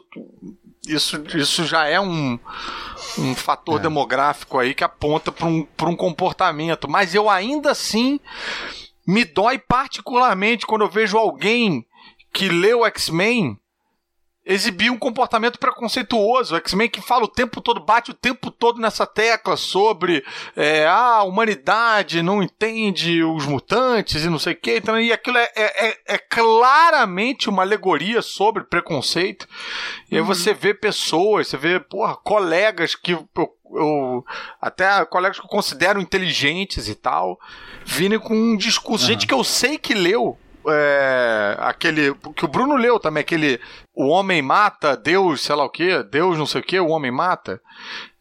isso, 0.87 1.23
isso 1.35 1.65
já 1.65 1.87
é 1.87 1.99
um, 1.99 2.37
um 3.17 3.35
fator 3.35 3.79
é. 3.79 3.83
demográfico 3.83 4.59
aí 4.59 4.73
que 4.73 4.83
aponta 4.83 5.31
para 5.31 5.47
um, 5.47 5.65
um 5.81 5.95
comportamento. 5.95 6.89
Mas 6.89 7.15
eu 7.15 7.29
ainda 7.29 7.71
assim 7.71 8.19
me 9.07 9.25
dói 9.25 9.57
particularmente 9.57 10.65
quando 10.65 10.83
eu 10.83 10.89
vejo 10.89 11.17
alguém 11.17 11.85
que 12.33 12.49
lê 12.49 12.73
o 12.73 12.85
X-Men 12.85 13.57
exibir 14.45 14.91
um 14.91 14.97
comportamento 14.97 15.57
preconceituoso. 15.57 16.53
O 16.53 16.57
X-Men 16.57 16.89
que 16.89 17.01
fala 17.01 17.23
o 17.23 17.29
tempo 17.29 17.61
todo, 17.61 17.79
bate 17.79 18.11
o 18.11 18.13
tempo 18.13 18.51
todo 18.51 18.81
nessa 18.81 19.05
tecla 19.05 19.55
sobre 19.55 20.23
é, 20.55 20.85
ah, 20.85 21.17
a 21.17 21.23
humanidade 21.23 22.21
não 22.21 22.43
entende 22.43 23.23
os 23.23 23.45
mutantes 23.45 24.23
e 24.23 24.29
não 24.29 24.39
sei 24.39 24.53
o 24.53 24.57
que. 24.57 24.77
Então, 24.77 24.99
e 24.99 25.13
aquilo 25.13 25.37
é, 25.37 25.49
é, 25.55 25.87
é, 25.87 25.97
é, 26.07 26.17
claramente 26.17 27.49
uma 27.49 27.63
alegoria 27.63 28.21
sobre 28.21 28.63
preconceito. 28.63 29.47
E 30.11 30.15
aí 30.15 30.21
uhum. 30.21 30.27
você 30.27 30.53
vê 30.53 30.73
pessoas, 30.73 31.47
você 31.47 31.57
vê 31.57 31.79
porra, 31.79 32.15
colegas 32.17 32.95
que 32.95 33.13
eu, 33.13 33.27
eu, 33.71 34.25
até 34.59 35.05
colegas 35.05 35.39
que 35.39 35.45
eu 35.45 35.49
considero 35.49 36.01
inteligentes 36.01 36.89
e 36.89 36.95
tal, 36.95 37.39
vindo 37.85 38.19
com 38.19 38.35
um 38.35 38.57
discurso. 38.57 39.05
Uhum. 39.05 39.11
Gente 39.11 39.27
que 39.27 39.33
eu 39.33 39.43
sei 39.43 39.77
que 39.77 39.93
leu 39.93 40.37
é, 40.67 41.55
aquele 41.59 42.13
que 42.35 42.45
o 42.45 42.47
Bruno 42.47 42.75
leu 42.75 42.99
também, 42.99 43.21
aquele 43.21 43.59
o 43.93 44.07
homem 44.07 44.41
mata, 44.41 44.95
Deus, 44.95 45.41
sei 45.41 45.55
lá 45.55 45.63
o 45.63 45.69
que, 45.69 46.03
Deus 46.03 46.37
não 46.37 46.45
sei 46.45 46.61
o 46.61 46.63
que, 46.63 46.79
o 46.79 46.89
homem 46.89 47.11
mata. 47.11 47.61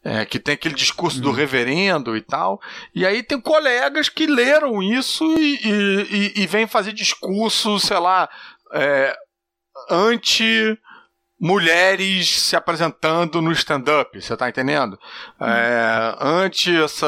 É, 0.05 0.25
que 0.25 0.37
tem 0.37 0.55
aquele 0.55 0.75
discurso 0.75 1.21
do 1.21 1.29
uhum. 1.29 1.35
reverendo 1.35 2.17
e 2.17 2.21
tal. 2.21 2.61
E 2.93 3.05
aí 3.05 3.23
tem 3.23 3.39
colegas 3.39 4.09
que 4.09 4.27
leram 4.27 4.83
isso 4.83 5.23
e, 5.37 5.59
e, 5.63 6.33
e, 6.37 6.43
e 6.43 6.47
vêm 6.47 6.67
fazer 6.67 6.91
discurso, 6.91 7.79
sei 7.79 7.99
lá, 7.99 8.29
é, 8.73 9.15
anti 9.89 10.77
mulheres 11.43 12.39
se 12.41 12.55
apresentando 12.55 13.41
no 13.41 13.51
stand-up, 13.51 14.21
você 14.21 14.37
tá 14.37 14.47
entendendo? 14.47 14.97
Hum. 15.41 15.45
É, 15.45 16.15
ante 16.21 16.73
essa 16.73 17.05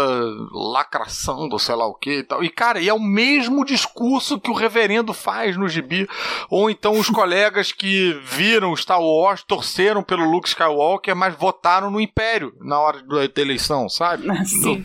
lacração 0.52 1.48
do 1.48 1.58
sei 1.58 1.74
lá 1.74 1.88
o 1.88 1.93
que 1.93 2.19
e 2.19 2.24
tal. 2.24 2.43
E, 2.43 2.50
cara, 2.50 2.82
e 2.82 2.89
é 2.89 2.93
o 2.93 3.00
mesmo 3.00 3.63
discurso 3.63 4.38
que 4.38 4.52
o 4.52 4.54
reverendo 4.54 5.13
faz 5.13 5.56
no 5.56 5.69
gibi. 5.69 6.06
Ou 6.50 6.69
então 6.69 7.00
os 7.00 7.08
colegas 7.10 7.71
que 7.71 8.19
viram 8.26 8.76
Star 8.76 9.02
Wars, 9.02 9.41
torceram 9.41 10.04
pelo 10.04 10.30
Luke 10.30 10.50
Skywalker, 10.50 11.15
mas 11.15 11.34
votaram 11.34 11.89
no 11.89 12.02
Império 12.02 12.54
na 12.60 12.78
hora 12.78 13.02
da 13.04 13.41
eleição, 13.41 13.88
sabe? 13.88 14.28
Não, 14.28 14.36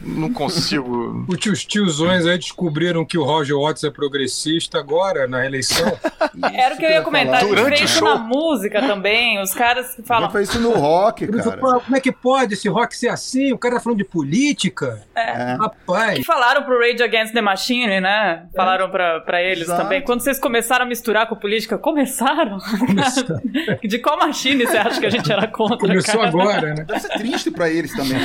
não, 0.05 0.33
consigo. 0.33 1.27
Os 1.51 1.65
tiozões 1.65 2.25
aí 2.25 2.39
descobriram 2.39 3.05
que 3.05 3.19
o 3.19 3.25
Roger 3.25 3.57
Watts 3.57 3.83
é 3.83 3.91
progressista 3.91 4.79
agora 4.79 5.27
na 5.27 5.45
eleição. 5.45 5.99
Era 6.55 6.77
o 6.77 6.79
que 6.79 6.85
eu 6.85 6.91
ia 6.91 7.03
comentar. 7.03 7.41
Durante 7.41 7.83
o 7.83 7.89
show. 7.89 8.07
na 8.07 8.17
música 8.17 8.81
também 8.81 9.40
os 9.43 9.53
caras 9.53 9.95
que 9.95 10.03
falam. 10.03 10.31
Foi 10.31 10.43
isso 10.43 10.59
no 10.61 10.73
rock, 10.73 11.27
cara. 11.27 11.57
Como 11.57 11.97
é 11.97 12.01
que 12.01 12.13
pode 12.13 12.55
esse 12.55 12.69
rock 12.69 12.97
ser 12.97 13.09
assim? 13.09 13.53
O 13.53 13.59
cara 13.59 13.77
tá 13.77 13.81
falando 13.81 13.99
de 13.99 14.05
política? 14.05 15.03
É. 15.15 15.53
é. 15.53 15.55
Rapaz. 15.55 16.19
Que 16.19 16.25
falaram 16.25 16.63
pro 16.63 16.79
Rage 16.79 17.03
Against 17.03 17.33
the 17.33 17.41
Machine, 17.41 18.01
né? 18.01 18.47
Falaram 18.55 18.87
é. 18.87 18.89
pra, 18.89 19.21
pra 19.21 19.43
eles 19.43 19.65
Exato. 19.65 19.83
também. 19.83 20.03
Quando 20.03 20.21
vocês 20.21 20.39
começaram 20.39 20.85
a 20.85 20.89
misturar 20.89 21.29
com 21.29 21.37
política, 21.37 21.79
começaram? 21.79 22.59
Começaram. 22.87 23.41
de 23.83 23.99
qual 23.99 24.19
machine 24.19 24.67
você 24.67 24.77
acha 24.77 25.01
que 25.01 25.07
a 25.07 25.11
gente 25.11 25.31
era 25.31 25.47
contra? 25.47 25.79
Começou 25.91 26.21
cara? 26.21 26.29
agora, 26.29 26.75
né? 26.75 26.85
Deve 26.85 27.01
ser 27.01 27.09
triste 27.11 27.51
pra 27.51 27.69
eles 27.69 27.95
também. 27.95 28.19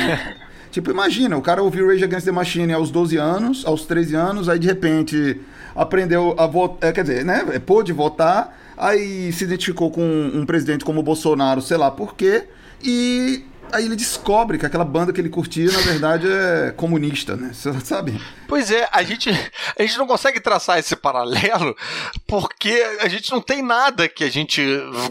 Tipo, 0.70 0.90
imagina, 0.90 1.36
o 1.36 1.42
cara 1.42 1.62
ouviu 1.62 1.88
Rage 1.88 2.04
Against 2.04 2.26
the 2.26 2.32
Machine 2.32 2.72
aos 2.72 2.90
12 2.90 3.16
anos, 3.16 3.64
aos 3.64 3.86
13 3.86 4.14
anos, 4.14 4.48
aí 4.48 4.58
de 4.58 4.66
repente 4.66 5.40
aprendeu 5.74 6.34
a 6.38 6.46
votar, 6.46 6.90
é, 6.90 6.92
quer 6.92 7.02
dizer, 7.02 7.24
né, 7.24 7.44
pôde 7.64 7.92
votar, 7.92 8.54
aí 8.76 9.32
se 9.32 9.44
identificou 9.44 9.90
com 9.90 10.02
um 10.02 10.44
presidente 10.44 10.84
como 10.84 11.02
Bolsonaro, 11.02 11.62
sei 11.62 11.76
lá 11.76 11.90
por 11.90 12.14
quê, 12.14 12.44
e 12.82 13.44
aí 13.72 13.84
ele 13.84 13.96
descobre 13.96 14.58
que 14.58 14.66
aquela 14.66 14.84
banda 14.84 15.12
que 15.12 15.20
ele 15.20 15.28
curtia, 15.28 15.70
na 15.70 15.80
verdade, 15.80 16.26
é 16.28 16.72
comunista, 16.76 17.36
né? 17.36 17.50
Você 17.52 17.72
sabe? 17.80 18.20
Pois 18.48 18.70
é, 18.70 18.88
a 18.92 19.02
gente, 19.02 19.28
a 19.78 19.82
gente 19.82 19.98
não 19.98 20.06
consegue 20.06 20.40
traçar 20.40 20.78
esse 20.78 20.94
paralelo 20.94 21.76
porque 22.26 22.70
a 23.00 23.08
gente 23.08 23.30
não 23.32 23.40
tem 23.40 23.62
nada 23.62 24.08
que 24.08 24.22
a 24.22 24.30
gente 24.30 24.62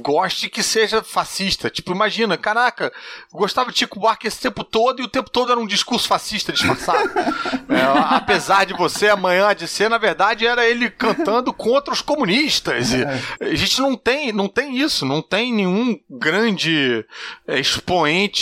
goste 0.02 0.50
que 0.50 0.64
seja 0.64 1.04
fascista. 1.04 1.70
Tipo, 1.70 1.92
imagina, 1.92 2.38
caraca, 2.38 2.92
gostava 3.32 3.72
de 3.72 3.80
Chico 3.80 4.00
Buarque 4.00 4.28
esse 4.28 4.40
tempo 4.40 4.64
todo 4.64 5.02
e 5.02 5.06
o 5.06 5.10
tempo 5.10 5.30
todo 5.30 5.52
era 5.52 5.60
um 5.60 5.68
discurso 5.68 6.08
fascista 6.08 6.54
disfarçado. 6.54 7.12
é, 7.70 8.16
apesar 8.16 8.66
de 8.66 8.74
você 8.74 9.10
amanhã 9.10 9.54
de 9.54 9.68
ser, 9.68 9.90
na 9.90 9.98
verdade, 9.98 10.48
era 10.48 10.66
ele 10.66 10.90
cantando 10.90 11.52
contra 11.54 11.94
os 11.94 12.02
comunistas. 12.02 12.92
E 12.94 13.04
a 13.42 13.56
gente 13.56 13.82
não 13.82 13.96
tem, 13.96 14.32
não 14.32 14.48
tem 14.48 14.78
isso, 14.78 15.06
não 15.06 15.22
tem 15.22 15.54
nenhum 15.54 16.00
grande 16.10 17.06
é, 17.48 17.60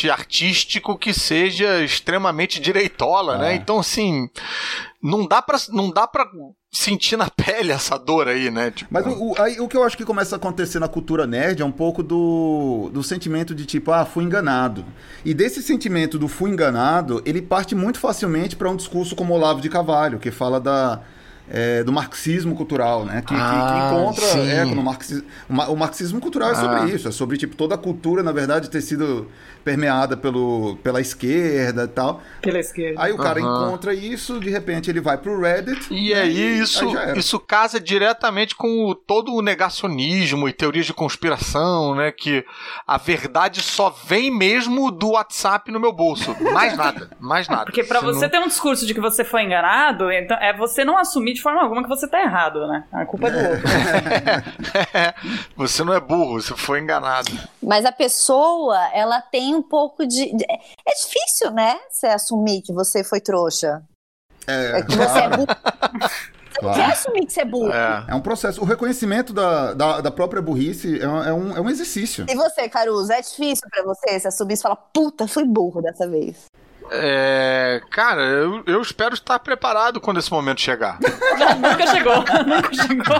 expoente 0.03 0.09
artístico 0.09 0.97
que 0.97 1.13
seja 1.13 1.83
extremamente 1.83 2.59
direitola, 2.59 3.37
né? 3.37 3.45
é. 3.45 3.49
né? 3.49 3.55
Então, 3.55 3.79
assim, 3.79 4.29
não 5.01 5.27
dá 5.27 5.41
para 5.41 5.57
não 5.69 5.89
dá 5.89 6.07
para 6.07 6.25
sentir 6.71 7.17
na 7.17 7.29
pele 7.31 7.71
essa 7.71 7.97
dor 7.97 8.27
aí, 8.27 8.51
né? 8.51 8.71
Tipo... 8.71 8.93
Mas 8.93 9.05
o, 9.05 9.33
aí, 9.39 9.59
o 9.59 9.67
que 9.67 9.77
eu 9.77 9.83
acho 9.83 9.97
que 9.97 10.05
começa 10.05 10.35
a 10.35 10.37
acontecer 10.37 10.79
na 10.79 10.87
cultura 10.87 11.25
nerd 11.25 11.61
é 11.61 11.65
um 11.65 11.71
pouco 11.71 12.03
do, 12.03 12.89
do 12.91 13.03
sentimento 13.03 13.55
de 13.55 13.65
tipo, 13.65 13.91
ah, 13.91 14.05
fui 14.05 14.23
enganado. 14.23 14.85
E 15.23 15.33
desse 15.33 15.61
sentimento 15.61 16.19
do 16.19 16.27
fui 16.27 16.49
enganado, 16.49 17.21
ele 17.25 17.41
parte 17.41 17.75
muito 17.75 17.99
facilmente 17.99 18.55
para 18.55 18.69
um 18.69 18.75
discurso 18.75 19.15
como 19.15 19.33
Olavo 19.33 19.61
de 19.61 19.69
Carvalho, 19.69 20.19
que 20.19 20.31
fala 20.31 20.59
da 20.59 21.01
é, 21.49 21.83
do 21.83 21.91
marxismo 21.91 22.55
cultural, 22.55 23.05
né? 23.05 23.21
Que, 23.25 23.33
ah, 23.33 23.37
que, 23.37 23.73
que 23.73 23.79
ah, 23.79 23.87
encontra 23.87 24.25
é, 24.43 24.65
no 24.65 24.81
marxismo, 24.81 25.25
o 25.49 25.75
marxismo 25.75 26.21
cultural 26.21 26.51
é 26.51 26.55
sobre 26.55 26.77
ah. 26.77 26.85
isso, 26.85 27.07
é 27.07 27.11
sobre 27.11 27.37
tipo 27.37 27.55
toda 27.55 27.75
a 27.75 27.77
cultura, 27.77 28.23
na 28.23 28.31
verdade, 28.31 28.69
ter 28.69 28.81
sido 28.81 29.27
permeada 29.63 30.17
pelo, 30.17 30.77
pela 30.83 30.99
esquerda 30.99 31.83
e 31.85 31.87
tal. 31.87 32.21
Pela 32.41 32.59
esquerda. 32.59 33.01
Aí 33.01 33.11
o 33.11 33.17
cara 33.17 33.41
uhum. 33.41 33.67
encontra 33.67 33.93
isso, 33.93 34.39
de 34.39 34.49
repente 34.49 34.89
ele 34.89 34.99
vai 34.99 35.17
pro 35.17 35.39
Reddit. 35.39 35.87
E 35.91 36.13
aí 36.13 36.35
e 36.35 36.59
isso, 36.59 36.97
aí 36.97 37.17
isso 37.17 37.39
casa 37.39 37.79
diretamente 37.79 38.55
com 38.55 38.85
o, 38.85 38.95
todo 38.95 39.33
o 39.33 39.41
negacionismo 39.41 40.47
e 40.49 40.53
teorias 40.53 40.85
de 40.85 40.93
conspiração, 40.93 41.95
né? 41.95 42.11
Que 42.11 42.45
a 42.85 42.97
verdade 42.97 43.61
só 43.61 43.89
vem 43.89 44.29
mesmo 44.29 44.91
do 44.91 45.11
WhatsApp 45.11 45.71
no 45.71 45.79
meu 45.79 45.93
bolso. 45.93 46.35
Mais 46.51 46.75
nada, 46.75 47.09
mais 47.19 47.47
nada. 47.47 47.65
Porque 47.65 47.83
para 47.83 48.01
você, 48.01 48.27
ter 48.27 48.39
um 48.39 48.47
discurso 48.47 48.85
de 48.85 48.93
que 48.93 48.99
você 48.99 49.23
foi 49.23 49.43
enganado, 49.43 50.11
então 50.11 50.37
é 50.37 50.55
você 50.55 50.83
não 50.83 50.97
assumir 50.97 51.33
de 51.33 51.41
forma 51.43 51.61
alguma 51.61 51.83
que 51.83 51.89
você 51.89 52.07
tá 52.07 52.21
errado, 52.21 52.65
né? 52.67 52.85
A 52.91 53.05
culpa 53.05 53.27
é 53.27 53.31
do 53.31 53.37
outro. 53.37 53.63
você 55.55 55.83
não 55.83 55.93
é 55.93 55.99
burro, 55.99 56.41
você 56.41 56.55
foi 56.55 56.79
enganado. 56.79 57.29
Mas 57.61 57.85
a 57.85 57.91
pessoa, 57.91 58.79
ela 58.93 59.21
tem 59.21 59.53
um 59.53 59.61
pouco 59.61 60.07
de. 60.07 60.31
É 60.87 60.93
difícil, 60.95 61.51
né? 61.51 61.77
Você 61.89 62.07
assumir 62.07 62.61
que 62.61 62.73
você 62.73 63.03
foi 63.03 63.19
trouxa. 63.19 63.83
É, 64.47 64.79
é 64.79 64.81
que 64.81 64.95
você 64.95 65.19
é 65.19 65.29
burro. 65.29 65.47
Você 66.53 66.59
claro. 66.59 66.79
quer 66.79 66.91
assumir 66.91 67.25
que 67.25 67.33
você 67.33 67.41
é 67.41 67.45
burro. 67.45 67.73
É. 67.73 68.05
é 68.09 68.15
um 68.15 68.21
processo. 68.21 68.61
O 68.61 68.65
reconhecimento 68.65 69.33
da, 69.33 69.73
da, 69.73 70.01
da 70.01 70.11
própria 70.11 70.41
burrice 70.41 70.99
é, 70.99 71.03
é, 71.03 71.33
um, 71.33 71.57
é 71.57 71.59
um 71.59 71.69
exercício. 71.69 72.25
E 72.29 72.35
você, 72.35 72.69
Caruso, 72.69 73.11
é 73.11 73.21
difícil 73.21 73.67
para 73.69 73.83
você 73.83 74.19
se 74.19 74.27
assumir 74.27 74.53
e 74.53 74.61
falar, 74.61 74.75
puta, 74.75 75.27
fui 75.27 75.45
burro 75.45 75.81
dessa 75.81 76.07
vez? 76.07 76.45
É, 76.91 77.81
cara, 77.89 78.21
eu, 78.21 78.63
eu, 78.65 78.81
espero 78.81 79.13
estar 79.13 79.39
preparado 79.39 79.99
quando 79.99 80.19
esse 80.19 80.31
momento 80.31 80.61
chegar. 80.61 80.99
nunca 81.59 81.87
chegou, 81.87 82.15
nunca 82.45 82.73
chegou. 82.73 83.15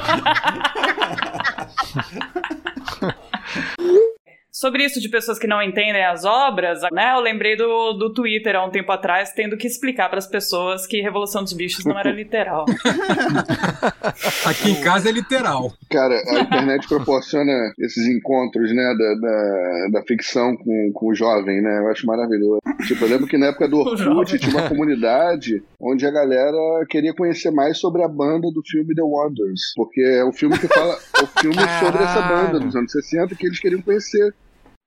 Sobre 4.63 4.85
isso 4.85 5.01
de 5.01 5.09
pessoas 5.09 5.37
que 5.37 5.45
não 5.45 5.61
entendem 5.61 6.05
as 6.05 6.23
obras, 6.23 6.79
né? 6.93 7.13
Eu 7.13 7.19
lembrei 7.19 7.57
do, 7.57 7.93
do 7.93 8.13
Twitter 8.13 8.55
há 8.55 8.63
um 8.63 8.69
tempo 8.69 8.89
atrás, 8.93 9.33
tendo 9.33 9.57
que 9.57 9.67
explicar 9.67 10.07
para 10.07 10.19
as 10.19 10.27
pessoas 10.27 10.87
que 10.87 11.01
Revolução 11.01 11.43
dos 11.43 11.51
Bichos 11.51 11.83
não 11.83 11.99
era 11.99 12.11
literal. 12.11 12.63
Aqui 14.47 14.69
em 14.71 14.81
casa 14.81 15.09
é 15.09 15.11
literal. 15.11 15.73
Cara, 15.89 16.15
a 16.15 16.39
internet 16.39 16.87
proporciona 16.87 17.73
esses 17.77 18.07
encontros, 18.07 18.73
né, 18.73 18.95
da, 18.97 19.15
da, 19.15 19.99
da, 19.99 20.03
ficção 20.03 20.55
com, 20.55 20.91
com 20.93 21.07
o 21.07 21.15
jovem, 21.15 21.61
né? 21.61 21.79
Eu 21.79 21.89
acho 21.89 22.05
maravilhoso. 22.05 22.61
Tipo, 22.87 23.05
eu 23.05 23.09
lembro 23.09 23.27
que 23.27 23.37
na 23.37 23.47
época 23.47 23.67
do 23.67 23.79
Orkut 23.85 24.37
tinha 24.39 24.51
uma 24.51 24.69
comunidade 24.69 25.63
onde 25.79 26.05
a 26.05 26.11
galera 26.11 26.85
queria 26.89 27.13
conhecer 27.13 27.51
mais 27.51 27.77
sobre 27.77 28.03
a 28.03 28.07
banda 28.07 28.49
do 28.51 28.61
filme 28.65 28.93
The 28.95 29.03
Wonders, 29.03 29.73
porque 29.75 30.01
é 30.01 30.23
o 30.23 30.31
filme 30.31 30.57
que 30.57 30.67
fala, 30.67 30.97
é 31.19 31.23
o 31.23 31.27
filme 31.27 31.55
sobre 31.79 32.03
essa 32.03 32.21
banda 32.21 32.59
dos 32.59 32.75
anos 32.75 32.91
60 32.91 33.35
que 33.35 33.47
eles 33.47 33.59
queriam 33.59 33.81
conhecer 33.81 34.33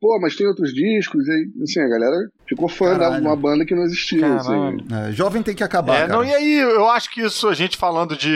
pô, 0.00 0.18
mas 0.20 0.36
tem 0.36 0.46
outros 0.46 0.72
discos, 0.72 1.26
e 1.26 1.62
assim, 1.62 1.80
a 1.80 1.88
galera 1.88 2.16
ficou 2.48 2.68
fã 2.68 2.98
de 2.98 3.20
uma 3.20 3.36
banda 3.36 3.64
que 3.64 3.74
não 3.74 3.82
existia. 3.82 4.34
Assim. 4.34 4.78
É, 4.92 5.12
jovem 5.12 5.42
tem 5.42 5.54
que 5.54 5.64
acabar. 5.64 6.02
É, 6.02 6.06
não, 6.06 6.24
e 6.24 6.32
aí, 6.32 6.58
eu 6.58 6.88
acho 6.88 7.10
que 7.10 7.22
isso 7.22 7.48
a 7.48 7.54
gente 7.54 7.76
falando 7.76 8.16
de. 8.16 8.30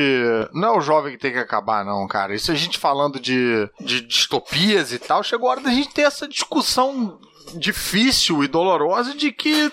Não 0.52 0.74
é 0.74 0.78
o 0.78 0.80
jovem 0.80 1.12
que 1.12 1.18
tem 1.18 1.32
que 1.32 1.38
acabar, 1.38 1.84
não, 1.84 2.06
cara. 2.06 2.34
Isso 2.34 2.50
a 2.50 2.54
gente 2.54 2.78
falando 2.78 3.20
de, 3.20 3.68
de 3.80 4.00
distopias 4.00 4.92
e 4.92 4.98
tal, 4.98 5.22
chegou 5.22 5.48
a 5.48 5.52
hora 5.52 5.60
da 5.60 5.70
gente 5.70 5.92
ter 5.92 6.02
essa 6.02 6.26
discussão 6.26 7.18
difícil 7.56 8.44
e 8.44 8.48
dolorosa 8.48 9.14
de 9.14 9.32
que 9.32 9.72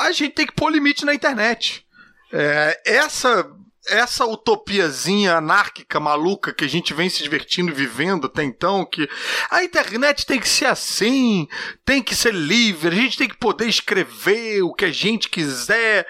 a 0.00 0.12
gente 0.12 0.34
tem 0.34 0.46
que 0.46 0.54
pôr 0.54 0.70
limite 0.70 1.04
na 1.04 1.14
internet. 1.14 1.84
É, 2.32 2.80
essa 2.84 3.48
essa 3.88 4.24
utopiazinha 4.26 5.36
anárquica, 5.36 6.00
maluca 6.00 6.52
que 6.52 6.64
a 6.64 6.68
gente 6.68 6.92
vem 6.92 7.08
se 7.08 7.22
divertindo 7.22 7.70
e 7.70 7.74
vivendo 7.74 8.26
até 8.26 8.42
então, 8.42 8.84
que 8.84 9.08
a 9.50 9.62
internet 9.62 10.26
tem 10.26 10.40
que 10.40 10.48
ser 10.48 10.66
assim, 10.66 11.48
tem 11.84 12.02
que 12.02 12.14
ser 12.14 12.34
livre, 12.34 12.88
a 12.88 13.00
gente 13.00 13.18
tem 13.18 13.28
que 13.28 13.36
poder 13.36 13.66
escrever 13.66 14.62
o 14.62 14.72
que 14.72 14.84
a 14.84 14.92
gente 14.92 15.28
quiser. 15.28 16.06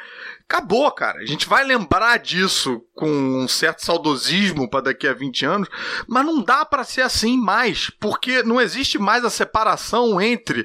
Acabou, 0.49 0.91
cara. 0.93 1.19
A 1.19 1.27
gente 1.27 1.49
vai 1.49 1.65
lembrar 1.65 2.19
disso 2.19 2.81
com 2.95 3.09
um 3.09 3.49
certo 3.49 3.85
saudosismo 3.85 4.71
para 4.71 4.83
daqui 4.83 5.09
a 5.09 5.12
20 5.12 5.45
anos, 5.45 5.69
mas 6.07 6.25
não 6.25 6.41
dá 6.41 6.65
para 6.65 6.85
ser 6.85 7.03
assim 7.03 7.37
mais, 7.37 7.91
porque 7.99 8.45
não 8.45 8.61
existe 8.61 8.97
mais 8.97 9.25
a 9.25 9.31
separação 9.31 10.21
entre 10.21 10.65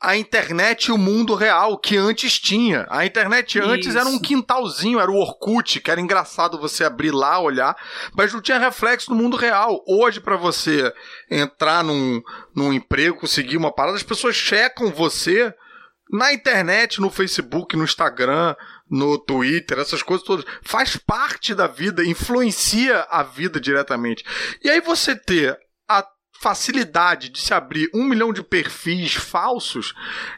a 0.00 0.16
internet 0.16 0.86
e 0.86 0.92
o 0.92 0.98
mundo 0.98 1.34
real 1.34 1.78
que 1.78 1.96
antes 1.96 2.38
tinha. 2.38 2.86
A 2.90 3.06
internet 3.06 3.58
antes 3.58 3.88
Isso. 3.88 3.98
era 3.98 4.08
um 4.08 4.18
quintalzinho, 4.18 5.00
era 5.00 5.10
o 5.10 5.16
Orkut, 5.16 5.80
que 5.80 5.90
era 5.90 6.00
engraçado 6.00 6.58
você 6.58 6.84
abrir 6.84 7.10
lá, 7.10 7.40
olhar, 7.40 7.76
mas 8.14 8.32
não 8.32 8.40
tinha 8.40 8.58
reflexo 8.58 9.10
no 9.10 9.16
mundo 9.16 9.36
real. 9.36 9.82
Hoje, 9.86 10.20
para 10.20 10.36
você 10.36 10.92
entrar 11.30 11.82
num, 11.82 12.22
num 12.54 12.72
emprego, 12.72 13.20
conseguir 13.20 13.56
uma 13.56 13.72
parada, 13.72 13.96
as 13.96 14.02
pessoas 14.02 14.36
checam 14.36 14.90
você 14.90 15.54
na 16.10 16.32
internet, 16.32 17.00
no 17.00 17.10
Facebook, 17.10 17.76
no 17.76 17.84
Instagram, 17.84 18.54
no 18.88 19.18
Twitter, 19.18 19.78
essas 19.78 20.02
coisas 20.02 20.24
todas. 20.24 20.44
Faz 20.62 20.96
parte 20.96 21.54
da 21.54 21.66
vida, 21.66 22.04
influencia 22.04 23.06
a 23.10 23.22
vida 23.22 23.60
diretamente. 23.60 24.24
E 24.62 24.70
aí 24.70 24.80
você 24.80 25.16
ter 25.16 25.58
facilidade 26.46 27.28
de 27.28 27.40
se 27.40 27.52
abrir 27.52 27.90
um 27.92 28.04
milhão 28.04 28.32
de 28.32 28.40
perfis 28.40 29.14
falsos 29.14 29.92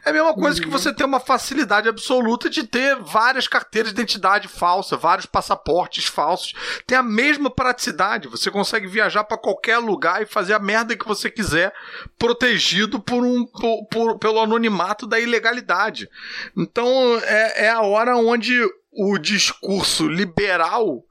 é 0.07 0.09
a 0.09 0.13
mesma 0.15 0.33
coisa 0.33 0.57
uhum. 0.57 0.65
que 0.65 0.71
você 0.71 0.91
ter 0.91 1.05
uma 1.05 1.21
facilidade 1.21 1.87
absoluta 1.87 2.49
de 2.49 2.67
ter 2.67 2.97
várias 2.97 3.47
carteiras 3.47 3.93
de 3.93 4.01
identidade 4.01 4.49
falsa, 4.49 4.97
vários 4.97 5.27
passaportes 5.27 6.07
falsos. 6.07 6.55
Tem 6.87 6.97
a 6.97 7.03
mesma 7.03 7.51
praticidade. 7.51 8.27
Você 8.27 8.51
consegue 8.51 8.87
viajar 8.87 9.25
para 9.25 9.37
qualquer 9.37 9.77
lugar 9.77 10.23
e 10.23 10.27
fazer 10.27 10.55
a 10.55 10.59
merda 10.59 10.97
que 10.97 11.07
você 11.07 11.31
quiser, 11.31 11.75
protegido 12.19 12.99
por 12.99 13.23
um, 13.23 13.45
por, 13.45 13.87
por, 13.91 14.19
pelo 14.19 14.41
anonimato 14.41 15.07
da 15.07 15.21
ilegalidade. 15.21 16.09
Então 16.57 17.21
é, 17.23 17.67
é 17.67 17.69
a 17.69 17.83
hora 17.83 18.17
onde 18.17 18.59
o 18.91 19.19
discurso 19.19 20.09
liberal 20.09 21.05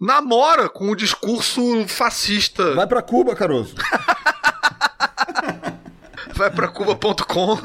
namora 0.00 0.68
com 0.68 0.90
o 0.90 0.96
discurso 0.96 1.86
fascista. 1.88 2.74
Vai 2.74 2.86
para 2.86 3.02
Cuba, 3.02 3.34
Caroso. 3.34 3.74
Vai 6.36 6.50
pra 6.50 6.68
cuba.com.org. 6.68 7.64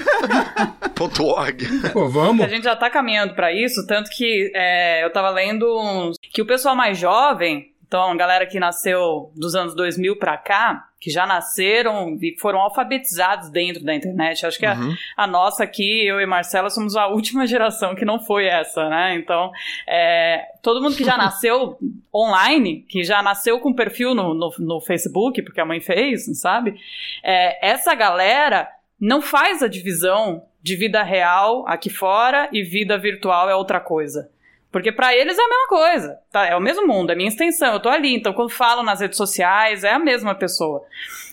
Pô, 1.92 2.08
vamos. 2.08 2.46
A 2.46 2.48
gente 2.48 2.64
já 2.64 2.74
tá 2.74 2.90
caminhando 2.90 3.36
para 3.36 3.52
isso, 3.52 3.86
tanto 3.86 4.10
que 4.10 4.50
é, 4.56 5.04
eu 5.04 5.12
tava 5.12 5.30
lendo 5.30 6.14
que 6.34 6.42
o 6.42 6.46
pessoal 6.48 6.74
mais 6.74 6.98
jovem 6.98 7.71
então, 7.92 8.10
a 8.10 8.16
galera 8.16 8.46
que 8.46 8.58
nasceu 8.58 9.34
dos 9.36 9.54
anos 9.54 9.76
2000 9.76 10.16
para 10.16 10.38
cá, 10.38 10.88
que 10.98 11.10
já 11.10 11.26
nasceram 11.26 12.18
e 12.22 12.38
foram 12.40 12.62
alfabetizados 12.62 13.50
dentro 13.50 13.84
da 13.84 13.94
internet. 13.94 14.46
Acho 14.46 14.58
que 14.58 14.66
uhum. 14.66 14.96
a, 15.18 15.24
a, 15.26 15.28
nossa 15.28 15.66
aqui, 15.66 16.08
eu 16.08 16.22
e 16.22 16.26
Marcela, 16.26 16.70
somos 16.70 16.96
a 16.96 17.08
última 17.08 17.44
geração 17.46 17.94
que 17.94 18.06
não 18.06 18.18
foi 18.18 18.46
essa, 18.46 18.88
né? 18.88 19.16
Então, 19.16 19.52
é, 19.86 20.42
todo 20.64 20.82
mundo 20.82 20.96
que 20.96 21.04
já 21.04 21.18
nasceu 21.20 21.78
online, 22.16 22.86
que 22.88 23.04
já 23.04 23.22
nasceu 23.22 23.60
com 23.60 23.74
perfil 23.74 24.16
no, 24.16 24.34
no, 24.34 24.54
no 24.58 24.80
Facebook, 24.80 25.42
porque 25.42 25.60
a 25.60 25.66
mãe 25.66 25.82
fez, 25.82 26.28
sabe? 26.40 26.80
É, 27.22 27.72
essa 27.72 27.94
galera 27.94 28.70
não 28.98 29.22
faz 29.22 29.62
a 29.62 29.68
divisão 29.68 30.46
de 30.64 30.78
vida 30.78 31.04
real 31.04 31.68
aqui 31.68 31.90
fora 31.90 32.48
e 32.54 32.64
vida 32.64 32.98
virtual 32.98 33.50
é 33.50 33.56
outra 33.56 33.82
coisa. 33.82 34.30
Porque 34.72 34.92
para 34.92 35.14
eles 35.14 35.38
é 35.38 35.42
a 35.42 35.50
mesma 35.50 35.68
coisa, 35.68 36.20
tá? 36.32 36.46
É 36.46 36.56
o 36.56 36.62
mesmo 36.62 36.88
mundo, 36.88 37.12
é 37.12 37.16
minha 37.16 37.28
extensão, 37.28 37.74
eu 37.74 37.80
tô 37.80 37.90
ali. 37.90 38.16
Então, 38.16 38.32
quando 38.32 38.52
falam 38.52 38.84
nas 38.84 39.02
redes 39.02 39.18
sociais, 39.18 39.84
é 39.84 39.92
a 39.92 40.00
mesma 40.00 40.34
pessoa. 40.34 40.82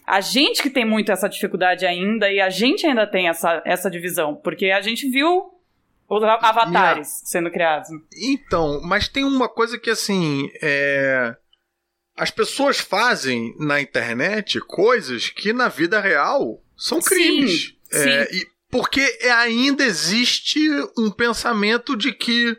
A 0.05 0.20
gente 0.20 0.61
que 0.61 0.68
tem 0.68 0.85
muito 0.85 1.12
essa 1.12 1.29
dificuldade 1.29 1.87
ainda, 1.87 2.31
e 2.33 2.40
a 2.40 2.51
gente 2.51 2.85
ainda 2.85 3.07
tem 3.07 3.29
essa, 3.29 3.62
essa 3.64 3.88
divisão, 3.88 4.35
porque 4.35 4.70
a 4.70 4.81
gente 4.81 5.09
viu 5.09 5.53
os 6.09 6.24
avatares 6.24 6.72
Minha... 6.72 7.05
sendo 7.05 7.51
criados. 7.51 7.90
Então, 8.20 8.81
mas 8.83 9.07
tem 9.07 9.24
uma 9.24 9.48
coisa 9.48 9.79
que, 9.79 9.90
assim, 9.90 10.51
é... 10.61 11.37
as 12.16 12.33
pessoas 12.33 12.81
fazem 12.81 13.55
na 13.61 13.81
internet 13.81 14.59
coisas 14.61 15.29
que 15.29 15.53
na 15.53 15.68
vida 15.68 16.01
real 16.01 16.61
são 16.77 17.01
crimes. 17.01 17.77
Sim, 17.85 18.03
sim. 18.03 18.11
É, 18.11 18.35
e 18.35 18.46
porque 18.70 19.18
ainda 19.37 19.85
existe 19.85 20.61
um 20.98 21.11
pensamento 21.11 21.96
de 21.96 22.12
que 22.12 22.57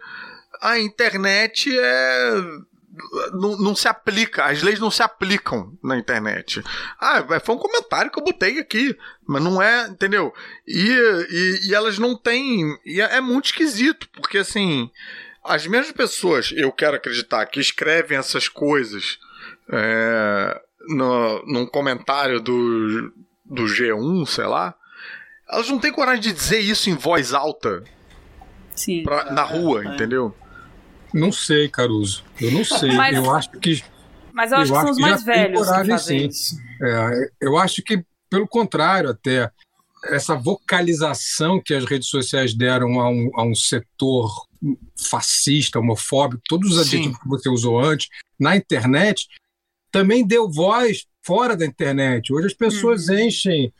a 0.61 0.79
internet 0.79 1.69
é 1.77 2.31
não, 3.33 3.57
não, 3.57 3.75
se 3.75 3.87
aplica, 3.87 4.45
as 4.45 4.61
leis 4.61 4.79
não 4.79 4.91
se 4.91 5.01
aplicam 5.01 5.77
na 5.83 5.97
internet. 5.97 6.61
Ah, 6.99 7.23
foi 7.39 7.55
um 7.55 7.59
comentário 7.59 8.11
que 8.11 8.19
eu 8.19 8.23
botei 8.23 8.59
aqui, 8.59 8.97
mas 9.25 9.43
não 9.43 9.61
é, 9.61 9.87
entendeu? 9.87 10.33
E, 10.67 10.89
e, 11.29 11.69
e 11.69 11.75
elas 11.75 11.97
não 11.97 12.15
têm. 12.15 12.77
E 12.85 12.99
é, 12.99 13.17
é, 13.17 13.21
muito 13.21 13.45
esquisito, 13.45 14.09
porque 14.09 14.39
assim, 14.39 14.89
as 15.43 15.65
mesmas 15.65 15.91
pessoas, 15.91 16.51
eu 16.55 16.71
quero 16.71 16.97
acreditar, 16.97 17.45
que 17.45 17.59
escrevem 17.59 18.17
essas 18.17 18.47
coisas 18.47 19.19
é, 19.71 20.61
no, 20.87 21.45
num 21.45 21.65
comentário 21.65 22.39
do, 22.41 23.13
do 23.45 23.63
G1, 23.63 24.25
sei 24.25 24.45
lá, 24.45 24.75
elas 25.49 25.69
não 25.69 25.79
têm 25.79 25.91
coragem 25.91 26.21
de 26.21 26.33
dizer 26.33 26.59
isso 26.59 26.89
em 26.89 26.95
voz 26.95 27.33
alta. 27.33 27.83
Sim. 28.75 29.03
Pra, 29.03 29.31
na 29.31 29.43
rua, 29.43 29.83
entendeu? 29.83 30.33
Não 31.13 31.31
sei, 31.31 31.69
Caruso. 31.69 32.23
Eu 32.39 32.51
não 32.51 32.63
sei. 32.63 32.91
Mas, 32.93 33.15
eu 33.15 33.31
acho 33.31 33.51
que. 33.51 33.83
Mas 34.33 34.51
eu 34.51 34.57
acho 34.59 34.71
eu 34.71 34.75
que 34.75 34.81
são 34.81 34.91
os 34.91 34.97
mais 34.97 35.23
velhos. 35.23 35.65
Coragem, 35.65 35.95
que 35.95 36.01
sim. 36.01 36.27
Isso. 36.27 36.55
É, 36.81 37.31
eu 37.41 37.57
acho 37.57 37.81
que, 37.81 38.03
pelo 38.29 38.47
contrário, 38.47 39.09
até 39.09 39.51
essa 40.05 40.35
vocalização 40.35 41.61
que 41.61 41.73
as 41.73 41.85
redes 41.85 42.07
sociais 42.07 42.53
deram 42.53 42.99
a 42.99 43.09
um, 43.09 43.31
a 43.35 43.43
um 43.43 43.55
setor 43.55 44.47
fascista, 44.95 45.79
homofóbico, 45.79 46.41
todos 46.47 46.71
os 46.71 46.79
adjetivos 46.79 47.17
que 47.17 47.27
você 47.27 47.49
usou 47.49 47.79
antes, 47.79 48.09
na 48.39 48.55
internet, 48.55 49.27
também 49.91 50.25
deu 50.25 50.49
voz 50.49 51.05
fora 51.21 51.55
da 51.55 51.65
internet. 51.65 52.33
Hoje 52.33 52.47
as 52.47 52.53
pessoas 52.53 53.07
uhum. 53.07 53.19
enchem 53.19 53.73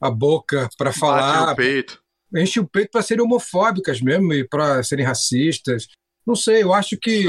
a 0.00 0.10
boca 0.10 0.68
para 0.76 0.92
falar. 0.92 1.40
Bate 1.40 1.52
o 1.52 1.56
peito. 1.56 2.02
Enchem 2.34 2.62
o 2.62 2.66
peito 2.66 2.90
para 2.90 3.02
serem 3.02 3.24
homofóbicas 3.24 4.00
mesmo 4.00 4.32
e 4.32 4.46
para 4.46 4.82
serem 4.82 5.04
racistas. 5.04 5.88
Não 6.30 6.36
sei, 6.36 6.62
eu 6.62 6.72
acho 6.72 6.96
que 6.96 7.26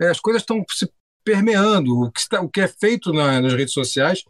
é, 0.00 0.08
as 0.08 0.18
coisas 0.18 0.40
estão 0.40 0.64
se 0.70 0.90
permeando. 1.22 2.00
O 2.00 2.10
que, 2.10 2.20
está, 2.20 2.40
o 2.40 2.48
que 2.48 2.62
é 2.62 2.66
feito 2.66 3.12
na, 3.12 3.38
nas 3.38 3.52
redes 3.52 3.74
sociais 3.74 4.24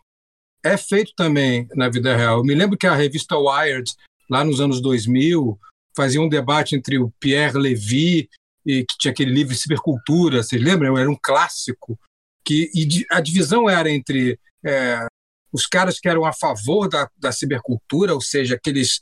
é 0.64 0.77
feito 0.77 1.12
também 1.14 1.68
na 1.77 1.88
vida 1.88 2.16
real. 2.16 2.38
Eu 2.38 2.44
me 2.44 2.53
lembro 2.53 2.77
que 2.77 2.88
a 2.88 2.94
revista 2.94 3.38
Wired, 3.38 3.94
lá 4.29 4.44
nos 4.44 4.61
anos 4.61 4.81
2000, 4.81 5.57
fazia 5.96 6.20
um 6.20 6.29
debate 6.29 6.75
entre 6.75 6.99
o 6.99 7.12
Pierre 7.20 7.57
Levy, 7.57 8.29
e, 8.66 8.85
que 8.85 8.99
tinha 8.99 9.12
aquele 9.12 9.31
livro 9.31 9.55
Cibercultura, 9.55 10.42
vocês 10.42 10.61
lembram? 10.61 10.99
Era 10.99 11.09
um 11.09 11.18
clássico. 11.23 11.96
Que, 12.44 12.68
e 12.75 13.07
a 13.12 13.20
divisão 13.20 13.70
era 13.70 13.88
entre 13.88 14.40
é, 14.66 15.07
os 15.53 15.66
caras 15.66 16.01
que 16.01 16.09
eram 16.09 16.25
a 16.25 16.33
favor 16.33 16.88
da, 16.88 17.09
da 17.16 17.31
cibercultura, 17.31 18.12
ou 18.12 18.20
seja, 18.20 18.57
aqueles 18.57 18.99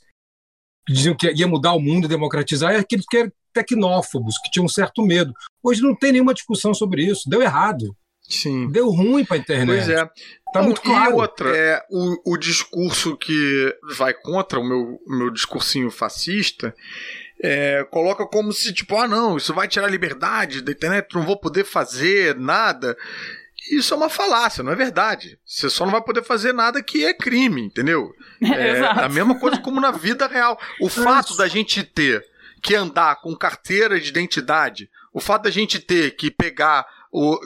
que 0.85 0.93
diziam 0.93 1.17
que 1.17 1.31
ia 1.31 1.47
mudar 1.47 1.73
o 1.73 1.79
mundo, 1.79 2.07
democratizar, 2.07 2.73
e 2.73 2.77
aqueles 2.77 3.07
que 3.07 3.17
eram 3.17 3.31
tecnófobos, 3.53 4.37
que 4.43 4.51
tinham 4.51 4.65
um 4.65 4.69
certo 4.69 5.03
medo. 5.03 5.33
Hoje 5.63 5.81
não 5.81 5.95
tem 5.95 6.11
nenhuma 6.13 6.33
discussão 6.33 6.73
sobre 6.73 7.03
isso. 7.03 7.29
Deu 7.29 7.41
errado. 7.41 7.95
Sim. 8.29 8.69
Deu 8.69 8.89
ruim 8.89 9.25
para 9.25 9.37
a 9.37 9.39
internet. 9.39 9.67
Pois 9.67 9.89
é. 9.89 10.07
Tá 10.53 10.61
muito 10.61 10.81
claro. 10.81 11.11
E 11.11 11.13
outra, 11.13 11.55
é, 11.55 11.81
o, 11.89 12.33
o 12.33 12.37
discurso 12.37 13.17
que 13.17 13.75
vai 13.97 14.13
contra 14.13 14.59
o 14.59 14.63
meu, 14.63 14.99
meu 15.07 15.29
discursinho 15.29 15.89
fascista 15.91 16.73
é, 17.41 17.85
coloca 17.89 18.25
como 18.27 18.51
se, 18.51 18.73
tipo, 18.73 18.97
ah, 18.97 19.07
não, 19.07 19.37
isso 19.37 19.53
vai 19.53 19.67
tirar 19.67 19.87
a 19.87 19.91
liberdade 19.91 20.61
da 20.61 20.71
internet, 20.71 21.13
não 21.13 21.23
vou 21.23 21.37
poder 21.37 21.63
fazer 21.63 22.35
nada. 22.35 22.97
Isso 23.71 23.93
é 23.93 23.97
uma 23.97 24.09
falácia, 24.09 24.63
não 24.63 24.71
é 24.71 24.75
verdade. 24.75 25.39
Você 25.45 25.69
só 25.69 25.85
não 25.85 25.91
vai 25.91 26.01
poder 26.01 26.23
fazer 26.23 26.53
nada 26.53 26.81
que 26.81 27.05
é 27.05 27.13
crime, 27.13 27.61
entendeu? 27.61 28.11
É, 28.41 28.79
é 28.79 28.85
a 28.85 29.09
mesma 29.09 29.37
coisa 29.37 29.59
como 29.59 29.81
na 29.81 29.91
vida 29.91 30.25
real. 30.25 30.57
O 30.79 30.87
fato 30.87 31.35
da 31.35 31.45
gente 31.47 31.83
ter 31.83 32.25
que 32.61 32.75
andar 32.75 33.21
com 33.21 33.35
carteira 33.35 33.99
de 33.99 34.09
identidade, 34.09 34.89
o 35.13 35.19
fato 35.19 35.43
da 35.43 35.51
gente 35.51 35.79
ter 35.79 36.15
que 36.15 36.29
pegar 36.29 36.85
o, 37.11 37.39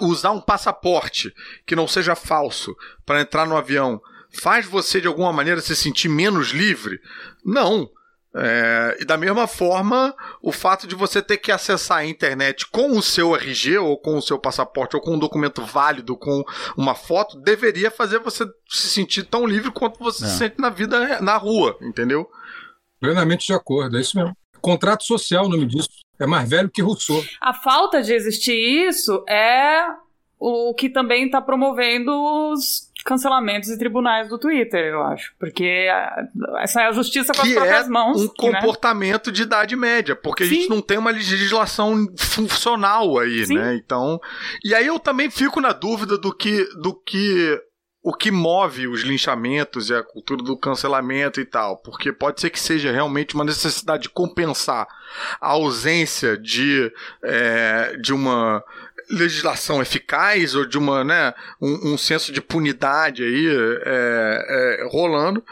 usar 0.00 0.32
um 0.32 0.40
passaporte 0.40 1.32
que 1.64 1.76
não 1.76 1.86
seja 1.86 2.14
falso 2.14 2.76
para 3.06 3.20
entrar 3.20 3.46
no 3.46 3.56
avião 3.56 4.00
faz 4.32 4.66
você 4.66 5.00
de 5.00 5.06
alguma 5.06 5.32
maneira 5.32 5.60
se 5.60 5.74
sentir 5.74 6.08
menos 6.08 6.50
livre? 6.50 7.00
Não. 7.44 7.90
É, 8.32 8.98
e 9.00 9.04
da 9.04 9.16
mesma 9.16 9.48
forma, 9.48 10.14
o 10.40 10.52
fato 10.52 10.86
de 10.86 10.94
você 10.94 11.20
ter 11.20 11.36
que 11.36 11.50
acessar 11.50 11.98
a 11.98 12.06
internet 12.06 12.64
com 12.68 12.96
o 12.96 13.02
seu 13.02 13.34
RG, 13.34 13.78
ou 13.78 13.98
com 13.98 14.16
o 14.16 14.22
seu 14.22 14.38
passaporte, 14.38 14.94
ou 14.94 15.02
com 15.02 15.14
um 15.14 15.18
documento 15.18 15.64
válido, 15.64 16.16
com 16.16 16.44
uma 16.76 16.94
foto, 16.94 17.40
deveria 17.40 17.90
fazer 17.90 18.20
você 18.20 18.46
se 18.68 18.88
sentir 18.88 19.24
tão 19.24 19.44
livre 19.44 19.72
quanto 19.72 19.98
você 19.98 20.24
é. 20.24 20.28
se 20.28 20.38
sente 20.38 20.60
na 20.60 20.70
vida 20.70 21.20
na 21.20 21.36
rua, 21.36 21.76
entendeu? 21.82 22.30
Plenamente 23.00 23.46
de 23.46 23.52
acordo, 23.52 23.96
é 23.96 24.00
isso 24.00 24.16
mesmo. 24.16 24.36
Contrato 24.60 25.04
social, 25.04 25.46
o 25.46 25.48
nome 25.48 25.66
disso. 25.66 25.88
É 26.18 26.26
mais 26.26 26.48
velho 26.48 26.70
que 26.70 26.82
Rousseau. 26.82 27.24
A 27.40 27.54
falta 27.54 28.02
de 28.02 28.12
existir 28.12 28.54
isso 28.54 29.24
é 29.26 29.86
o 30.38 30.74
que 30.74 30.90
também 30.90 31.26
está 31.26 31.40
promovendo 31.40 32.12
os 32.52 32.90
cancelamentos 33.04 33.68
e 33.70 33.78
tribunais 33.78 34.28
do 34.28 34.38
Twitter, 34.38 34.92
eu 34.92 35.02
acho. 35.02 35.32
Porque 35.38 35.86
essa 36.58 36.82
é 36.82 36.86
a 36.86 36.92
justiça 36.92 37.32
com 37.32 37.42
que 37.42 37.48
as 37.48 37.54
próprias 37.54 37.86
é 37.86 37.88
mãos. 37.88 38.20
um 38.20 38.24
né? 38.24 38.30
comportamento 38.36 39.28
né? 39.28 39.32
de 39.32 39.42
idade 39.42 39.76
média, 39.76 40.14
porque 40.14 40.44
Sim. 40.44 40.50
a 40.50 40.54
gente 40.54 40.70
não 40.70 40.80
tem 40.80 40.98
uma 40.98 41.10
legislação 41.10 42.06
funcional 42.16 43.18
aí, 43.18 43.46
Sim. 43.46 43.54
né? 43.54 43.76
Então, 43.76 44.20
e 44.64 44.74
aí 44.74 44.86
eu 44.86 44.98
também 44.98 45.30
fico 45.30 45.60
na 45.60 45.72
dúvida 45.72 46.16
do 46.18 46.34
que 46.34 46.64
do 46.80 46.94
que 46.94 47.58
o 48.10 48.12
que 48.12 48.32
move 48.32 48.88
os 48.88 49.02
linchamentos 49.02 49.88
e 49.88 49.94
a 49.94 50.02
cultura 50.02 50.42
do 50.42 50.56
cancelamento 50.56 51.40
e 51.40 51.44
tal, 51.44 51.76
porque 51.76 52.12
pode 52.12 52.40
ser 52.40 52.50
que 52.50 52.58
seja 52.58 52.90
realmente 52.90 53.36
uma 53.36 53.44
necessidade 53.44 54.02
de 54.02 54.08
compensar 54.08 54.88
a 55.40 55.50
ausência 55.50 56.36
de, 56.36 56.92
é, 57.22 57.96
de 58.02 58.12
uma 58.12 58.64
legislação 59.10 59.82
eficaz 59.82 60.54
ou 60.54 60.64
de 60.64 60.78
uma, 60.78 61.02
né, 61.02 61.34
um, 61.60 61.92
um 61.92 61.98
senso 61.98 62.32
de 62.32 62.40
punidade 62.40 63.22
aí 63.22 63.46
é, 63.84 64.80
é, 64.84 64.88
rolando. 64.90 65.44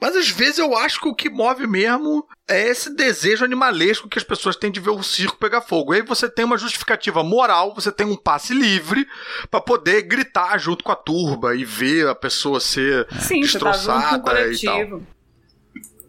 Mas 0.00 0.16
às 0.16 0.28
vezes 0.28 0.58
eu 0.58 0.76
acho 0.76 1.00
que 1.00 1.08
o 1.08 1.14
que 1.14 1.28
move 1.28 1.66
mesmo 1.66 2.26
é 2.48 2.68
esse 2.68 2.94
desejo 2.94 3.44
animalesco 3.44 4.08
que 4.08 4.18
as 4.18 4.24
pessoas 4.24 4.56
têm 4.56 4.70
de 4.70 4.80
ver 4.80 4.90
o 4.90 5.02
circo 5.02 5.38
pegar 5.38 5.60
fogo. 5.60 5.92
E 5.92 5.98
aí 5.98 6.02
você 6.02 6.28
tem 6.28 6.44
uma 6.44 6.58
justificativa 6.58 7.22
moral, 7.22 7.74
você 7.74 7.92
tem 7.92 8.06
um 8.06 8.16
passe 8.16 8.54
livre 8.54 9.06
para 9.50 9.60
poder 9.60 10.02
gritar 10.02 10.58
junto 10.58 10.82
com 10.84 10.92
a 10.92 10.96
turba 10.96 11.54
e 11.54 11.64
ver 11.64 12.08
a 12.08 12.14
pessoa 12.14 12.60
ser 12.60 13.06
Sim, 13.20 13.40
destroçada 13.40 14.22
tá 14.22 14.46
e 14.46 14.60
tal. 14.60 15.02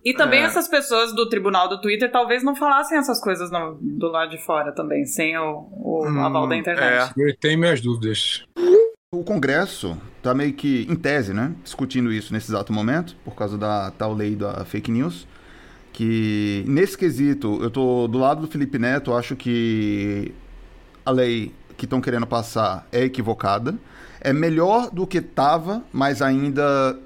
E 0.04 0.14
também 0.14 0.42
é. 0.42 0.44
essas 0.44 0.68
pessoas 0.68 1.14
do 1.14 1.30
tribunal 1.30 1.70
do 1.70 1.80
Twitter 1.80 2.12
talvez 2.12 2.44
não 2.44 2.56
falassem 2.56 2.98
essas 2.98 3.22
coisas 3.22 3.52
no, 3.52 3.78
do 3.82 4.08
lado 4.08 4.32
de 4.32 4.38
fora 4.40 4.72
também, 4.72 5.06
sem 5.06 5.38
o, 5.38 5.68
o 5.72 6.06
hum, 6.06 6.24
aval 6.24 6.48
da 6.48 6.56
internet. 6.56 7.14
É. 7.18 7.30
Eu 7.30 7.36
tenho 7.38 7.60
minhas 7.60 7.82
dúvidas. 7.82 8.44
O 9.14 9.24
Congresso 9.24 9.98
está 10.18 10.34
meio 10.34 10.54
que, 10.54 10.88
em 10.90 10.96
tese, 10.96 11.34
né, 11.34 11.54
discutindo 11.64 12.12
isso 12.12 12.34
nesse 12.34 12.50
exato 12.50 12.72
momento, 12.72 13.16
por 13.24 13.36
causa 13.36 13.58
da 13.58 13.92
tal 13.92 14.14
lei 14.14 14.36
da 14.36 14.64
fake 14.66 14.90
news, 14.90 15.28
que 15.92 16.64
nesse 16.68 16.98
quesito, 16.98 17.60
eu 17.62 17.70
tô 17.70 18.08
do 18.08 18.18
lado 18.18 18.42
do 18.42 18.48
Felipe 18.48 18.80
Neto, 18.80 19.14
acho 19.14 19.36
que 19.36 20.34
a 21.06 21.12
lei 21.12 21.54
que 21.78 21.86
estão 21.86 22.00
querendo 22.00 22.26
passar 22.26 22.88
é 22.92 23.04
equivocada. 23.04 23.76
É 24.20 24.32
melhor 24.32 24.90
do 24.92 25.06
que 25.06 25.18
estava, 25.18 25.84
mas 25.92 26.22
ainda 26.22 26.98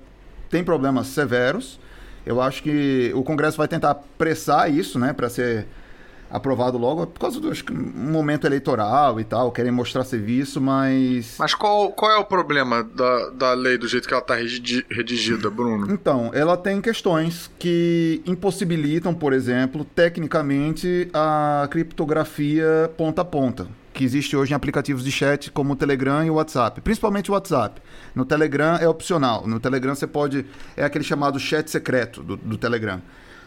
tem 0.50 0.64
problemas 0.64 1.08
severos. 1.08 1.80
Eu 2.26 2.42
acho 2.42 2.64
que 2.64 3.12
o 3.14 3.24
Congresso 3.24 3.58
vai 3.58 3.68
tentar 3.68 3.96
pressar 4.18 4.72
isso, 4.72 4.98
né, 4.98 5.14
para 5.14 5.30
ser 5.30 5.68
aprovado 6.30 6.78
logo, 6.78 7.08
por 7.08 7.20
causa 7.20 7.40
do 7.40 7.50
um 7.50 8.12
momento 8.12 8.46
eleitoral 8.46 9.20
e 9.20 9.24
tal, 9.24 9.52
querem 9.52 9.72
mostrar 9.72 10.04
serviço, 10.04 10.60
mas. 10.60 11.36
Mas 11.38 11.54
qual, 11.54 11.92
qual 11.92 12.12
é 12.12 12.18
o 12.18 12.26
problema 12.26 12.84
da, 12.84 13.30
da 13.30 13.54
lei 13.54 13.78
do 13.78 13.88
jeito 13.88 14.08
que 14.08 14.14
ela 14.14 14.22
está 14.22 14.36
redigida, 14.36 15.50
Bruno? 15.50 15.92
Então, 15.94 16.32
ela 16.34 16.58
tem 16.58 16.82
questões 16.82 17.50
que 17.58 18.22
impossibilitam, 18.26 19.14
por 19.14 19.34
exemplo, 19.34 19.86
tecnicamente, 19.86 21.10
a 21.14 21.68
criptografia 21.70 22.92
ponta 22.98 23.22
a 23.22 23.26
ponta 23.26 23.68
que 23.96 24.04
existe 24.04 24.36
hoje 24.36 24.52
em 24.52 24.56
aplicativos 24.56 25.04
de 25.04 25.12
chat 25.12 25.50
como 25.50 25.74
o 25.74 25.76
Telegram 25.76 26.24
e 26.24 26.30
o 26.30 26.34
WhatsApp, 26.34 26.82
principalmente 26.82 27.32
o 27.32 27.34
WhatsApp. 27.34 27.82
No 28.14 28.26
Telegram 28.26 28.76
é 28.76 28.88
opcional. 28.88 29.48
No 29.48 29.60
Telegram 29.60 29.96
você 29.96 30.06
pode. 30.06 30.46
É 30.76 30.84
aquele 30.84 31.04
chamado 31.04 31.40
chat 31.40 31.72
secreto 31.72 32.22
do, 32.22 32.36
do 32.36 32.58
Telegram. 32.58 33.02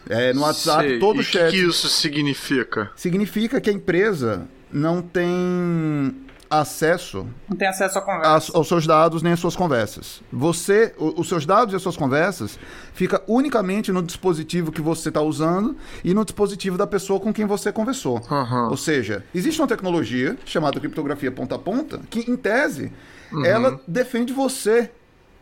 É, 0.09 0.33
no 0.33 0.41
WhatsApp, 0.41 0.87
Sei. 0.87 0.99
todo 0.99 1.21
e 1.21 1.23
chat. 1.23 1.47
O 1.47 1.51
que 1.51 1.57
isso 1.57 1.87
significa? 1.87 2.91
Significa 2.95 3.61
que 3.61 3.69
a 3.69 3.73
empresa 3.73 4.47
não 4.71 5.01
tem 5.01 6.15
acesso. 6.49 7.27
Não 7.47 7.55
tem 7.55 7.67
acesso 7.67 7.99
a 7.99 8.39
aos 8.53 8.67
seus 8.67 8.87
dados 8.87 9.21
nem 9.21 9.33
às 9.33 9.39
suas 9.39 9.55
conversas. 9.55 10.21
Você, 10.31 10.93
o, 10.97 11.21
os 11.21 11.29
seus 11.29 11.45
dados 11.45 11.73
e 11.73 11.75
as 11.75 11.81
suas 11.81 11.95
conversas 11.95 12.59
fica 12.93 13.21
unicamente 13.27 13.91
no 13.91 14.01
dispositivo 14.01 14.71
que 14.71 14.81
você 14.81 15.09
está 15.09 15.21
usando 15.21 15.77
e 16.03 16.13
no 16.13 16.25
dispositivo 16.25 16.77
da 16.77 16.87
pessoa 16.87 17.19
com 17.19 17.31
quem 17.31 17.45
você 17.45 17.71
conversou. 17.71 18.21
Uhum. 18.29 18.69
Ou 18.69 18.77
seja, 18.77 19.23
existe 19.33 19.61
uma 19.61 19.67
tecnologia 19.67 20.37
chamada 20.45 20.79
criptografia 20.79 21.31
ponta 21.31 21.55
a 21.55 21.59
ponta 21.59 21.99
que, 22.09 22.29
em 22.29 22.35
tese, 22.35 22.91
uhum. 23.31 23.45
ela 23.45 23.79
defende 23.87 24.33
você 24.33 24.91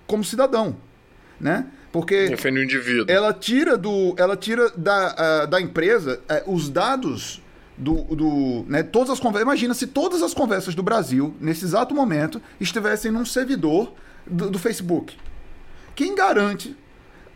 como 0.06 0.24
cidadão, 0.24 0.76
né? 1.40 1.68
Porque 1.92 2.28
defende 2.30 2.60
o 2.60 2.64
indivíduo. 2.64 3.06
Ela 3.08 3.34
tira 3.34 3.78
do, 3.78 4.14
ela 4.18 4.36
tira 4.36 4.70
da, 4.76 5.44
uh, 5.46 5.48
da 5.48 5.62
empresa 5.62 6.20
uh, 6.46 6.54
os 6.54 6.70
dados 6.70 7.42
do, 7.78 8.04
do 8.16 8.66
né, 8.68 8.82
todas 8.84 9.12
as 9.12 9.20
conversas. 9.20 9.48
Imagina 9.48 9.74
se 9.74 9.88
todas 9.88 10.24
as 10.24 10.34
conversas 10.34 10.74
do 10.74 10.82
Brasil 10.82 11.36
nesse 11.40 11.66
exato 11.66 11.94
momento 11.94 12.42
estivessem 12.60 13.12
num 13.12 13.26
servidor 13.26 13.94
do, 14.26 14.50
do 14.50 14.60
Facebook. 14.60 15.16
Quem 15.96 16.16
garante 16.16 16.76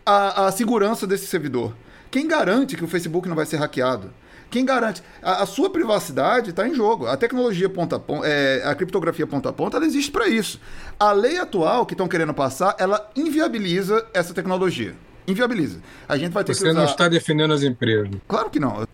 a, 0.05 0.47
a 0.47 0.51
segurança 0.51 1.05
desse 1.05 1.27
servidor? 1.27 1.73
Quem 2.09 2.27
garante 2.27 2.75
que 2.75 2.83
o 2.83 2.87
Facebook 2.87 3.27
não 3.27 3.35
vai 3.35 3.45
ser 3.45 3.57
hackeado? 3.57 4.11
Quem 4.49 4.65
garante? 4.65 5.01
A, 5.21 5.43
a 5.43 5.45
sua 5.45 5.69
privacidade 5.69 6.49
está 6.49 6.67
em 6.67 6.75
jogo. 6.75 7.07
A 7.07 7.15
tecnologia 7.15 7.69
ponta 7.69 7.95
a 7.95 7.99
ponta, 7.99 8.27
é, 8.27 8.61
a 8.65 8.75
criptografia 8.75 9.25
ponta 9.25 9.49
a 9.49 9.53
ponta, 9.53 9.77
ela 9.77 9.85
existe 9.85 10.11
para 10.11 10.27
isso. 10.27 10.59
A 10.99 11.13
lei 11.13 11.37
atual 11.37 11.85
que 11.85 11.93
estão 11.93 12.07
querendo 12.07 12.33
passar, 12.33 12.75
ela 12.77 13.09
inviabiliza 13.15 14.05
essa 14.13 14.33
tecnologia. 14.33 14.93
Inviabiliza. 15.31 15.81
A 16.07 16.17
gente 16.17 16.31
vai 16.31 16.43
ter 16.43 16.53
Você 16.53 16.63
que 16.63 16.69
usar... 16.69 16.79
não 16.79 16.85
está 16.85 17.07
defendendo 17.07 17.53
as 17.53 17.63
empresas. 17.63 18.09
Claro 18.27 18.49
que 18.49 18.59
não. 18.59 18.87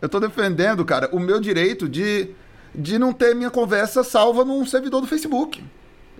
Eu 0.00 0.06
estou 0.06 0.20
defendendo, 0.20 0.84
cara, 0.84 1.08
o 1.12 1.20
meu 1.20 1.40
direito 1.40 1.88
de, 1.88 2.30
de 2.74 2.98
não 2.98 3.12
ter 3.12 3.34
minha 3.34 3.50
conversa 3.50 4.02
salva 4.02 4.44
num 4.44 4.64
servidor 4.66 5.00
do 5.00 5.06
Facebook. 5.06 5.62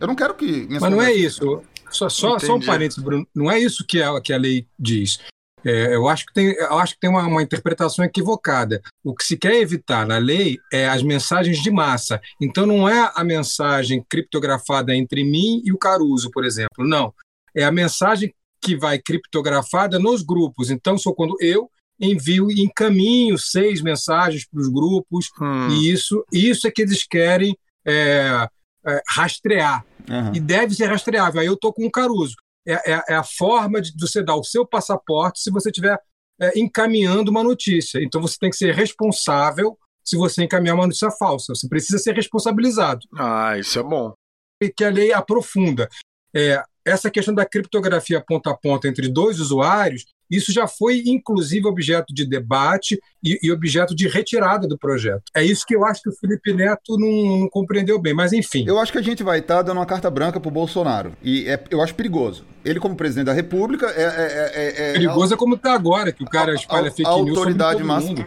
Eu 0.01 0.07
não 0.07 0.15
quero 0.15 0.35
que. 0.35 0.67
Mas 0.71 0.83
não 0.83 1.01
é 1.01 1.13
isso. 1.13 1.63
Só, 1.91 2.09
só, 2.09 2.39
só 2.39 2.57
um 2.57 2.61
parênteses, 2.61 3.03
Bruno. 3.03 3.27
Não 3.35 3.51
é 3.51 3.59
isso 3.59 3.85
que 3.87 4.03
a, 4.03 4.21
que 4.21 4.33
a 4.33 4.39
lei 4.39 4.67
diz. 4.79 5.21
É, 5.65 5.95
eu 5.95 6.09
acho 6.09 6.27
que 6.27 6.33
tem, 6.33 6.53
eu 6.53 6.79
acho 6.79 6.95
que 6.95 7.01
tem 7.01 7.11
uma, 7.11 7.25
uma, 7.27 7.43
interpretação 7.43 8.05
equivocada. 8.05 8.83
O 9.05 9.15
que 9.15 9.25
se 9.25 9.37
quer 9.37 9.55
evitar 9.55 10.07
na 10.07 10.19
lei 10.19 10.59
é 10.73 10.89
as 10.89 11.03
mensagens 11.03 11.63
de 11.63 11.71
massa. 11.71 12.21
Então, 12.41 12.67
não 12.67 12.89
é 12.89 13.13
a 13.15 13.23
mensagem 13.23 14.05
criptografada 14.09 14.95
entre 14.95 15.23
mim 15.23 15.63
e 15.65 15.73
o 15.73 15.79
Caruso, 15.79 16.31
por 16.31 16.45
exemplo. 16.45 16.85
Não. 16.85 17.15
É 17.55 17.65
a 17.65 17.71
mensagem 17.71 18.35
que 18.63 18.77
vai 18.77 18.99
criptografada 18.99 19.99
nos 19.99 20.23
grupos. 20.23 20.71
Então, 20.71 20.97
sou 20.97 21.15
quando 21.15 21.37
eu 21.41 21.71
envio 22.01 22.51
e 22.51 22.63
encaminho 22.63 23.39
seis 23.39 23.81
mensagens 23.81 24.47
para 24.47 24.61
os 24.61 24.69
grupos, 24.69 25.31
hum. 25.41 25.69
e 25.71 25.91
isso, 25.91 26.25
isso 26.33 26.67
é 26.67 26.71
que 26.71 26.83
eles 26.83 27.05
querem 27.05 27.57
é, 27.87 28.49
é, 28.87 29.03
rastrear. 29.09 29.85
Uhum. 30.09 30.35
E 30.35 30.41
deve 30.41 30.75
ser 30.75 30.87
rastreável. 30.87 31.41
Aí 31.41 31.47
eu 31.47 31.55
estou 31.55 31.73
com 31.73 31.87
o 31.87 31.91
Caruso 31.91 32.35
é, 32.67 32.93
é, 32.93 33.05
é, 33.09 33.15
a 33.15 33.25
forma 33.25 33.81
de 33.81 33.93
você 33.99 34.23
dar 34.23 34.37
o 34.37 34.45
seu 34.45 34.67
passaporte 34.67 35.41
se 35.41 35.51
você 35.51 35.69
estiver 35.71 35.99
é, 36.41 36.59
encaminhando 36.59 37.31
uma 37.31 37.43
notícia. 37.43 38.03
Então 38.03 38.21
você 38.21 38.37
tem 38.39 38.51
que 38.51 38.57
ser 38.57 38.75
responsável 38.75 39.77
se 40.05 40.17
você 40.17 40.45
encaminhar 40.45 40.75
uma 40.75 40.87
notícia 40.87 41.11
falsa. 41.11 41.55
Você 41.55 41.69
precisa 41.69 41.99
ser 41.99 42.15
responsabilizado. 42.15 43.01
Ah, 43.17 43.59
isso 43.59 43.79
é 43.79 43.83
bom. 43.83 44.15
E 44.61 44.69
que 44.71 44.85
a 44.85 44.91
lei 44.91 45.13
aprofunda. 45.13 45.89
É, 46.35 46.63
essa 46.85 47.11
questão 47.11 47.35
da 47.35 47.45
criptografia 47.47 48.21
ponta 48.21 48.51
a 48.51 48.57
ponta 48.57 48.89
entre 48.89 49.09
dois 49.09 49.41
usuários 49.41 50.05
isso 50.33 50.51
já 50.51 50.67
foi, 50.67 51.03
inclusive, 51.05 51.67
objeto 51.67 52.15
de 52.15 52.25
debate 52.25 52.99
e, 53.23 53.39
e, 53.43 53.53
objeto 53.53 53.95
de 53.95 54.09
retirada 54.09 54.67
do 54.67 54.79
projeto. 54.79 55.25
É 55.35 55.45
isso 55.45 55.67
que 55.67 55.77
eu 55.77 55.85
acho 55.85 56.03
que 56.03 56.09
o 56.09 56.13
Felipe 56.13 56.55
Neto 56.55 56.97
não, 56.99 57.41
não 57.41 57.49
compreendeu 57.51 58.01
bem, 58.01 58.15
mas 58.15 58.33
enfim. 58.33 58.65
Eu 58.67 58.79
acho 58.79 58.91
que 58.91 58.97
a 58.97 59.03
gente 59.03 59.23
vai 59.23 59.41
estar 59.41 59.57
tá 59.57 59.63
dando 59.63 59.77
uma 59.77 59.85
carta 59.85 60.11
branca 60.11 60.41
para 60.41 60.49
o 60.49 60.51
Bolsonaro. 60.51 61.13
E 61.23 61.47
é, 61.47 61.63
eu 61.71 61.83
acho 61.83 61.95
perigoso. 61.95 62.47
Ele, 62.65 62.81
como 62.81 62.97
presidente 62.97 63.27
da 63.27 63.35
República, 63.35 63.89
é. 63.89 64.03
é, 64.03 64.53
é, 64.55 64.91
é 64.91 64.93
perigoso 64.95 65.35
é 65.35 65.37
como 65.37 65.55
está 65.55 65.75
agora, 65.75 66.11
que 66.11 66.25
o 66.25 66.27
cara 66.27 66.55
espalha 66.55 66.91
fake 66.91 67.03
news. 67.03 67.37
Autoridade 67.37 67.85
máxima 67.85 68.27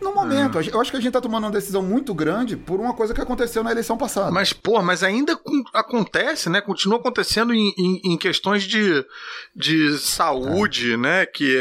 no 0.00 0.14
momento. 0.14 0.58
Eu 0.60 0.80
acho 0.80 0.90
que 0.90 0.96
a 0.96 1.00
gente 1.00 1.12
tá 1.12 1.20
tomando 1.20 1.44
uma 1.44 1.50
decisão 1.50 1.82
muito 1.82 2.14
grande 2.14 2.56
por 2.56 2.80
uma 2.80 2.94
coisa 2.94 3.14
que 3.14 3.20
aconteceu 3.20 3.62
na 3.62 3.70
eleição 3.70 3.96
passada. 3.96 4.30
Mas, 4.30 4.52
pô, 4.52 4.80
mas 4.82 5.02
ainda 5.02 5.38
acontece, 5.74 6.48
né? 6.48 6.60
Continua 6.60 6.98
acontecendo 6.98 7.54
em, 7.54 7.72
em, 7.78 8.12
em 8.12 8.18
questões 8.18 8.62
de, 8.62 9.04
de 9.54 9.98
saúde, 9.98 10.92
é. 10.92 10.96
né? 10.96 11.26
Que 11.26 11.56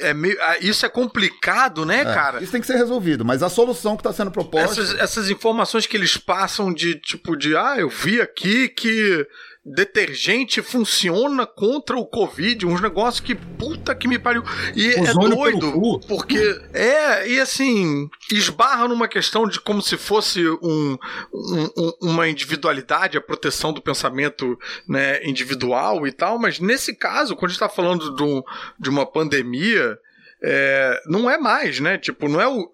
é, 0.00 0.10
é 0.10 0.14
meio, 0.14 0.36
ah, 0.42 0.56
isso 0.60 0.84
é 0.84 0.88
complicado, 0.88 1.84
né, 1.84 2.00
é. 2.00 2.04
cara? 2.04 2.42
Isso 2.42 2.52
tem 2.52 2.60
que 2.60 2.66
ser 2.66 2.76
resolvido, 2.76 3.24
mas 3.24 3.42
a 3.42 3.48
solução 3.48 3.96
que 3.96 4.00
está 4.00 4.12
sendo 4.12 4.30
proposta. 4.30 4.80
Essas, 4.80 4.98
essas 4.98 5.30
informações 5.30 5.86
que 5.86 5.96
eles 5.96 6.16
passam 6.16 6.72
de 6.72 6.94
tipo 6.94 7.36
de 7.36 7.56
ah, 7.56 7.76
eu 7.78 7.88
vi 7.88 8.20
aqui 8.20 8.68
que 8.68 9.26
detergente 9.64 10.62
funciona 10.62 11.46
contra 11.46 11.96
o 11.96 12.06
Covid, 12.06 12.66
uns 12.66 12.80
negócios 12.80 13.20
que 13.20 13.34
puta 13.34 13.94
que 13.94 14.08
me 14.08 14.18
pariu. 14.18 14.42
E 14.74 14.88
é 14.88 15.12
doido, 15.12 16.00
porque 16.08 16.38
é, 16.72 17.28
e 17.28 17.38
assim, 17.38 18.08
esbarra 18.32 18.88
numa 18.88 19.06
questão 19.06 19.46
de 19.46 19.60
como 19.60 19.82
se 19.82 19.96
fosse 19.98 20.48
um, 20.48 20.98
um, 21.32 21.92
uma 22.02 22.28
individualidade, 22.28 23.18
a 23.18 23.20
proteção 23.20 23.72
do 23.72 23.82
pensamento 23.82 24.58
né, 24.88 25.22
individual 25.24 26.06
e 26.06 26.12
tal, 26.12 26.38
mas 26.38 26.58
nesse 26.58 26.94
caso, 26.94 27.36
quando 27.36 27.50
a 27.50 27.52
gente 27.52 27.62
está 27.62 27.68
falando 27.68 28.14
de, 28.16 28.22
um, 28.22 28.42
de 28.78 28.88
uma 28.88 29.04
pandemia, 29.04 29.98
é, 30.42 31.02
não 31.06 31.30
é 31.30 31.36
mais, 31.36 31.80
né? 31.80 31.98
Tipo, 31.98 32.28
não 32.28 32.40
é 32.40 32.48
o 32.48 32.70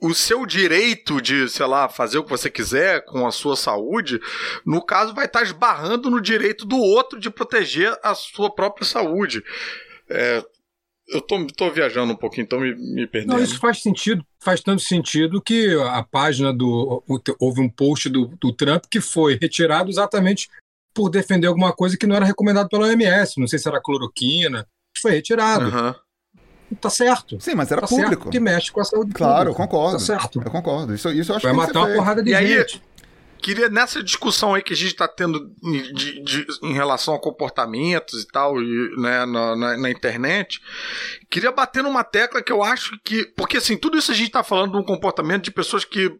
o 0.00 0.14
seu 0.14 0.46
direito 0.46 1.20
de, 1.20 1.48
sei 1.48 1.66
lá, 1.66 1.88
fazer 1.88 2.18
o 2.18 2.24
que 2.24 2.30
você 2.30 2.50
quiser 2.50 3.04
com 3.04 3.26
a 3.26 3.32
sua 3.32 3.56
saúde, 3.56 4.20
no 4.64 4.84
caso, 4.84 5.14
vai 5.14 5.26
estar 5.26 5.42
esbarrando 5.42 6.10
no 6.10 6.20
direito 6.20 6.64
do 6.64 6.76
outro 6.76 7.18
de 7.18 7.30
proteger 7.30 7.96
a 8.02 8.14
sua 8.14 8.54
própria 8.54 8.86
saúde. 8.86 9.42
É, 10.08 10.44
eu 11.08 11.20
tô, 11.20 11.46
tô 11.48 11.70
viajando 11.70 12.12
um 12.12 12.16
pouquinho, 12.16 12.44
então 12.44 12.60
me, 12.60 12.74
me 12.74 13.06
perdendo. 13.06 13.36
Não, 13.36 13.42
isso 13.42 13.58
faz 13.58 13.82
sentido, 13.82 14.24
faz 14.40 14.60
tanto 14.60 14.82
sentido 14.82 15.42
que 15.42 15.74
a 15.90 16.02
página 16.02 16.52
do. 16.52 17.02
Houve 17.38 17.60
um 17.60 17.68
post 17.68 18.08
do, 18.08 18.26
do 18.40 18.52
Trump 18.52 18.84
que 18.90 19.00
foi 19.00 19.38
retirado 19.40 19.90
exatamente 19.90 20.48
por 20.94 21.10
defender 21.10 21.48
alguma 21.48 21.72
coisa 21.72 21.96
que 21.96 22.06
não 22.06 22.16
era 22.16 22.24
recomendado 22.24 22.68
pela 22.68 22.86
OMS. 22.86 23.40
Não 23.40 23.46
sei 23.46 23.58
se 23.58 23.68
era 23.68 23.82
cloroquina, 23.82 24.66
foi 25.00 25.12
retirado. 25.12 25.66
Uhum 25.66 26.03
tá 26.74 26.90
certo. 26.90 27.40
Sim, 27.40 27.54
mas 27.54 27.70
era 27.70 27.80
tá 27.80 27.86
público. 27.86 28.30
que 28.30 28.40
mexe 28.40 28.70
com 28.70 28.80
a 28.80 28.84
saúde 28.84 29.12
Claro, 29.12 29.50
pública. 29.50 29.50
eu 29.50 29.54
concordo. 29.54 29.98
Tá 29.98 30.04
certo. 30.04 30.42
Eu 30.44 30.50
concordo. 30.50 30.94
Isso, 30.94 31.10
isso 31.10 31.32
eu 31.32 31.36
acho 31.36 31.46
Vai 31.46 31.52
que 31.52 31.58
matar 31.58 31.80
uma 31.80 31.94
porrada 31.94 32.22
de 32.22 32.32
e 32.32 32.36
gente. 32.36 32.76
Aí, 32.76 32.94
queria, 33.44 33.68
nessa 33.68 34.02
discussão 34.02 34.54
aí 34.54 34.62
que 34.62 34.72
a 34.72 34.76
gente 34.76 34.92
está 34.92 35.06
tendo 35.06 35.52
de, 35.62 36.22
de, 36.22 36.46
em 36.62 36.72
relação 36.72 37.14
a 37.14 37.20
comportamentos 37.20 38.22
e 38.22 38.26
tal, 38.26 38.60
e, 38.62 38.96
né, 38.96 39.26
na, 39.26 39.54
na, 39.54 39.76
na, 39.76 39.90
internet, 39.90 40.60
queria 41.28 41.52
bater 41.52 41.82
numa 41.82 42.02
tecla 42.02 42.42
que 42.42 42.50
eu 42.50 42.62
acho 42.62 42.98
que. 43.04 43.26
Porque 43.36 43.58
assim, 43.58 43.76
tudo 43.76 43.98
isso 43.98 44.10
a 44.10 44.14
gente 44.14 44.28
está 44.28 44.42
falando 44.42 44.72
de 44.72 44.78
um 44.78 44.82
comportamento 44.82 45.44
de 45.44 45.50
pessoas 45.50 45.84
que 45.84 46.10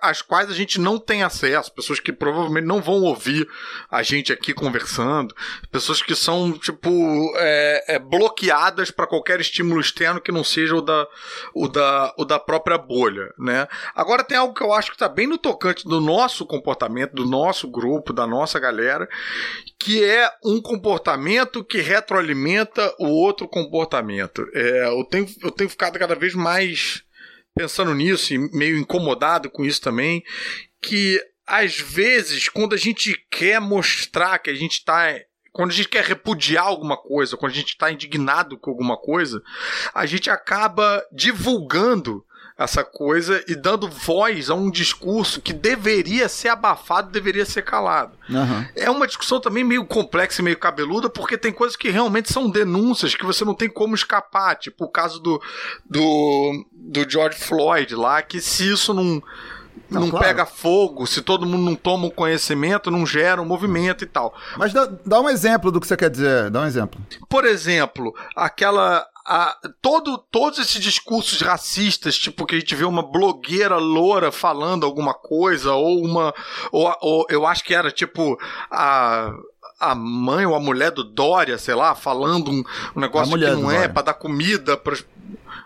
às 0.00 0.22
quais 0.22 0.50
a 0.50 0.54
gente 0.54 0.80
não 0.80 0.98
tem 0.98 1.22
acesso, 1.22 1.72
pessoas 1.72 2.00
que 2.00 2.12
provavelmente 2.12 2.64
não 2.64 2.80
vão 2.80 3.02
ouvir 3.02 3.46
a 3.90 4.02
gente 4.02 4.32
aqui 4.32 4.54
conversando, 4.54 5.34
pessoas 5.70 6.02
que 6.02 6.14
são, 6.14 6.52
tipo, 6.52 7.32
é, 7.36 7.96
é, 7.96 7.98
bloqueadas 7.98 8.90
para 8.90 9.06
qualquer 9.06 9.40
estímulo 9.40 9.80
externo 9.80 10.20
que 10.20 10.32
não 10.32 10.42
seja 10.42 10.76
o 10.76 10.80
da, 10.80 11.06
o, 11.54 11.68
da, 11.68 12.14
o 12.16 12.24
da 12.24 12.38
própria 12.38 12.78
bolha, 12.78 13.32
né? 13.38 13.68
Agora 13.94 14.24
tem 14.24 14.38
algo 14.38 14.54
que 14.54 14.62
eu 14.62 14.72
acho 14.72 14.90
que 14.90 14.96
está 14.96 15.08
bem 15.08 15.26
no 15.26 15.38
tocante 15.38 15.84
do 15.84 16.00
nosso 16.00 16.46
comportamento, 16.46 17.14
do 17.14 17.26
nosso 17.26 17.68
grupo, 17.68 18.12
da 18.12 18.26
nossa 18.26 18.58
galera, 18.58 19.08
que 19.78 20.02
é 20.02 20.30
um 20.44 20.60
comportamento 20.60 21.62
que 21.62 21.80
retroalimenta 21.80 22.94
o 22.98 23.08
outro 23.08 23.46
comportamento. 23.46 24.46
É, 24.54 24.86
eu, 24.86 25.04
tenho, 25.04 25.26
eu 25.42 25.50
tenho 25.50 25.70
ficado 25.70 25.98
cada 25.98 26.14
vez 26.14 26.34
mais 26.34 27.02
pensando 27.58 27.92
nisso 27.92 28.32
e 28.32 28.38
meio 28.38 28.78
incomodado 28.78 29.50
com 29.50 29.64
isso 29.64 29.80
também, 29.80 30.22
que 30.80 31.20
às 31.44 31.80
vezes, 31.80 32.48
quando 32.48 32.74
a 32.74 32.78
gente 32.78 33.26
quer 33.28 33.60
mostrar 33.60 34.38
que 34.38 34.50
a 34.50 34.54
gente 34.54 34.74
está 34.74 35.18
quando 35.50 35.70
a 35.70 35.74
gente 35.74 35.88
quer 35.88 36.04
repudiar 36.04 36.64
alguma 36.64 36.96
coisa, 36.96 37.36
quando 37.36 37.50
a 37.50 37.54
gente 37.54 37.70
está 37.70 37.90
indignado 37.90 38.56
com 38.56 38.70
alguma 38.70 38.96
coisa, 38.96 39.42
a 39.92 40.06
gente 40.06 40.30
acaba 40.30 41.04
divulgando 41.10 42.24
essa 42.58 42.82
coisa 42.82 43.42
e 43.46 43.54
dando 43.54 43.88
voz 43.88 44.50
a 44.50 44.54
um 44.54 44.68
discurso 44.68 45.40
que 45.40 45.52
deveria 45.52 46.28
ser 46.28 46.48
abafado, 46.48 47.12
deveria 47.12 47.46
ser 47.46 47.62
calado. 47.62 48.18
Uhum. 48.28 48.66
É 48.74 48.90
uma 48.90 49.06
discussão 49.06 49.40
também 49.40 49.62
meio 49.62 49.84
complexa 49.84 50.42
e 50.42 50.44
meio 50.44 50.58
cabeluda, 50.58 51.08
porque 51.08 51.38
tem 51.38 51.52
coisas 51.52 51.76
que 51.76 51.88
realmente 51.88 52.32
são 52.32 52.50
denúncias 52.50 53.14
que 53.14 53.24
você 53.24 53.44
não 53.44 53.54
tem 53.54 53.68
como 53.68 53.94
escapar, 53.94 54.56
tipo 54.56 54.84
o 54.84 54.90
caso 54.90 55.20
do, 55.20 55.40
do, 55.88 56.66
do 56.72 57.08
George 57.08 57.38
Floyd 57.38 57.94
lá, 57.94 58.20
que 58.22 58.40
se 58.40 58.68
isso 58.68 58.92
não 58.92 59.22
não, 59.88 60.02
não 60.02 60.10
claro. 60.10 60.26
pega 60.26 60.44
fogo, 60.44 61.06
se 61.06 61.22
todo 61.22 61.46
mundo 61.46 61.64
não 61.64 61.74
toma 61.74 62.06
um 62.06 62.10
conhecimento, 62.10 62.90
não 62.90 63.06
gera 63.06 63.40
um 63.40 63.44
movimento 63.44 64.04
e 64.04 64.06
tal. 64.06 64.34
Mas 64.56 64.72
dá, 64.72 64.86
dá 65.06 65.20
um 65.20 65.30
exemplo 65.30 65.70
do 65.70 65.80
que 65.80 65.86
você 65.86 65.96
quer 65.96 66.10
dizer, 66.10 66.50
dá 66.50 66.60
um 66.60 66.66
exemplo. 66.66 67.00
Por 67.26 67.46
exemplo, 67.46 68.14
aquela 68.36 69.06
a, 69.28 69.56
todo, 69.82 70.16
todos 70.30 70.58
esses 70.58 70.82
discursos 70.82 71.42
racistas, 71.42 72.16
tipo 72.18 72.46
que 72.46 72.56
a 72.56 72.58
gente 72.58 72.74
vê 72.74 72.84
uma 72.84 73.02
blogueira 73.02 73.76
loura 73.76 74.32
falando 74.32 74.86
alguma 74.86 75.12
coisa, 75.12 75.74
ou 75.74 76.02
uma. 76.02 76.34
Ou, 76.72 76.96
ou 77.02 77.26
eu 77.28 77.46
acho 77.46 77.62
que 77.62 77.74
era 77.74 77.90
tipo 77.90 78.38
a 78.70 79.32
a 79.80 79.94
mãe 79.94 80.44
ou 80.44 80.56
a 80.56 80.60
mulher 80.60 80.90
do 80.90 81.04
Dória, 81.04 81.56
sei 81.56 81.74
lá, 81.74 81.94
falando 81.94 82.50
um, 82.50 82.64
um 82.96 83.00
negócio 83.00 83.38
que 83.38 83.50
não 83.50 83.70
é 83.70 83.86
para 83.86 84.02
dar 84.02 84.14
comida 84.14 84.76
para 84.76 84.96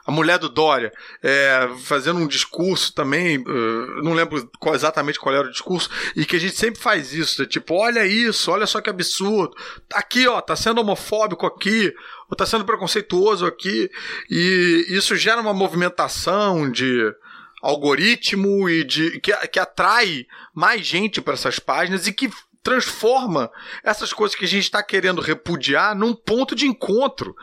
a 0.05 0.11
mulher 0.11 0.39
do 0.39 0.49
Dória, 0.49 0.93
é, 1.23 1.69
fazendo 1.85 2.19
um 2.19 2.27
discurso 2.27 2.93
também, 2.93 3.39
uh, 3.39 4.03
não 4.03 4.13
lembro 4.13 4.51
qual, 4.59 4.75
exatamente 4.75 5.19
qual 5.19 5.35
era 5.35 5.47
o 5.47 5.51
discurso, 5.51 5.89
e 6.17 6.25
que 6.25 6.37
a 6.37 6.41
gente 6.41 6.57
sempre 6.57 6.81
faz 6.81 7.13
isso, 7.13 7.43
né? 7.43 7.49
tipo, 7.49 7.75
olha 7.75 8.05
isso, 8.05 8.51
olha 8.51 8.67
só 8.67 8.81
que 8.81 8.91
absurdo, 8.91 9.55
tá 9.89 9.99
aqui, 9.99 10.27
ó, 10.27 10.41
tá 10.41 10.57
sendo 10.57 10.81
homofóbico 10.81 11.47
aqui, 11.47 11.95
ou 12.29 12.37
tá 12.37 12.45
sendo 12.45 12.65
preconceituoso 12.65 13.47
aqui, 13.47 13.91
e 14.29 14.87
isso 14.89 15.15
gera 15.17 15.41
uma 15.41 15.55
movimentação 15.55 16.71
de 16.71 17.15
algoritmo 17.63 18.69
e 18.69 18.83
de 18.83 19.21
que, 19.21 19.33
que 19.49 19.59
atrai 19.61 20.27
mais 20.53 20.85
gente 20.85 21.21
para 21.21 21.35
essas 21.35 21.61
páginas 21.61 22.09
e 22.09 22.13
que 22.13 22.29
transforma 22.63 23.51
essas 23.85 24.13
coisas 24.13 24.37
que 24.37 24.45
a 24.45 24.49
gente 24.49 24.65
está 24.65 24.83
querendo 24.83 25.21
repudiar 25.21 25.95
num 25.97 26.15
ponto 26.15 26.55
de 26.55 26.67
encontro 26.67 27.35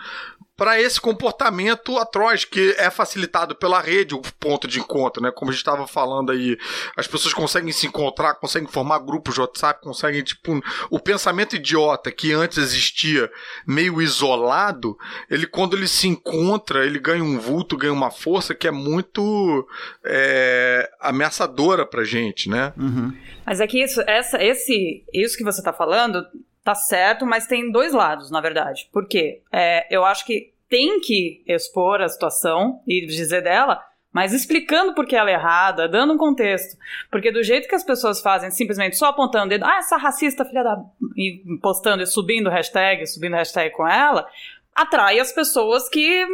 para 0.59 0.79
esse 0.79 0.99
comportamento 0.99 1.97
atroz 1.97 2.43
que 2.43 2.75
é 2.77 2.89
facilitado 2.89 3.55
pela 3.55 3.79
rede, 3.79 4.13
o 4.13 4.21
ponto 4.37 4.67
de 4.67 4.77
encontro, 4.77 5.23
né? 5.23 5.31
Como 5.31 5.49
a 5.49 5.53
gente 5.53 5.61
estava 5.61 5.87
falando 5.87 6.33
aí, 6.33 6.57
as 6.97 7.07
pessoas 7.07 7.33
conseguem 7.33 7.71
se 7.71 7.87
encontrar, 7.87 8.33
conseguem 8.35 8.67
formar 8.67 8.99
grupos 8.99 9.35
de 9.35 9.39
WhatsApp, 9.39 9.81
conseguem, 9.81 10.21
tipo, 10.21 10.61
o 10.89 10.99
pensamento 10.99 11.55
idiota 11.55 12.11
que 12.11 12.33
antes 12.33 12.57
existia 12.57 13.31
meio 13.65 14.01
isolado, 14.01 14.97
ele 15.29 15.47
quando 15.47 15.77
ele 15.77 15.87
se 15.87 16.09
encontra, 16.09 16.85
ele 16.85 16.99
ganha 16.99 17.23
um 17.23 17.39
vulto, 17.39 17.77
ganha 17.77 17.93
uma 17.93 18.11
força 18.11 18.53
que 18.53 18.67
é 18.67 18.71
muito 18.71 19.65
é, 20.05 20.91
ameaçadora 20.99 21.85
pra 21.85 22.03
gente, 22.03 22.49
né? 22.49 22.73
Uhum. 22.75 23.15
Mas 23.45 23.61
é 23.61 23.65
que 23.65 23.81
isso, 23.81 24.01
essa, 24.01 24.43
esse, 24.43 25.05
isso 25.13 25.37
que 25.37 25.43
você 25.45 25.59
está 25.59 25.71
falando 25.71 26.21
tá 26.63 26.75
certo, 26.75 27.25
mas 27.25 27.47
tem 27.47 27.71
dois 27.71 27.93
lados, 27.93 28.29
na 28.29 28.41
verdade. 28.41 28.89
Por 28.91 29.07
quê? 29.07 29.41
É, 29.51 29.87
eu 29.89 30.05
acho 30.05 30.25
que 30.25 30.53
tem 30.69 30.99
que 30.99 31.43
expor 31.47 32.01
a 32.01 32.07
situação 32.07 32.81
e 32.87 33.05
dizer 33.05 33.41
dela, 33.41 33.83
mas 34.11 34.33
explicando 34.33 34.93
por 34.93 35.05
que 35.05 35.15
ela 35.15 35.29
é 35.29 35.33
errada, 35.33 35.87
dando 35.87 36.13
um 36.13 36.17
contexto. 36.17 36.77
Porque 37.11 37.31
do 37.31 37.43
jeito 37.43 37.67
que 37.67 37.75
as 37.75 37.83
pessoas 37.83 38.21
fazem, 38.21 38.51
simplesmente 38.51 38.97
só 38.97 39.07
apontando 39.07 39.45
o 39.45 39.49
dedo, 39.49 39.65
ah, 39.65 39.77
essa 39.77 39.97
racista 39.97 40.45
filha 40.45 40.63
da. 40.63 40.77
e 41.15 41.43
postando 41.61 42.03
e 42.03 42.07
subindo 42.07 42.49
hashtag, 42.49 43.05
subindo 43.07 43.35
hashtag 43.35 43.71
com 43.75 43.87
ela, 43.87 44.27
atrai 44.75 45.19
as 45.19 45.31
pessoas 45.31 45.87
que 45.89 46.25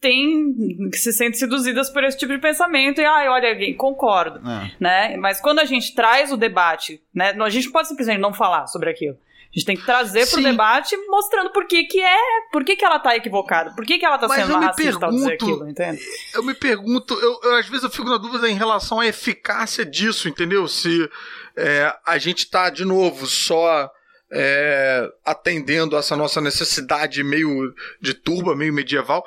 tem 0.00 0.88
que 0.90 0.98
se 0.98 1.12
sentem 1.12 1.38
seduzidas 1.38 1.88
por 1.88 2.02
esse 2.02 2.18
tipo 2.18 2.32
de 2.32 2.38
pensamento 2.40 3.00
e 3.00 3.04
ah, 3.04 3.30
olha, 3.30 3.74
concordo, 3.76 4.40
é. 4.46 4.70
né? 4.80 5.16
Mas 5.16 5.40
quando 5.40 5.60
a 5.60 5.64
gente 5.64 5.94
traz 5.94 6.32
o 6.32 6.36
debate, 6.36 7.00
né, 7.14 7.32
a 7.40 7.48
gente 7.48 7.70
pode 7.70 7.88
simplesmente 7.88 8.20
não 8.20 8.34
falar 8.34 8.66
sobre 8.66 8.90
aquilo. 8.90 9.16
A 9.54 9.58
gente 9.58 9.66
tem 9.66 9.76
que 9.76 9.84
trazer 9.84 10.26
para 10.30 10.40
o 10.40 10.42
debate 10.42 10.96
mostrando 11.08 11.50
por 11.50 11.66
que, 11.66 11.84
que 11.84 12.00
é, 12.00 12.16
por 12.50 12.64
que, 12.64 12.74
que 12.74 12.82
ela 12.82 12.98
tá 12.98 13.14
equivocada, 13.14 13.74
por 13.74 13.84
que, 13.84 13.98
que 13.98 14.04
ela 14.04 14.16
tá 14.16 14.26
Mas 14.26 14.40
sendo 14.40 14.58
racista 14.58 14.98
pergunto, 14.98 15.04
ao 15.04 15.10
dizer 15.10 15.32
aquilo, 15.34 15.68
entende? 15.68 16.02
Eu 16.32 16.42
me 16.42 16.54
pergunto, 16.54 17.14
eu, 17.14 17.38
eu, 17.42 17.56
às 17.56 17.68
vezes 17.68 17.84
eu 17.84 17.90
fico 17.90 18.08
na 18.08 18.16
dúvida 18.16 18.48
em 18.48 18.54
relação 18.54 18.98
à 18.98 19.06
eficácia 19.06 19.84
disso, 19.84 20.26
entendeu? 20.26 20.66
Se 20.66 21.06
é, 21.54 21.94
a 22.06 22.16
gente 22.16 22.48
tá, 22.48 22.70
de 22.70 22.86
novo, 22.86 23.26
só 23.26 23.92
é, 24.32 25.06
atendendo 25.22 25.98
essa 25.98 26.16
nossa 26.16 26.40
necessidade 26.40 27.22
meio 27.22 27.74
de 28.00 28.14
turba, 28.14 28.56
meio 28.56 28.72
medieval. 28.72 29.22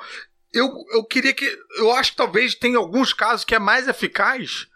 Eu, 0.52 0.68
eu 0.92 1.04
queria 1.04 1.32
que. 1.32 1.46
Eu 1.76 1.92
acho 1.92 2.10
que 2.10 2.16
talvez 2.16 2.56
tenha 2.56 2.78
alguns 2.78 3.12
casos 3.12 3.44
que 3.44 3.54
é 3.54 3.60
mais 3.60 3.86
eficaz 3.86 4.66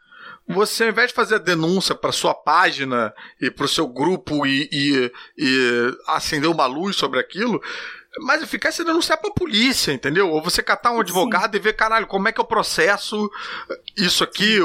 você, 0.55 0.85
ao 0.85 0.91
invés 0.91 1.09
de 1.09 1.15
fazer 1.15 1.37
a 1.37 1.39
denúncia 1.39 1.95
para 1.95 2.13
sua 2.13 2.35
página 2.35 3.13
e 3.41 3.51
para 3.51 3.65
o 3.65 3.69
seu 3.69 3.87
grupo 3.87 4.47
e, 4.47 4.69
e, 4.73 5.13
e, 5.39 5.97
acender 6.07 6.51
uma 6.51 6.67
luz 6.67 6.97
sobre 6.97 7.19
aquilo, 7.19 7.61
mais 8.19 8.43
eficaz 8.43 8.75
você 8.75 8.85
denunciar 8.85 9.19
para 9.19 9.31
a 9.31 9.35
polícia, 9.35 9.93
entendeu? 9.93 10.29
Ou 10.31 10.43
você 10.43 10.63
catar 10.63 10.91
um 10.91 11.01
advogado 11.01 11.53
Sim. 11.53 11.59
e 11.59 11.61
ver, 11.61 11.75
caralho, 11.75 12.07
como 12.07 12.29
é 12.29 12.33
que 12.33 12.41
eu 12.41 12.45
processo 12.45 13.31
isso 13.97 14.25
aqui, 14.25 14.59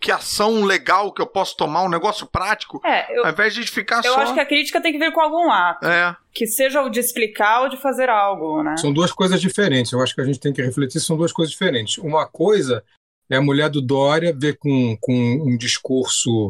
que 0.00 0.12
ação 0.12 0.64
legal 0.64 1.12
que 1.12 1.20
eu 1.20 1.26
posso 1.26 1.56
tomar, 1.56 1.82
um 1.82 1.88
negócio 1.88 2.26
prático, 2.26 2.80
é, 2.84 3.18
eu, 3.18 3.24
ao 3.24 3.32
invés 3.32 3.54
de 3.54 3.62
ficar 3.62 3.98
eu 3.98 4.12
só... 4.12 4.18
Eu 4.18 4.18
acho 4.18 4.34
que 4.34 4.40
a 4.40 4.46
crítica 4.46 4.80
tem 4.80 4.92
que 4.92 4.98
ver 4.98 5.12
com 5.12 5.20
algum 5.20 5.50
ato. 5.50 5.86
É. 5.86 6.16
Que 6.32 6.46
seja 6.46 6.82
o 6.82 6.88
de 6.88 7.00
explicar 7.00 7.62
ou 7.62 7.68
de 7.68 7.76
fazer 7.76 8.08
algo, 8.08 8.62
né? 8.62 8.76
São 8.76 8.92
duas 8.92 9.12
coisas 9.12 9.40
diferentes. 9.40 9.92
Eu 9.92 10.00
acho 10.00 10.14
que 10.14 10.20
a 10.20 10.24
gente 10.24 10.38
tem 10.38 10.52
que 10.52 10.62
refletir, 10.62 11.00
são 11.00 11.16
duas 11.16 11.32
coisas 11.32 11.50
diferentes. 11.50 11.98
Uma 11.98 12.26
coisa 12.26 12.84
é 13.32 13.36
a 13.36 13.42
mulher 13.42 13.70
do 13.70 13.80
Dória 13.80 14.36
ver 14.38 14.58
com, 14.58 14.94
com 15.00 15.14
um 15.14 15.56
discurso 15.56 16.48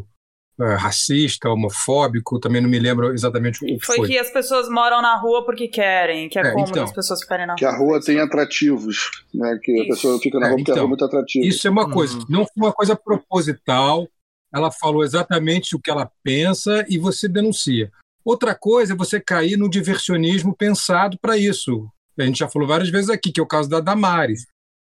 uh, 0.58 0.76
racista, 0.76 1.48
homofóbico, 1.48 2.40
também 2.40 2.60
não 2.60 2.68
me 2.68 2.80
lembro 2.80 3.12
exatamente 3.12 3.64
o 3.64 3.66
que 3.66 3.86
foi. 3.86 3.96
Foi 3.98 4.08
que 4.08 4.18
as 4.18 4.30
pessoas 4.32 4.68
moram 4.68 5.00
na 5.00 5.16
rua 5.16 5.44
porque 5.44 5.68
querem, 5.68 6.28
que 6.28 6.40
é, 6.40 6.42
é 6.42 6.50
cômodo 6.50 6.70
então, 6.70 6.82
as 6.82 6.92
pessoas 6.92 7.20
ficarem 7.20 7.46
na 7.46 7.52
rua. 7.52 7.58
Que 7.58 7.64
a 7.64 7.76
rua 7.76 8.00
tem 8.00 8.18
atrativos, 8.18 9.12
né? 9.32 9.56
Que 9.62 9.72
isso. 9.72 9.82
a 9.82 9.94
pessoa 9.94 10.18
fica 10.18 10.40
na 10.40 10.46
rua 10.46 10.54
é, 10.54 10.56
porque 10.56 10.72
então, 10.72 10.74
a 10.74 10.78
rua 10.78 10.86
é 10.86 10.88
muito 10.88 11.04
atrativa. 11.04 11.46
Isso 11.46 11.68
é 11.68 11.70
uma 11.70 11.88
coisa, 11.88 12.18
uhum. 12.18 12.26
não 12.28 12.44
foi 12.44 12.52
uma 12.56 12.72
coisa 12.72 12.96
proposital, 12.96 14.08
ela 14.52 14.72
falou 14.72 15.04
exatamente 15.04 15.76
o 15.76 15.80
que 15.80 15.90
ela 15.90 16.10
pensa 16.24 16.84
e 16.88 16.98
você 16.98 17.28
denuncia. 17.28 17.92
Outra 18.24 18.56
coisa 18.56 18.92
é 18.92 18.96
você 18.96 19.20
cair 19.20 19.56
no 19.56 19.70
diversionismo 19.70 20.52
pensado 20.52 21.16
para 21.20 21.36
isso. 21.36 21.88
A 22.18 22.24
gente 22.24 22.40
já 22.40 22.48
falou 22.48 22.66
várias 22.66 22.88
vezes 22.88 23.08
aqui, 23.08 23.30
que 23.30 23.38
é 23.38 23.42
o 23.42 23.46
caso 23.46 23.70
da 23.70 23.78
Damares 23.78 24.51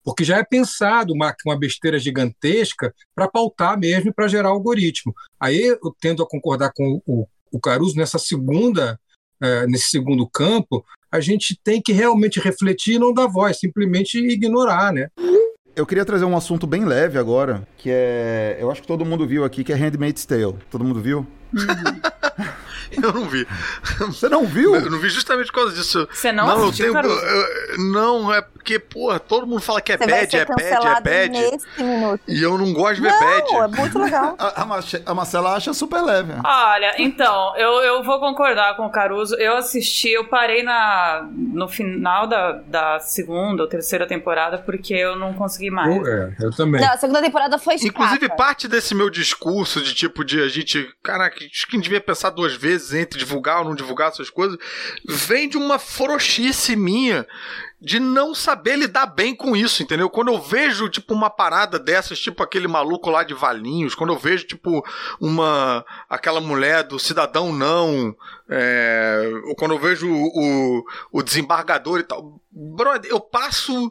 porque 0.05 0.25
já 0.25 0.39
é 0.39 0.45
pensado 0.45 1.13
uma, 1.13 1.35
uma 1.47 1.59
besteira 1.59 1.99
gigantesca 1.99 2.95
para 3.15 3.29
pautar 3.29 3.79
mesmo 3.79 4.11
e 4.11 4.13
para 4.13 4.29
gerar 4.29 4.49
algoritmo. 4.49 5.15
Aí 5.39 5.61
eu 5.61 5.95
tendo 6.01 6.23
a 6.23 6.29
concordar 6.29 6.73
com 6.75 7.01
o, 7.07 7.27
o 7.51 7.61
Caruso 7.61 7.97
nessa 7.97 8.19
segunda, 8.19 8.99
é, 9.41 9.67
nesse 9.67 9.91
segundo 9.91 10.29
campo, 10.29 10.85
a 11.11 11.21
gente 11.21 11.59
tem 11.63 11.81
que 11.81 11.93
realmente 11.93 12.41
refletir 12.41 12.95
e 12.95 12.99
não 12.99 13.13
dar 13.13 13.27
voz, 13.27 13.59
simplesmente 13.59 14.19
ignorar, 14.19 14.93
né? 14.93 15.09
Eu 15.75 15.87
queria 15.87 16.05
trazer 16.05 16.25
um 16.25 16.37
assunto 16.37 16.67
bem 16.67 16.85
leve 16.85 17.19
agora, 17.19 17.67
que 17.79 17.89
é. 17.91 18.59
Eu 18.61 18.71
acho 18.71 18.83
que 18.83 18.87
todo 18.87 19.07
mundo 19.07 19.27
viu 19.27 19.43
aqui, 19.43 19.65
que 19.65 19.73
é 19.73 19.77
Handmaid's 19.77 20.27
Tale. 20.27 20.57
Todo 20.71 20.85
mundo 20.85 21.01
viu? 21.01 21.27
Uhum. 21.53 22.47
Eu 23.03 23.13
não 23.13 23.25
vi. 23.29 23.47
Você 23.99 24.29
não 24.29 24.47
viu? 24.47 24.75
Eu 24.75 24.91
não 24.91 24.99
vi 24.99 25.09
justamente 25.09 25.47
por 25.47 25.55
causa 25.55 25.75
disso. 25.75 26.09
Você 26.13 26.33
não, 26.33 26.47
não 26.47 26.65
assistiu, 26.65 26.95
eu 26.95 27.03
tenho, 27.03 27.15
eu, 27.15 27.79
Não, 27.93 28.33
é 28.33 28.43
porque, 28.43 28.79
porra, 28.79 29.19
todo 29.19 29.47
mundo 29.47 29.61
fala 29.61 29.81
que 29.81 29.93
é 29.93 29.97
bad, 29.97 30.37
é 30.37 30.45
bad, 30.45 30.87
é 30.87 31.01
bad. 31.01 32.19
E 32.29 32.43
eu 32.43 32.57
não 32.59 32.73
gosto 32.73 32.97
de 32.97 33.03
ver 33.03 33.11
não, 33.11 33.21
bad. 33.21 33.55
é 33.55 33.81
muito 33.81 33.99
legal. 33.99 34.37
a, 34.39 34.63
a, 35.07 35.15
Marcela 35.15 35.55
acha 35.55 35.73
super 35.75 36.01
leve. 36.03 36.33
Olha, 36.45 36.95
então, 36.99 37.57
eu, 37.57 37.71
eu 37.83 38.03
vou 38.03 38.21
concordar 38.21 38.77
com 38.77 38.87
o 38.87 38.91
Caruso. 38.91 39.35
Eu 39.37 39.57
assisti, 39.57 40.11
eu 40.11 40.27
parei 40.27 40.63
na, 40.63 41.29
no 41.33 41.69
final 41.69 42.27
da, 42.27 42.53
da 42.53 43.01
segunda 43.01 43.63
ou 43.63 43.69
terceira 43.69 44.07
temporada 44.07 44.59
porque 44.59 44.95
eu 44.95 45.17
não 45.17 45.35
consegui 45.35 45.71
mais. 45.71 45.97
Eu, 45.97 46.07
é, 46.07 46.37
eu 46.41 46.51
também. 46.51 46.81
Não, 46.81 46.93
a 46.93 46.97
segunda 46.97 47.21
temporada 47.21 47.59
foi 47.59 47.75
Inclusive, 47.75 48.29
parte 48.37 48.69
desse 48.69 48.95
meu 48.95 49.11
discurso 49.11 49.81
de 49.83 49.95
tipo 49.95 50.25
de 50.25 50.43
a 50.43 50.49
gente, 50.49 50.89
caraca, 51.03 51.37
acho 51.37 51.67
que 51.67 51.77
a 51.77 51.79
gente 51.79 51.85
devia 51.85 52.01
pensar 52.01 52.31
duas 52.31 52.55
vezes 52.55 52.82
entre 52.93 53.19
divulgar 53.19 53.59
ou 53.59 53.67
não 53.67 53.75
divulgar 53.75 54.09
essas 54.09 54.31
coisas, 54.31 54.59
vem 55.07 55.49
de 55.49 55.59
uma 55.59 55.79
frouxice 55.79 56.75
minha 56.75 57.27
de 57.83 57.99
não 57.99 58.33
saber 58.33 58.77
lidar 58.77 59.07
bem 59.07 59.35
com 59.35 59.57
isso, 59.57 59.83
entendeu? 59.83 60.09
Quando 60.09 60.33
eu 60.33 60.41
vejo, 60.41 60.89
tipo, 60.89 61.13
uma 61.13 61.29
parada 61.29 61.81
dessas, 61.81 62.21
tipo 62.21 62.41
aquele 62.41 62.69
maluco 62.69 63.11
lá 63.11 63.25
de 63.25 63.35
Valinhos, 63.35 63.93
quando 63.93 64.13
eu 64.13 64.19
vejo, 64.19 64.47
tipo, 64.47 64.85
uma. 65.21 65.85
aquela 66.09 66.41
mulher 66.41 66.85
do 66.85 66.97
Cidadão 66.97 67.53
Não, 67.53 68.15
é, 68.49 69.29
quando 69.59 69.75
eu 69.75 69.81
vejo 69.81 70.09
o, 70.09 70.29
o, 70.79 70.85
o 71.11 71.23
desembargador 71.25 71.99
e 71.99 72.05
tal, 72.05 72.41
brother, 72.53 73.11
eu 73.11 73.19
passo 73.19 73.91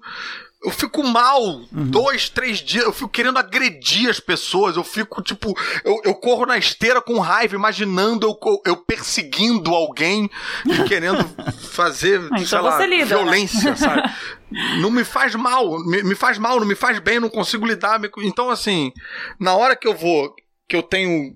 eu 0.64 0.70
fico 0.70 1.04
mal 1.04 1.42
uhum. 1.42 1.66
dois, 1.72 2.30
três 2.30 2.60
dias. 2.60 2.86
Eu 2.86 2.94
fico 2.94 3.10
querendo 3.10 3.40
agredir 3.40 4.10
as 4.10 4.20
pessoas. 4.20 4.76
Eu 4.76 4.84
fico, 4.84 5.22
tipo, 5.22 5.58
eu, 5.84 6.00
eu 6.04 6.14
corro 6.14 6.46
na 6.46 6.58
esteira 6.58 7.02
com 7.02 7.20
raiva, 7.20 7.56
imaginando 7.56 8.28
eu, 8.28 8.62
eu 8.66 8.78
perseguindo 8.78 9.74
alguém 9.74 10.30
e 10.66 10.84
querendo 10.88 11.28
fazer, 11.72 12.22
então 12.26 12.46
sei 12.46 12.60
lá, 12.60 12.86
lida, 12.86 12.98
né? 12.98 13.06
violência, 13.06 13.72
né? 13.72 13.76
sabe? 13.76 14.04
Não 14.82 14.92
me 14.92 15.06
faz 15.06 15.34
mal, 15.34 15.80
me, 15.86 16.04
me 16.04 16.14
faz 16.14 16.38
mal, 16.38 16.60
não 16.60 16.68
me 16.68 16.76
faz 16.76 17.00
bem, 17.00 17.22
não 17.22 17.30
consigo 17.30 17.66
lidar. 17.66 18.02
Então, 18.18 18.50
assim, 18.50 18.92
na 19.40 19.56
hora 19.56 19.78
que 19.78 19.88
eu 19.88 19.96
vou, 19.96 20.36
que 20.68 20.76
eu 20.76 20.84
tenho 20.84 21.34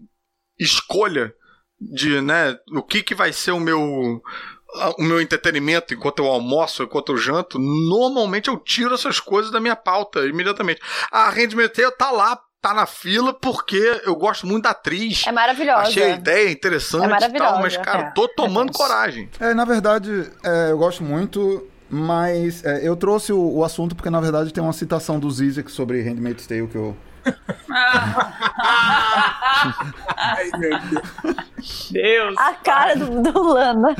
escolha 0.60 1.34
de, 1.80 2.20
né, 2.20 2.58
o 2.74 2.84
que 2.84 3.02
que 3.02 3.16
vai 3.16 3.32
ser 3.32 3.52
o 3.52 3.60
meu 3.60 4.22
o 4.98 5.04
meu 5.04 5.22
entretenimento 5.22 5.94
enquanto 5.94 6.20
eu 6.20 6.28
almoço, 6.28 6.84
enquanto 6.84 7.14
eu 7.14 7.18
janto, 7.18 7.60
normalmente 7.60 8.50
eu 8.50 8.58
tiro 8.58 8.96
essas 8.96 9.20
coisas 9.20 9.52
da 9.52 9.60
minha 9.60 9.76
pauta 9.76 10.26
imediatamente. 10.26 10.82
A 11.12 11.30
Handmaid's 11.30 11.76
Tale 11.76 11.92
tá 11.92 12.12
lá 12.12 12.40
tá 12.66 12.74
na 12.74 12.88
fila 12.88 13.32
porque 13.32 14.02
eu 14.04 14.16
gosto 14.16 14.48
muito 14.48 14.64
da 14.64 14.72
atriz. 14.72 15.24
É 15.28 15.32
maravilhosa. 15.32 15.82
Achei 15.82 16.04
a 16.04 16.16
ideia 16.16 16.50
interessante 16.50 17.06
é 17.06 17.08
maravilhosa, 17.08 17.52
tal, 17.52 17.62
mas, 17.62 17.78
cara, 17.78 18.08
é. 18.08 18.12
tô 18.12 18.28
tomando 18.28 18.72
é 18.72 18.74
coragem. 18.74 19.30
É, 19.40 19.54
na 19.54 19.66
verdade, 19.66 20.32
é, 20.44 20.72
eu 20.72 20.78
gosto 20.80 21.04
muito, 21.04 21.68
mas 21.88 22.66
é, 22.66 22.88
eu 22.88 22.96
trouxe 22.96 23.32
o, 23.32 23.58
o, 23.58 23.64
assunto 23.64 23.96
porque, 23.96 24.10
na 24.10 24.20
verdade, 24.20 24.52
tem 24.52 24.64
uma 24.64 24.74
citação 24.74 25.20
do 25.20 25.30
Zizek 25.30 25.72
sobre 25.72 26.02
Handmaid's 26.02 26.48
Tale 26.48 26.68
que 26.68 26.76
eu, 26.76 26.98
Ai, 30.18 30.50
meu 30.58 30.80
Deus. 30.80 31.04
Deus. 31.92 32.36
A 32.38 32.54
cara 32.54 32.96
do, 32.96 33.22
do 33.22 33.44
Lana. 33.44 33.96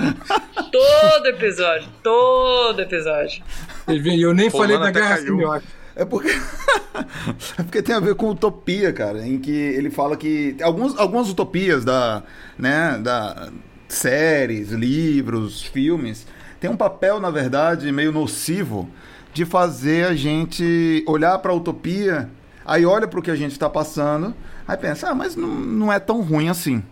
Todo 0.72 1.28
episódio. 1.28 1.88
Todo 2.04 2.82
episódio. 2.82 3.44
E 3.88 4.22
eu 4.22 4.34
nem 4.34 4.50
Pô, 4.50 4.60
falei 4.60 4.78
da 4.78 4.92
Guerra 4.92 5.18
Semiótica. 5.18 5.72
É 5.96 6.04
porque. 6.06 6.30
é 7.58 7.64
porque 7.64 7.82
tem 7.82 7.96
a 7.96 8.00
ver 8.00 8.16
com 8.16 8.30
utopia, 8.30 8.92
cara. 8.92 9.26
Em 9.26 9.40
que 9.40 9.52
ele 9.52 9.90
fala 9.90 10.18
que. 10.18 10.56
Alguns, 10.62 10.98
algumas 10.98 11.30
utopias 11.30 11.86
da. 11.86 12.24
né, 12.58 13.00
da 13.02 13.50
séries, 13.88 14.72
livros, 14.72 15.62
filmes, 15.62 16.28
tem 16.60 16.70
um 16.70 16.78
papel, 16.78 17.20
na 17.20 17.30
verdade, 17.30 17.92
meio 17.92 18.12
nocivo 18.12 18.90
de 19.34 19.46
fazer 19.46 20.08
a 20.08 20.16
gente 20.16 21.04
olhar 21.08 21.38
para 21.40 21.52
a 21.52 21.56
utopia, 21.56 22.30
aí 22.66 22.86
olha 22.86 23.08
para 23.08 23.20
o 23.20 23.24
que 23.24 23.32
a 23.32 23.36
gente 23.36 23.52
está 23.52 23.70
passando, 23.70 24.34
aí 24.68 24.78
pensa, 24.78 25.10
ah, 25.10 25.16
mas 25.16 25.36
não, 25.36 25.48
não 25.48 25.94
é 25.94 26.00
tão 26.00 26.22
ruim 26.22 26.50
assim. 26.50 26.84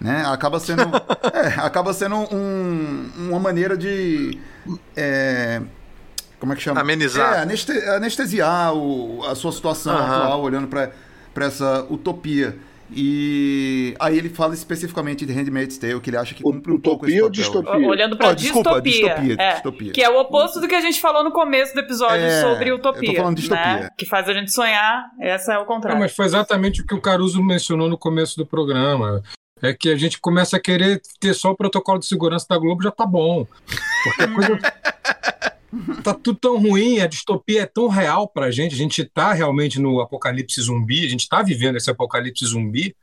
Né? 0.00 0.24
Acaba 0.26 0.60
sendo, 0.60 0.82
é, 1.32 1.60
acaba 1.60 1.92
sendo 1.92 2.16
um, 2.16 3.10
uma 3.16 3.40
maneira 3.40 3.76
de. 3.76 4.38
É, 4.94 5.62
como 6.38 6.52
é 6.52 6.56
que 6.56 6.62
chama? 6.62 6.80
Amenizar. 6.80 7.34
É, 7.34 7.96
anestesiar 7.96 8.74
o, 8.74 9.24
a 9.24 9.34
sua 9.34 9.52
situação 9.52 9.94
uhum. 9.94 10.02
atual, 10.02 10.42
olhando 10.42 10.68
para 10.68 11.46
essa 11.46 11.86
utopia. 11.88 12.56
E 12.90 13.94
aí 13.98 14.16
ele 14.16 14.28
fala 14.28 14.54
especificamente 14.54 15.26
de 15.26 15.32
Handmaid's 15.32 15.78
Tale, 15.78 16.00
que 16.00 16.10
ele 16.10 16.16
acha 16.16 16.34
que 16.34 16.42
cumpre 16.42 16.72
um 16.72 16.80
pouco 16.80 17.06
esse 17.06 17.14
papel. 17.14 17.24
ou 17.24 17.30
distopia? 17.30 17.88
Olhando 17.88 18.16
pra 18.16 18.28
oh, 18.28 18.34
desculpa, 18.34 18.80
distopia. 18.80 19.14
distopia, 19.14 19.36
é, 19.38 19.52
distopia. 19.54 19.92
Que 19.92 20.02
é 20.02 20.10
o 20.10 20.20
oposto 20.20 20.60
do 20.60 20.68
que 20.68 20.74
a 20.74 20.80
gente 20.80 21.00
falou 21.00 21.24
no 21.24 21.32
começo 21.32 21.74
do 21.74 21.80
episódio 21.80 22.24
é, 22.24 22.40
sobre 22.40 22.72
utopia. 22.72 23.08
Eu 23.08 23.14
tô 23.14 23.20
falando 23.20 23.36
de 23.36 23.42
distopia. 23.42 23.80
Né? 23.80 23.90
Que 23.98 24.06
faz 24.06 24.28
a 24.28 24.32
gente 24.32 24.52
sonhar, 24.52 25.04
essa 25.20 25.54
é 25.54 25.58
o 25.58 25.64
contrário. 25.64 25.98
Não, 25.98 26.04
mas 26.04 26.14
foi 26.14 26.26
exatamente 26.26 26.82
o 26.82 26.86
que 26.86 26.94
o 26.94 27.00
Caruso 27.00 27.42
mencionou 27.42 27.88
no 27.88 27.98
começo 27.98 28.36
do 28.36 28.46
programa. 28.46 29.22
É 29.62 29.72
que 29.72 29.88
a 29.88 29.96
gente 29.96 30.20
começa 30.20 30.58
a 30.58 30.60
querer 30.60 31.00
ter 31.18 31.32
só 31.32 31.50
o 31.50 31.56
protocolo 31.56 31.98
de 31.98 32.06
segurança 32.06 32.46
da 32.48 32.58
Globo, 32.58 32.82
já 32.82 32.90
tá 32.90 33.06
bom. 33.06 33.46
Porque 34.04 34.22
a 34.22 34.28
coisa... 34.28 34.58
tá 36.02 36.14
tudo 36.14 36.38
tão 36.38 36.58
ruim, 36.58 37.00
a 37.00 37.06
distopia 37.06 37.62
é 37.62 37.66
tão 37.66 37.88
real 37.88 38.28
pra 38.28 38.50
gente, 38.50 38.74
a 38.74 38.78
gente 38.78 39.04
tá 39.04 39.32
realmente 39.32 39.80
no 39.80 40.00
apocalipse 40.00 40.60
zumbi, 40.60 41.04
a 41.04 41.08
gente 41.08 41.28
tá 41.28 41.42
vivendo 41.42 41.76
esse 41.76 41.90
apocalipse 41.90 42.44
zumbi, 42.46 42.94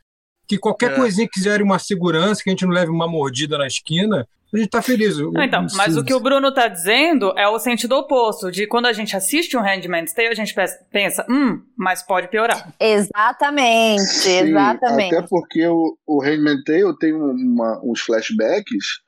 que 0.48 0.58
qualquer 0.58 0.92
é. 0.92 0.96
coisinha 0.96 1.28
que 1.28 1.34
quiser 1.34 1.62
uma 1.62 1.80
segurança, 1.80 2.44
que 2.44 2.50
a 2.50 2.54
gente 2.54 2.66
não 2.66 2.74
leve 2.74 2.92
uma 2.92 3.08
mordida 3.08 3.58
na 3.58 3.68
esquina, 3.68 4.28
a 4.54 4.58
gente 4.58 4.70
tá 4.70 4.82
feliz. 4.82 5.18
Então, 5.18 5.66
mas 5.76 5.98
o 5.98 6.04
que 6.04 6.14
o 6.14 6.20
Bruno 6.20 6.54
tá 6.54 6.68
dizendo 6.68 7.34
é 7.36 7.48
o 7.48 7.58
sentido 7.58 7.96
oposto, 7.96 8.52
de 8.52 8.68
quando 8.68 8.86
a 8.86 8.94
gente 8.94 9.16
assiste 9.16 9.58
um 9.58 9.62
Handmaid's 9.62 10.14
Tale, 10.14 10.28
a 10.28 10.36
gente 10.36 10.54
pensa, 10.92 11.26
hum, 11.28 11.64
mas 11.76 12.04
pode 12.04 12.28
piorar. 12.28 12.72
Exatamente, 12.80 14.02
Sim, 14.02 14.50
exatamente. 14.50 15.16
Até 15.16 15.28
porque 15.28 15.66
o, 15.66 15.98
o 16.06 16.22
Handmaid's 16.22 16.64
Tale 16.66 16.98
tem 17.00 17.14
uma, 17.14 17.82
uns 17.84 18.02
flashbacks 18.02 19.02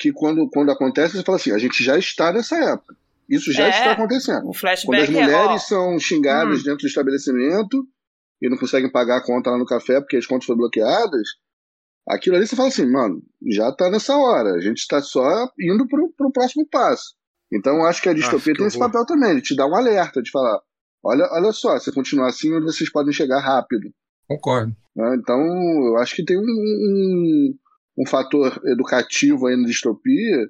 que 0.00 0.12
quando, 0.12 0.48
quando 0.48 0.72
acontece, 0.72 1.16
você 1.16 1.22
fala 1.22 1.36
assim, 1.36 1.52
a 1.52 1.58
gente 1.58 1.84
já 1.84 1.98
está 1.98 2.32
nessa 2.32 2.56
época. 2.56 2.96
Isso 3.28 3.52
já 3.52 3.66
é, 3.66 3.68
está 3.68 3.92
acontecendo. 3.92 4.48
O 4.48 4.54
flashback 4.54 4.86
quando 4.86 5.02
as 5.02 5.08
é, 5.08 5.12
mulheres 5.12 5.62
é, 5.62 5.66
são 5.66 5.98
xingadas 6.00 6.60
hum. 6.60 6.64
dentro 6.64 6.78
do 6.78 6.86
estabelecimento 6.86 7.86
e 8.42 8.48
não 8.48 8.56
conseguem 8.56 8.90
pagar 8.90 9.18
a 9.18 9.24
conta 9.24 9.50
lá 9.50 9.58
no 9.58 9.66
café 9.66 10.00
porque 10.00 10.16
as 10.16 10.26
contas 10.26 10.46
foram 10.46 10.58
bloqueadas, 10.58 11.28
aquilo 12.08 12.36
ali 12.36 12.46
você 12.46 12.56
fala 12.56 12.68
assim, 12.68 12.90
mano, 12.90 13.22
já 13.46 13.68
está 13.68 13.90
nessa 13.90 14.16
hora, 14.16 14.54
a 14.54 14.60
gente 14.60 14.78
está 14.78 15.02
só 15.02 15.48
indo 15.60 15.86
para 15.86 16.26
o 16.26 16.32
próximo 16.32 16.66
passo. 16.68 17.14
Então 17.52 17.84
acho 17.84 18.00
que 18.00 18.08
a 18.08 18.14
distopia 18.14 18.54
tem 18.54 18.66
esse 18.66 18.78
papel 18.78 19.04
também, 19.04 19.32
ele 19.32 19.42
te 19.42 19.54
dá 19.54 19.66
um 19.66 19.76
alerta 19.76 20.22
de 20.22 20.30
falar, 20.30 20.58
olha, 21.04 21.28
olha 21.30 21.52
só, 21.52 21.78
se 21.78 21.92
continuar 21.92 22.28
assim, 22.28 22.58
vocês 22.60 22.90
podem 22.90 23.12
chegar 23.12 23.40
rápido. 23.40 23.92
Concordo. 24.26 24.74
Né, 24.96 25.16
então, 25.16 25.38
eu 25.86 25.98
acho 25.98 26.16
que 26.16 26.24
tem 26.24 26.38
um, 26.38 26.42
um, 26.42 27.54
um 28.00 28.06
fator 28.06 28.58
educativo 28.64 29.46
aí 29.46 29.56
na 29.56 29.66
distopia 29.66 30.48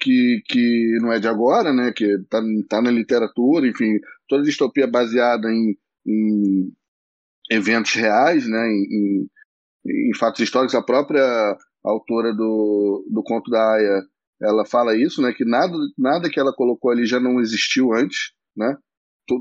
que, 0.00 0.42
que 0.48 0.98
não 1.02 1.12
é 1.12 1.20
de 1.20 1.28
agora, 1.28 1.74
né? 1.74 1.92
Que 1.94 2.06
está 2.06 2.40
tá 2.68 2.80
na 2.80 2.90
literatura, 2.90 3.68
enfim, 3.68 3.98
toda 4.26 4.42
distopia 4.42 4.84
é 4.84 4.90
baseada 4.90 5.48
em, 5.52 5.76
em 6.06 6.72
eventos 7.50 7.92
reais, 7.92 8.48
né? 8.48 8.66
Em, 8.66 9.26
em, 9.86 10.10
em, 10.10 10.16
fatos 10.18 10.40
históricos. 10.40 10.74
A 10.74 10.82
própria 10.82 11.54
autora 11.84 12.32
do, 12.32 13.06
do 13.10 13.22
conto 13.22 13.50
da 13.50 13.74
Aya, 13.74 14.02
ela 14.40 14.64
fala 14.64 14.96
isso, 14.96 15.20
né? 15.20 15.34
Que 15.36 15.44
nada, 15.44 15.76
nada 15.98 16.30
que 16.30 16.40
ela 16.40 16.54
colocou 16.54 16.90
ali 16.90 17.04
já 17.04 17.20
não 17.20 17.38
existiu 17.38 17.92
antes, 17.92 18.32
né? 18.56 18.74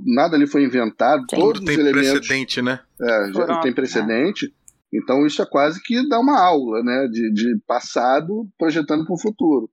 Nada 0.06 0.36
ali 0.36 0.46
foi 0.46 0.64
inventado, 0.64 1.26
todos 1.28 1.64
tem 1.64 1.74
os 1.74 1.80
elementos... 1.80 2.20
precedente, 2.20 2.62
né? 2.62 2.80
É, 3.02 3.34
já 3.34 3.62
tem 3.62 3.74
precedente. 3.74 4.54
Então 4.94 5.26
isso 5.26 5.42
é 5.42 5.46
quase 5.46 5.82
que 5.82 6.08
dar 6.08 6.20
uma 6.20 6.40
aula, 6.40 6.84
né, 6.84 7.08
de, 7.12 7.32
de 7.32 7.60
passado 7.68 8.48
projetando 8.58 9.06
para 9.06 9.14
o 9.14 9.20
futuro. 9.20 9.70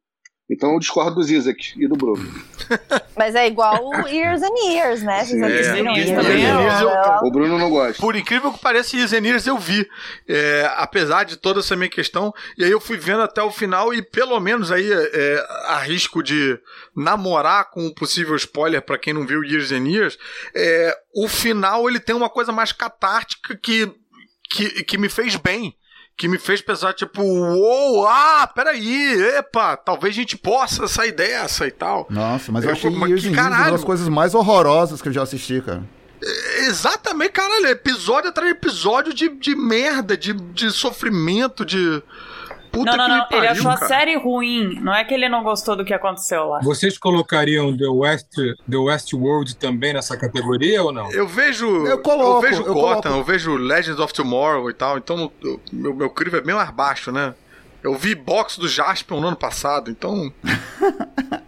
Então 0.48 0.72
eu 0.72 0.78
discordo 0.78 1.16
do 1.16 1.22
Zizek 1.24 1.74
e 1.76 1.88
do 1.88 1.96
Bruno. 1.96 2.22
Mas 3.18 3.34
é 3.34 3.48
igual 3.48 3.84
o 3.84 4.06
Years 4.06 4.42
and 4.42 4.54
Years, 4.64 5.02
né? 5.02 5.24
Vocês 5.24 5.42
é. 5.42 5.48
Years, 5.48 6.08
years, 6.08 6.28
years 6.28 6.80
eu, 6.82 6.88
O 7.26 7.30
Bruno 7.32 7.58
não 7.58 7.68
gosta. 7.68 8.00
Por 8.00 8.14
incrível 8.14 8.52
que 8.52 8.60
pareça, 8.60 8.96
Years 8.96 9.12
and 9.12 9.26
Years 9.26 9.46
eu 9.46 9.58
vi. 9.58 9.88
É, 10.28 10.70
apesar 10.76 11.24
de 11.24 11.36
toda 11.36 11.58
essa 11.58 11.74
minha 11.74 11.88
questão. 11.88 12.32
E 12.56 12.64
aí 12.64 12.70
eu 12.70 12.80
fui 12.80 12.96
vendo 12.96 13.22
até 13.22 13.42
o 13.42 13.50
final 13.50 13.92
e 13.92 14.00
pelo 14.02 14.38
menos 14.38 14.70
aí 14.70 14.88
é, 14.92 15.46
arrisco 15.64 16.22
de 16.22 16.56
namorar 16.94 17.70
com 17.70 17.84
um 17.84 17.92
possível 17.92 18.36
spoiler 18.36 18.82
para 18.82 18.98
quem 18.98 19.12
não 19.12 19.26
viu 19.26 19.42
Years 19.42 19.72
and 19.72 19.88
Years. 19.88 20.16
É, 20.54 20.96
o 21.12 21.26
final 21.26 21.88
ele 21.88 21.98
tem 21.98 22.14
uma 22.14 22.30
coisa 22.30 22.52
mais 22.52 22.70
catártica 22.70 23.56
que 23.60 23.92
que, 24.56 24.84
que 24.84 24.98
me 24.98 25.08
fez 25.08 25.36
bem. 25.36 25.74
Que 26.16 26.28
me 26.28 26.38
fez 26.38 26.62
pensar, 26.62 26.94
tipo, 26.94 27.22
uou, 27.22 28.06
ah, 28.06 28.50
peraí, 28.54 29.20
epa, 29.36 29.76
talvez 29.76 30.14
a 30.14 30.16
gente 30.16 30.34
possa 30.34 30.88
sair 30.88 31.12
dessa 31.12 31.66
e 31.66 31.70
tal. 31.70 32.06
Nossa, 32.08 32.50
mas 32.50 32.64
eu, 32.64 32.70
eu 32.70 32.74
achei 32.74 32.90
mas, 32.90 33.22
Years 33.22 33.26
uma 33.26 33.70
das 33.70 33.84
coisas 33.84 34.08
mais 34.08 34.34
horrorosas 34.34 35.02
que 35.02 35.08
eu 35.08 35.12
já 35.12 35.22
assisti, 35.22 35.60
cara. 35.60 35.84
É, 36.22 36.66
exatamente, 36.68 37.32
caralho, 37.32 37.66
episódio 37.66 38.30
atrás 38.30 38.50
de 38.50 38.56
episódio 38.56 39.12
de, 39.12 39.28
de 39.28 39.54
merda, 39.54 40.16
de, 40.16 40.32
de 40.32 40.70
sofrimento, 40.70 41.66
de 41.66 42.02
Puta 42.76 42.96
não, 42.96 43.08
não, 43.08 43.16
não. 43.16 43.24
Pariu, 43.24 43.38
ele 43.38 43.48
achou 43.48 43.72
cara. 43.72 43.84
a 43.84 43.88
série 43.88 44.16
ruim. 44.16 44.78
Não 44.80 44.94
é 44.94 45.04
que 45.04 45.14
ele 45.14 45.28
não 45.28 45.42
gostou 45.42 45.76
do 45.76 45.84
que 45.84 45.94
aconteceu 45.94 46.46
lá. 46.48 46.60
Vocês 46.62 46.98
colocariam 46.98 47.76
The 47.76 47.88
West, 47.88 48.34
The 48.70 48.76
Westworld 48.76 49.56
também 49.56 49.92
nessa 49.92 50.16
categoria 50.16 50.82
ou 50.82 50.92
não? 50.92 51.10
Eu 51.12 51.26
vejo. 51.26 51.66
Eu, 51.86 51.98
coloco, 51.98 52.44
eu 52.44 52.50
vejo 52.50 52.62
eu 52.62 52.74
Gotham, 52.74 53.02
coloco. 53.02 53.08
eu 53.08 53.24
vejo 53.24 53.56
Legends 53.56 54.00
of 54.00 54.12
Tomorrow 54.12 54.70
e 54.70 54.74
tal. 54.74 54.98
Então 54.98 55.32
o 55.42 55.60
meu, 55.72 55.94
meu 55.94 56.10
crivo 56.10 56.36
é 56.36 56.40
bem 56.40 56.54
mais 56.54 56.70
baixo, 56.70 57.10
né? 57.10 57.34
Eu 57.82 57.94
vi 57.94 58.14
box 58.14 58.58
do 58.58 58.68
Jasper 58.68 59.20
no 59.20 59.28
ano 59.28 59.36
passado, 59.36 59.90
então. 59.90 60.32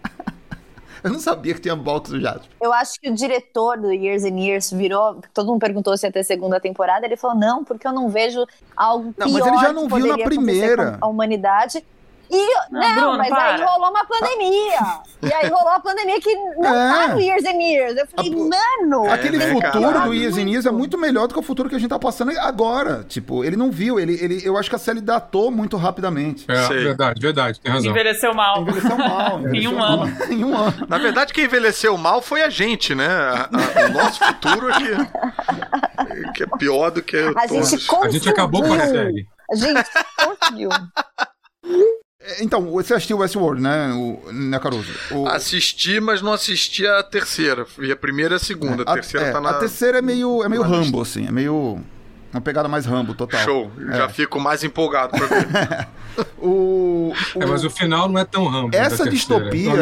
Eu 1.03 1.11
não 1.11 1.21
sabia 1.21 1.55
que 1.55 1.61
tinha 1.61 1.77
box 1.77 2.11
do 2.11 2.21
Jasper. 2.21 2.49
Eu 2.61 2.73
acho 2.73 3.01
que 3.01 3.09
o 3.09 3.15
diretor 3.15 3.79
do 3.79 3.93
Years 3.93 4.25
and 4.25 4.39
Years 4.39 4.71
virou. 4.71 5.21
Todo 5.33 5.47
mundo 5.49 5.61
perguntou 5.61 5.97
se 5.97 6.07
ia 6.07 6.13
ter 6.13 6.25
segunda 6.25 6.61
temporada. 6.61 7.07
Ele 7.07 7.17
falou: 7.17 7.37
não, 7.37 7.65
porque 7.65 7.87
eu 7.87 7.93
não 7.93 8.09
vejo 8.09 8.45
algo 8.77 9.15
não, 9.17 9.27
pior. 9.27 9.39
Mas 9.39 9.47
ele 9.47 9.59
já 9.59 9.73
não 9.73 9.89
viu 9.89 10.07
na 10.07 10.25
primeira. 10.25 10.99
A 11.01 11.07
humanidade. 11.07 11.85
E, 12.31 12.55
não, 12.71 12.81
não 12.81 12.95
Bruno, 12.95 13.19
mas 13.19 13.29
para. 13.29 13.55
aí 13.55 13.63
rolou 13.63 13.91
uma 13.91 14.05
pandemia. 14.05 15.01
e 15.23 15.33
aí 15.33 15.49
rolou 15.49 15.69
a 15.69 15.81
pandemia 15.81 16.21
que 16.21 16.35
não 16.35 16.65
é. 16.65 17.07
tá 17.07 17.15
no 17.15 17.21
Years 17.21 17.45
and 17.45 17.63
Years. 17.63 17.97
Eu 17.97 18.07
falei, 18.07 18.33
a, 18.33 18.37
mano. 18.37 19.11
Aquele 19.11 19.43
é, 19.43 19.53
futuro 19.53 20.01
do 20.03 20.15
Years 20.15 20.37
and 20.37 20.49
Years 20.49 20.67
é 20.67 20.71
muito 20.71 20.99
melhor 20.99 21.27
do 21.27 21.35
que 21.35 21.41
o 21.41 21.43
futuro 21.43 21.69
que 21.71 21.75
a 21.75 21.79
gente 21.79 21.89
tá 21.89 21.99
passando 21.99 22.31
agora. 22.39 23.05
Tipo, 23.09 23.45
ele 23.45 23.57
não 23.57 23.71
viu. 23.71 23.99
Ele, 23.99 24.13
ele, 24.23 24.43
eu 24.45 24.59
acho 24.59 24.69
que 24.69 24.77
a 24.77 24.79
série 24.79 25.01
datou 25.01 25.51
muito 25.51 25.77
rapidamente. 25.77 26.45
É, 26.51 26.67
Sei. 26.67 26.85
verdade, 26.85 27.21
verdade. 27.21 27.61
Tem 27.61 27.73
razão. 27.73 27.91
Envelheceu 27.91 28.35
mal. 28.35 28.63
Envelheceu 28.63 28.99
mal. 28.99 29.39
Envelheceu 29.41 29.71
em 29.71 29.75
um 29.75 29.79
mal. 29.79 30.03
ano. 30.03 30.17
em 30.31 30.45
um 30.45 30.57
ano. 30.57 30.87
Na 30.87 30.99
verdade, 30.99 31.33
quem 31.33 31.45
envelheceu 31.45 31.97
mal 31.97 32.21
foi 32.21 32.43
a 32.43 32.51
gente, 32.51 32.95
né? 32.95 33.09
A, 33.09 33.49
a, 33.53 33.87
o 33.87 33.93
nosso 33.93 34.23
futuro 34.23 34.69
é 34.71 34.75
que, 34.75 36.33
que 36.35 36.43
é 36.43 36.47
pior 36.59 36.91
do 36.91 37.03
que 37.03 37.17
a 37.17 37.47
gente 37.47 37.87
A 38.03 38.09
gente 38.11 38.29
acabou 38.29 38.63
com 38.63 38.75
a 38.75 38.81
série. 38.81 39.27
A 39.51 39.55
gente 39.55 39.89
conseguiu. 40.23 40.69
É, 42.29 42.45
então, 42.45 42.71
você 42.71 42.93
assistiu 42.93 43.19
Westworld, 43.19 43.63
né, 43.63 43.91
o, 43.95 44.33
né 44.33 44.59
Caruso? 44.59 44.93
O... 45.11 45.27
Assisti, 45.27 45.99
mas 45.99 46.21
não 46.21 46.33
assisti 46.33 46.87
a 46.87 47.03
terceira. 47.03 47.67
Vi 47.77 47.91
a 47.91 47.97
primeira 47.97 48.35
e 48.35 48.37
a 48.37 48.39
segunda. 48.39 48.83
É, 48.83 48.91
a, 48.91 48.95
terceira 48.95 49.27
é, 49.27 49.33
tá 49.33 49.41
na. 49.41 49.51
A 49.51 49.55
terceira 49.55 49.99
é 49.99 50.03
meio, 50.03 50.45
é 50.45 50.49
meio 50.49 50.63
Rambo, 50.63 51.01
assim. 51.01 51.27
É 51.27 51.33
meio. 51.33 51.81
Uma 52.31 52.43
pegada 52.43 52.69
mais 52.69 52.85
Rambo, 52.85 53.15
total. 53.15 53.41
Show. 53.41 53.73
É. 53.91 53.97
Já 53.97 54.09
fico 54.11 54.39
mais 54.39 54.63
empolgado 54.63 55.17
pra 55.17 55.27
ver. 55.27 55.89
o, 56.39 57.15
o... 57.35 57.43
É, 57.43 57.47
mas 57.47 57.65
o 57.65 57.71
final 57.71 58.07
não 58.07 58.21
é 58.21 58.25
tão 58.25 58.45
Rambo. 58.47 58.77
Essa 58.77 59.09
distopia. 59.09 59.73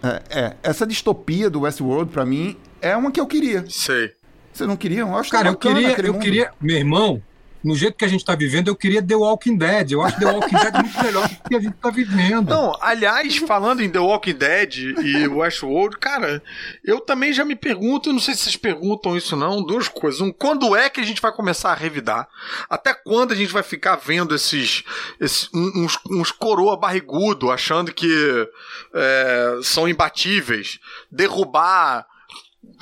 É, 0.00 0.22
é, 0.30 0.56
essa 0.62 0.86
distopia 0.86 1.50
do 1.50 1.62
Westworld, 1.62 2.12
pra 2.12 2.24
mim, 2.24 2.56
é 2.80 2.96
uma 2.96 3.10
que 3.10 3.20
eu 3.20 3.26
queria. 3.26 3.64
Sei. 3.68 4.12
Vocês 4.52 4.68
não 4.68 4.76
queriam? 4.76 5.08
Eu 5.08 5.16
acho 5.16 5.30
Cara, 5.30 5.48
eu 5.48 5.56
queria, 5.56 6.00
eu 6.00 6.12
mundo. 6.12 6.22
queria. 6.22 6.52
Meu 6.60 6.76
irmão, 6.76 7.20
no 7.62 7.74
jeito 7.74 7.96
que 7.96 8.04
a 8.04 8.08
gente 8.08 8.20
está 8.20 8.34
vivendo, 8.34 8.68
eu 8.68 8.76
queria 8.76 9.02
The 9.02 9.14
Walking 9.14 9.56
Dead. 9.56 9.92
Eu 9.92 10.02
acho 10.02 10.18
The 10.18 10.26
Walking 10.26 10.56
Dead 10.56 10.74
muito 10.74 10.98
melhor 11.04 11.28
do 11.28 11.48
que 11.48 11.56
a 11.56 11.60
gente 11.60 11.74
está 11.74 11.90
vivendo. 11.90 12.48
Não, 12.48 12.76
aliás, 12.80 13.36
falando 13.38 13.82
em 13.82 13.90
The 13.90 13.98
Walking 13.98 14.34
Dead 14.34 14.76
e 14.76 15.28
Westworld, 15.28 15.98
cara, 15.98 16.42
eu 16.84 17.00
também 17.00 17.32
já 17.32 17.44
me 17.44 17.54
pergunto, 17.54 18.12
não 18.12 18.20
sei 18.20 18.34
se 18.34 18.42
vocês 18.42 18.56
perguntam 18.56 19.16
isso 19.16 19.36
não, 19.36 19.62
duas 19.62 19.88
coisas. 19.88 20.20
Um, 20.20 20.32
quando 20.32 20.74
é 20.74 20.88
que 20.88 21.00
a 21.00 21.04
gente 21.04 21.20
vai 21.20 21.32
começar 21.32 21.72
a 21.72 21.74
revidar? 21.74 22.28
Até 22.68 22.94
quando 22.94 23.32
a 23.32 23.36
gente 23.36 23.52
vai 23.52 23.62
ficar 23.62 23.96
vendo 23.96 24.34
esses, 24.34 24.82
esses 25.20 25.50
uns, 25.54 25.98
uns 26.10 26.30
coroa 26.32 26.76
barrigudo 26.76 27.50
achando 27.50 27.92
que 27.92 28.48
é, 28.94 29.58
são 29.62 29.88
imbatíveis? 29.88 30.78
Derrubar 31.10 32.06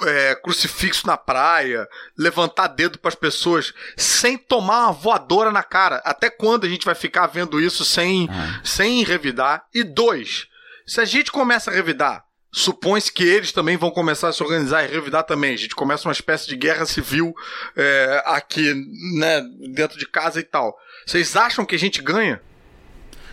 é, 0.07 0.35
crucifixo 0.37 1.07
na 1.07 1.17
praia, 1.17 1.89
levantar 2.17 2.69
dedo 2.69 2.99
para 2.99 3.09
as 3.09 3.15
pessoas 3.15 3.73
sem 3.97 4.37
tomar 4.37 4.87
uma 4.87 4.93
voadora 4.93 5.51
na 5.51 5.63
cara. 5.63 6.03
Até 6.05 6.31
quando 6.31 6.65
a 6.65 6.69
gente 6.69 6.85
vai 6.85 6.95
ficar 6.95 7.27
vendo 7.27 7.61
isso 7.61 7.85
sem, 7.85 8.29
ah. 8.31 8.61
sem 8.65 9.03
revidar? 9.05 9.65
E 9.75 9.83
dois, 9.83 10.47
se 10.87 11.01
a 11.01 11.05
gente 11.05 11.31
começa 11.31 11.71
a 11.71 11.75
revidar, 11.75 12.25
supõe-se 12.51 13.13
que 13.13 13.25
eles 13.25 13.53
também 13.53 13.77
vão 13.77 13.91
começar 13.91 14.29
a 14.29 14.33
se 14.33 14.43
organizar 14.43 14.85
e 14.85 14.93
revidar 14.93 15.25
também. 15.25 15.55
A 15.55 15.59
gente 15.59 15.75
começa 15.75 16.09
uma 16.09 16.13
espécie 16.13 16.49
de 16.49 16.57
guerra 16.57 16.87
civil 16.87 17.35
é, 17.77 18.23
aqui, 18.27 18.75
né, 19.19 19.43
dentro 19.73 19.99
de 19.99 20.07
casa 20.07 20.41
e 20.41 20.43
tal. 20.43 20.77
Vocês 21.07 21.37
acham 21.37 21.65
que 21.65 21.75
a 21.75 21.79
gente 21.79 22.03
ganha? 22.03 22.41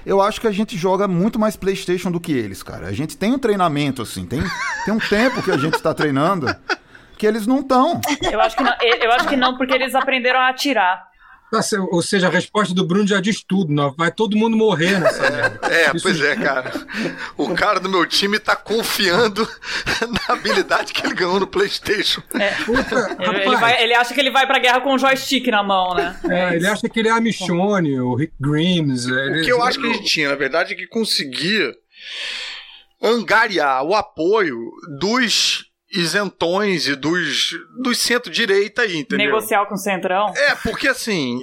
Eu 0.05 0.21
acho 0.21 0.39
que 0.39 0.47
a 0.47 0.51
gente 0.51 0.77
joga 0.77 1.07
muito 1.07 1.39
mais 1.39 1.55
PlayStation 1.55 2.11
do 2.11 2.19
que 2.19 2.31
eles, 2.31 2.61
cara. 2.61 2.87
A 2.87 2.93
gente 2.93 3.17
tem 3.17 3.33
um 3.33 3.39
treinamento, 3.39 4.01
assim, 4.01 4.25
tem, 4.25 4.41
tem 4.85 4.93
um 4.93 4.99
tempo 4.99 5.41
que 5.41 5.51
a 5.51 5.57
gente 5.57 5.75
está 5.75 5.93
treinando 5.93 6.47
que 7.17 7.25
eles 7.25 7.47
não 7.47 7.61
estão. 7.61 8.01
Eu 8.21 8.39
acho 8.41 8.55
que 8.55 8.63
não, 8.63 8.73
eu 8.81 9.11
acho 9.11 9.27
que 9.27 9.35
não, 9.35 9.57
porque 9.57 9.73
eles 9.73 9.95
aprenderam 9.95 10.39
a 10.39 10.49
atirar. 10.49 11.14
Ou 11.91 12.01
seja, 12.01 12.27
a 12.27 12.29
resposta 12.31 12.73
do 12.73 12.85
Bruno 12.85 13.07
já 13.07 13.19
diz 13.19 13.43
tudo. 13.43 13.73
Não. 13.73 13.91
Vai 13.91 14.11
todo 14.11 14.37
mundo 14.37 14.55
morrer 14.55 14.99
nessa 14.99 15.29
merda. 15.29 15.59
É, 15.67 15.95
Isso 15.95 16.03
pois 16.03 16.21
é, 16.21 16.35
cara. 16.35 16.71
O 17.37 17.53
cara 17.53 17.79
do 17.79 17.89
meu 17.89 18.05
time 18.05 18.39
tá 18.39 18.55
confiando 18.55 19.47
na 20.09 20.35
habilidade 20.35 20.93
que 20.93 21.05
ele 21.05 21.15
ganhou 21.15 21.39
no 21.39 21.47
PlayStation. 21.47 22.21
É. 22.33 22.51
Puta, 22.63 23.17
ele, 23.19 23.41
ele, 23.41 23.57
vai, 23.57 23.83
ele, 23.83 23.93
acha 23.93 24.13
que 24.13 24.19
ele 24.19 24.31
vai 24.31 24.45
pra 24.47 24.59
guerra 24.59 24.81
com 24.81 24.93
o 24.93 24.97
joystick 24.97 25.47
na 25.47 25.63
mão, 25.63 25.93
né? 25.93 26.19
É, 26.29 26.55
ele 26.55 26.67
acha 26.67 26.87
que 26.89 26.99
ele 26.99 27.09
é 27.09 27.11
a 27.11 27.21
Michonne, 27.21 27.99
o 27.99 28.15
Rick 28.15 28.33
Grimes. 28.39 29.05
Ele, 29.05 29.41
o 29.41 29.43
que 29.43 29.51
eu 29.51 29.63
acho 29.63 29.79
que 29.79 29.87
a 29.87 29.93
gente 29.93 30.05
tinha, 30.05 30.29
na 30.29 30.35
verdade, 30.35 30.73
é 30.73 30.75
que 30.75 30.87
conseguia 30.87 31.73
angariar 33.01 33.83
o 33.83 33.93
apoio 33.93 34.71
dos 34.99 35.64
isentões 35.95 36.87
e 36.87 36.95
dos, 36.95 37.51
dos 37.81 37.97
centro-direita 37.97 38.81
aí, 38.81 38.97
entendeu? 38.97 39.27
Negociar 39.27 39.65
com 39.65 39.75
o 39.75 39.77
centrão. 39.77 40.27
É, 40.35 40.55
porque 40.55 40.87
assim, 40.87 41.41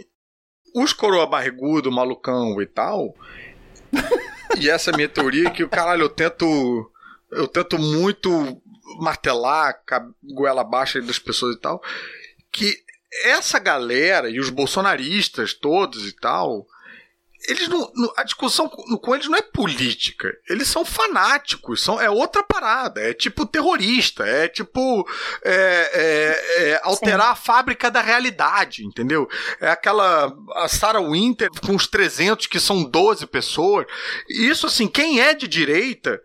os 0.74 0.92
coroa 0.92 1.26
barrigudo, 1.26 1.90
malucão 1.90 2.61
e 2.61 2.66
tal, 2.66 3.14
e 4.61 4.68
essa 4.68 4.90
é 4.90 4.96
minha 4.96 5.09
teoria 5.09 5.50
que, 5.50 5.66
caralho, 5.66 6.03
eu 6.03 6.09
tento, 6.09 6.90
eu 7.30 7.48
tento 7.48 7.78
muito 7.78 8.61
martelar 9.00 9.80
a 9.90 10.07
goela 10.34 10.62
baixa 10.62 11.00
das 11.00 11.18
pessoas 11.18 11.57
e 11.57 11.61
tal, 11.61 11.82
que 12.53 12.76
essa 13.24 13.59
galera 13.59 14.28
e 14.28 14.38
os 14.38 14.50
bolsonaristas 14.50 15.55
todos 15.55 16.07
e 16.07 16.12
tal, 16.12 16.66
eles 17.49 17.68
não, 17.68 17.90
a 18.16 18.22
discussão 18.22 18.68
com 18.68 19.14
eles 19.14 19.26
não 19.28 19.36
é 19.36 19.43
política. 19.43 20.32
Eles 20.49 20.68
são 20.68 20.84
fanáticos, 20.84 21.82
são, 21.82 22.01
é 22.01 22.09
outra 22.09 22.43
parada. 22.43 23.01
É 23.01 23.12
tipo 23.12 23.47
terrorista, 23.47 24.24
é 24.24 24.49
tipo 24.49 25.07
é, 25.45 25.90
é, 25.93 26.70
é 26.70 26.80
alterar 26.82 27.26
Sim. 27.26 27.32
a 27.32 27.36
fábrica 27.36 27.90
da 27.90 28.01
realidade, 28.01 28.84
entendeu? 28.84 29.28
É 29.61 29.70
aquela 29.70 30.32
a 30.55 30.68
Sarah 30.68 31.03
Winter 31.03 31.51
com 31.64 31.74
os 31.74 31.86
300 31.86 32.47
que 32.47 32.61
são 32.61 32.84
12 32.84 33.26
pessoas. 33.26 33.86
Isso 34.28 34.66
assim, 34.66 34.86
quem 34.86 35.20
é 35.20 35.34
de 35.34 35.49
direita 35.49 36.20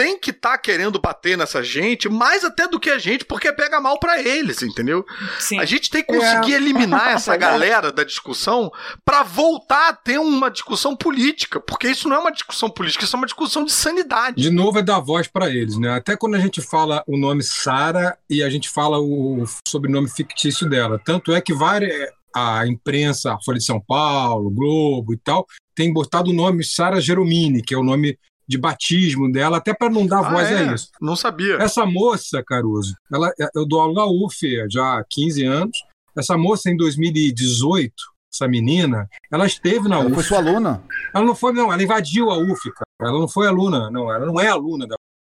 tem 0.00 0.18
que 0.18 0.30
estar 0.30 0.52
tá 0.52 0.58
querendo 0.58 0.98
bater 0.98 1.36
nessa 1.36 1.62
gente, 1.62 2.08
mais 2.08 2.42
até 2.42 2.66
do 2.66 2.80
que 2.80 2.88
a 2.88 2.96
gente, 2.96 3.22
porque 3.22 3.52
pega 3.52 3.78
mal 3.82 4.00
para 4.00 4.18
eles, 4.18 4.62
entendeu? 4.62 5.04
Sim. 5.38 5.58
A 5.58 5.66
gente 5.66 5.90
tem 5.90 6.02
que 6.02 6.10
conseguir 6.10 6.54
é. 6.54 6.56
eliminar 6.56 7.10
essa 7.12 7.36
galera 7.36 7.92
da 7.92 8.02
discussão 8.02 8.72
para 9.04 9.22
voltar 9.22 9.90
a 9.90 9.92
ter 9.92 10.18
uma 10.18 10.50
discussão 10.50 10.96
política, 10.96 11.60
porque 11.60 11.86
isso 11.86 12.08
não 12.08 12.16
é 12.16 12.18
uma 12.18 12.32
discussão 12.32 12.70
política, 12.70 13.04
isso 13.04 13.14
é 13.14 13.18
uma 13.18 13.26
discussão 13.26 13.62
de 13.62 13.72
sanidade. 13.72 14.40
De 14.40 14.48
novo 14.48 14.78
é 14.78 14.82
dar 14.82 15.00
voz 15.00 15.28
para 15.28 15.50
eles, 15.50 15.76
né? 15.76 15.90
Até 15.90 16.16
quando 16.16 16.34
a 16.34 16.40
gente 16.40 16.62
fala 16.62 17.04
o 17.06 17.18
nome 17.18 17.42
Sara 17.42 18.16
e 18.30 18.42
a 18.42 18.48
gente 18.48 18.70
fala 18.70 18.98
o 18.98 19.44
sobrenome 19.68 20.08
fictício 20.08 20.66
dela, 20.66 20.98
tanto 21.04 21.30
é 21.30 21.42
que 21.42 21.52
várias 21.52 22.08
a 22.34 22.66
imprensa, 22.66 23.34
a 23.34 23.40
Folha 23.42 23.58
de 23.58 23.64
São 23.64 23.80
Paulo, 23.80 24.50
Globo 24.50 25.12
e 25.12 25.18
tal, 25.18 25.46
tem 25.74 25.92
botado 25.92 26.30
o 26.30 26.34
nome 26.34 26.64
Sara 26.64 27.02
Geromini, 27.02 27.60
que 27.60 27.74
é 27.74 27.76
o 27.76 27.82
nome 27.82 28.16
de 28.50 28.58
batismo 28.58 29.30
dela, 29.30 29.58
até 29.58 29.72
para 29.72 29.88
não 29.88 30.04
dar 30.04 30.26
ah, 30.26 30.30
voz 30.30 30.50
é? 30.50 30.68
a 30.68 30.74
isso. 30.74 30.90
Não 31.00 31.14
sabia. 31.14 31.54
Essa 31.54 31.86
moça, 31.86 32.42
Caruso, 32.44 32.96
ela, 33.12 33.32
eu 33.54 33.64
dou 33.64 33.80
aula 33.80 33.94
na 33.94 34.06
UF 34.06 34.68
já 34.68 34.98
há 34.98 35.04
15 35.08 35.44
anos. 35.44 35.78
Essa 36.18 36.36
moça, 36.36 36.68
em 36.68 36.76
2018, 36.76 37.94
essa 38.34 38.48
menina, 38.48 39.08
ela 39.30 39.46
esteve 39.46 39.88
na 39.88 39.98
ela 39.98 40.06
UF. 40.06 40.14
foi 40.14 40.24
sua 40.24 40.38
aluna? 40.38 40.82
Ela 41.14 41.24
não 41.24 41.36
foi, 41.36 41.52
não, 41.52 41.72
ela 41.72 41.80
invadiu 41.80 42.28
a 42.28 42.38
UF, 42.38 42.72
cara. 42.72 43.10
Ela 43.12 43.20
não 43.20 43.28
foi 43.28 43.46
aluna, 43.46 43.88
não, 43.88 44.12
ela 44.12 44.26
não 44.26 44.40
é 44.40 44.48
aluna 44.48 44.84
da 44.84 44.96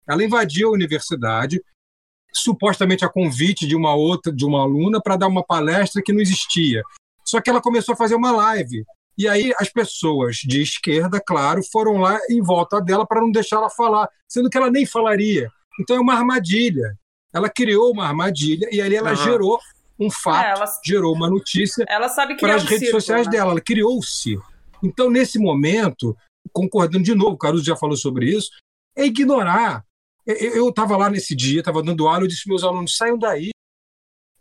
Ela 0.07 0.23
invadiu 0.23 0.69
a 0.69 0.71
universidade, 0.71 1.61
supostamente 2.33 3.03
a 3.03 3.09
convite 3.09 3.67
de 3.67 3.75
uma 3.75 3.93
outra, 3.93 4.31
de 4.31 4.45
uma 4.45 4.61
aluna, 4.61 5.01
para 5.01 5.17
dar 5.17 5.27
uma 5.27 5.43
palestra 5.43 6.01
que 6.01 6.13
não 6.13 6.21
existia. 6.21 6.81
Só 7.25 7.41
que 7.41 7.49
ela 7.49 7.61
começou 7.61 7.91
a 7.91 7.97
fazer 7.97 8.15
uma 8.15 8.31
live 8.31 8.85
e 9.17 9.27
aí 9.27 9.53
as 9.59 9.69
pessoas 9.69 10.37
de 10.37 10.61
esquerda, 10.61 11.21
claro, 11.25 11.61
foram 11.71 11.97
lá 11.97 12.19
em 12.29 12.41
volta 12.41 12.81
dela 12.81 13.05
para 13.05 13.21
não 13.21 13.31
deixar 13.31 13.57
ela 13.57 13.69
falar, 13.69 14.09
sendo 14.27 14.49
que 14.49 14.57
ela 14.57 14.69
nem 14.69 14.85
falaria. 14.85 15.49
Então 15.79 15.95
é 15.95 15.99
uma 15.99 16.15
armadilha. 16.15 16.97
Ela 17.33 17.49
criou 17.49 17.91
uma 17.91 18.07
armadilha 18.07 18.67
e 18.71 18.81
ali 18.81 18.95
ela 18.95 19.11
uhum. 19.11 19.15
gerou 19.15 19.59
um 19.99 20.09
fato, 20.09 20.45
é, 20.45 20.51
ela... 20.51 20.65
gerou 20.83 21.13
uma 21.13 21.29
notícia 21.29 21.85
para 22.39 22.55
as 22.55 22.63
redes 22.63 22.89
sociais 22.89 23.27
né? 23.27 23.33
dela. 23.33 23.51
Ela 23.51 23.61
criou 23.61 23.97
o 23.97 24.03
circo. 24.03 24.51
Então, 24.83 25.09
nesse 25.09 25.37
momento, 25.37 26.17
concordando 26.51 27.03
de 27.03 27.13
novo, 27.13 27.35
o 27.35 27.37
Caruso 27.37 27.63
já 27.63 27.75
falou 27.75 27.95
sobre 27.95 28.25
isso, 28.35 28.49
é 28.95 29.05
ignorar. 29.05 29.85
Eu 30.25 30.69
estava 30.69 30.97
lá 30.97 31.09
nesse 31.09 31.35
dia, 31.35 31.59
estava 31.59 31.83
dando 31.83 32.07
aula, 32.07 32.23
eu 32.23 32.27
disse 32.27 32.43
para 32.43 32.51
meus 32.51 32.63
alunos: 32.63 32.97
saiam 32.97 33.17
daí. 33.17 33.51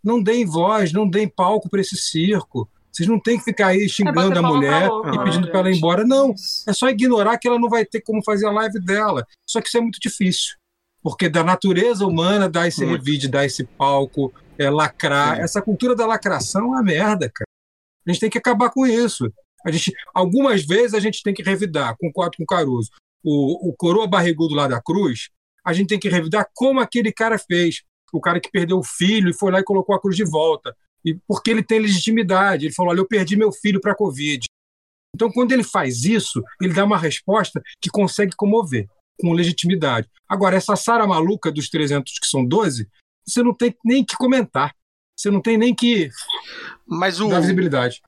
Não 0.03 0.23
deem 0.23 0.47
voz, 0.47 0.93
não 0.93 1.09
deem 1.09 1.29
palco 1.29 1.69
para 1.69 1.81
esse 1.81 1.97
circo. 1.97 2.69
Vocês 3.01 3.09
não 3.09 3.19
têm 3.19 3.39
que 3.39 3.45
ficar 3.45 3.69
aí 3.69 3.89
xingando 3.89 4.35
é 4.35 4.39
a 4.39 4.43
mulher 4.43 4.91
e 5.15 5.25
pedindo 5.25 5.51
para 5.51 5.61
ela 5.61 5.71
ir 5.71 5.79
embora. 5.79 6.05
Não, 6.05 6.35
é 6.67 6.73
só 6.75 6.91
ignorar 6.91 7.39
que 7.39 7.49
ela 7.49 7.59
não 7.59 7.71
vai 7.71 7.83
ter 7.83 8.03
como 8.03 8.23
fazer 8.23 8.47
a 8.47 8.51
live 8.51 8.79
dela. 8.79 9.27
Só 9.47 9.59
que 9.63 9.69
isso 9.69 9.79
é 9.79 9.81
muito 9.81 9.99
difícil. 9.99 10.57
Porque 11.03 11.27
da 11.27 11.43
natureza 11.43 12.07
humana 12.07 12.47
dá 12.47 12.69
esse 12.69 12.85
revide, 12.85 13.27
dá 13.27 13.43
esse 13.43 13.65
palco, 13.65 14.35
é, 14.59 14.69
lacrar. 14.69 15.37
Sim. 15.37 15.43
Essa 15.43 15.63
cultura 15.63 15.97
da 15.97 16.05
lacração 16.05 16.61
é 16.61 16.67
uma 16.67 16.83
merda, 16.83 17.31
cara. 17.35 17.49
A 18.07 18.11
gente 18.11 18.21
tem 18.21 18.29
que 18.29 18.37
acabar 18.37 18.69
com 18.69 18.87
isso. 18.87 19.33
A 19.65 19.71
gente, 19.71 19.95
algumas 20.13 20.63
vezes 20.67 20.93
a 20.93 21.01
gente 21.01 21.23
tem 21.23 21.33
que 21.33 21.43
revidar, 21.43 21.97
concordo 21.99 22.37
com 22.37 22.43
o 22.43 22.47
Caruso. 22.47 22.91
O, 23.25 23.71
o 23.71 23.75
coroa 23.79 24.07
barrigudo 24.07 24.55
lá 24.55 24.69
da 24.69 24.81
cruz, 24.81 25.31
a 25.65 25.73
gente 25.73 25.89
tem 25.89 25.99
que 25.99 26.09
revidar 26.11 26.47
como 26.53 26.81
aquele 26.81 27.13
cara 27.13 27.39
fez. 27.39 27.83
O 28.13 28.21
cara 28.21 28.41
que 28.41 28.51
perdeu 28.51 28.77
o 28.79 28.85
filho 28.85 29.31
e 29.31 29.35
foi 29.35 29.51
lá 29.51 29.61
e 29.61 29.65
colocou 29.65 29.95
a 29.95 30.01
cruz 30.01 30.17
de 30.17 30.25
volta 30.25 30.77
e 31.05 31.19
porque 31.27 31.51
ele 31.51 31.63
tem 31.63 31.79
legitimidade. 31.79 32.67
Ele 32.67 32.75
falou: 32.75 32.91
olha, 32.91 33.01
eu 33.01 33.09
perdi 33.09 33.37
meu 33.37 33.53
filho 33.53 33.81
para 33.81 33.93
a 33.93 33.97
Covid. 33.97 34.45
Então, 35.15 35.31
quando 35.31 35.53
ele 35.53 35.65
faz 35.65 36.05
isso, 36.05 36.43
ele 36.61 36.73
dá 36.73 36.85
uma 36.85 36.99
resposta 36.99 37.61
que 37.81 37.91
consegue 37.91 38.33
comover, 38.37 38.87
com 39.21 39.33
legitimidade. 39.33 40.09
Agora, 40.29 40.57
essa 40.57 40.77
Sara 40.77 41.07
maluca 41.07 41.51
dos 41.51 41.69
300, 41.69 42.19
que 42.19 42.27
são 42.27 42.45
12, 42.45 42.89
você 43.27 43.43
não 43.43 43.55
tem 43.55 43.75
nem 43.85 44.05
que 44.05 44.17
comentar. 44.17 44.75
Você 45.17 45.31
não 45.31 45.43
tem 45.43 45.59
nem 45.59 45.75
que 45.75 46.09
Mas 46.87 47.21
o... 47.21 47.29
dar 47.29 47.41
visibilidade 47.41 48.01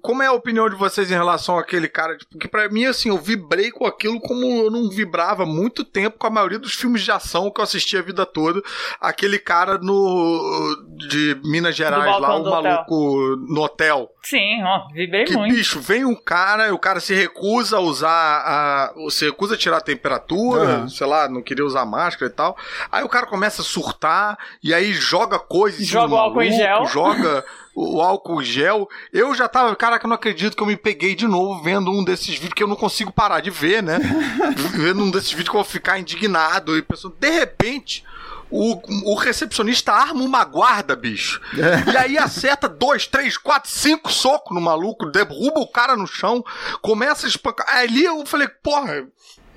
como 0.00 0.22
é 0.22 0.26
a 0.26 0.32
opinião 0.32 0.68
de 0.68 0.76
vocês 0.76 1.10
em 1.10 1.14
relação 1.14 1.58
àquele 1.58 1.88
cara? 1.88 2.16
Porque 2.16 2.38
tipo, 2.38 2.50
para 2.50 2.68
mim, 2.68 2.84
assim, 2.84 3.08
eu 3.08 3.18
vibrei 3.18 3.70
com 3.70 3.86
aquilo 3.86 4.20
como 4.20 4.44
eu 4.44 4.70
não 4.70 4.88
vibrava 4.88 5.46
muito 5.46 5.84
tempo 5.84 6.18
com 6.18 6.26
a 6.26 6.30
maioria 6.30 6.58
dos 6.58 6.74
filmes 6.74 7.02
de 7.02 7.10
ação 7.10 7.50
que 7.50 7.60
eu 7.60 7.64
assisti 7.64 7.96
a 7.96 8.02
vida 8.02 8.26
toda. 8.26 8.62
Aquele 9.00 9.38
cara 9.38 9.78
no 9.78 10.84
de 10.96 11.40
Minas 11.44 11.76
Gerais, 11.76 12.04
lá, 12.04 12.36
o 12.36 12.44
maluco 12.44 12.94
hotel. 12.94 13.36
no 13.48 13.62
hotel. 13.62 14.10
Sim, 14.22 14.62
ó, 14.62 14.88
vibrei 14.92 15.24
que, 15.24 15.36
muito. 15.36 15.54
bicho, 15.54 15.80
vem 15.80 16.04
um 16.04 16.14
cara, 16.14 16.74
o 16.74 16.78
cara 16.78 16.98
se 17.00 17.14
recusa 17.14 17.76
a 17.76 17.80
usar 17.80 18.10
a. 18.10 18.94
Se 19.10 19.26
recusa 19.26 19.54
a 19.54 19.58
tirar 19.58 19.78
a 19.78 19.82
temperatura, 19.82 20.80
uhum. 20.80 20.88
sei 20.88 21.06
lá, 21.06 21.28
não 21.28 21.42
queria 21.42 21.64
usar 21.64 21.84
máscara 21.84 22.30
e 22.30 22.34
tal. 22.34 22.56
Aí 22.90 23.04
o 23.04 23.08
cara 23.08 23.26
começa 23.26 23.62
a 23.62 23.64
surtar, 23.64 24.38
e 24.62 24.72
aí 24.72 24.92
joga 24.92 25.38
coisas. 25.38 25.86
Joga 25.86 26.14
o 26.14 26.18
álcool 26.18 26.42
em 26.42 26.52
gel. 26.52 26.86
Joga. 26.86 27.44
o 27.74 28.00
álcool 28.00 28.42
gel. 28.42 28.88
Eu 29.12 29.34
já 29.34 29.48
tava, 29.48 29.74
caraca, 29.74 30.06
não 30.06 30.14
acredito 30.14 30.56
que 30.56 30.62
eu 30.62 30.66
me 30.66 30.76
peguei 30.76 31.14
de 31.14 31.26
novo 31.26 31.62
vendo 31.62 31.90
um 31.90 32.04
desses 32.04 32.34
vídeos 32.34 32.54
que 32.54 32.62
eu 32.62 32.68
não 32.68 32.76
consigo 32.76 33.12
parar 33.12 33.40
de 33.40 33.50
ver, 33.50 33.82
né? 33.82 33.98
vendo 34.74 35.02
um 35.02 35.10
desses 35.10 35.30
vídeos 35.30 35.48
que 35.48 35.56
eu 35.56 35.62
vou 35.62 35.64
ficar 35.64 35.98
indignado 35.98 36.76
e 36.78 36.82
pensando, 36.82 37.16
de 37.18 37.30
repente. 37.30 38.04
O, 38.50 39.10
o 39.10 39.16
recepcionista 39.16 39.90
arma 39.92 40.22
uma 40.22 40.44
guarda, 40.44 40.94
bicho. 40.94 41.40
É. 41.54 41.90
E 41.90 41.96
aí 41.96 42.18
acerta 42.18 42.68
dois, 42.68 43.04
três, 43.04 43.36
quatro, 43.36 43.68
cinco 43.68 44.12
socos 44.12 44.54
no 44.54 44.60
maluco, 44.60 45.10
derruba 45.10 45.58
o 45.58 45.66
cara 45.66 45.96
no 45.96 46.06
chão, 46.06 46.44
começa 46.80 47.26
a 47.26 47.28
espancar. 47.28 47.66
Ali 47.76 48.04
eu 48.04 48.24
falei, 48.24 48.46
porra, 48.62 49.08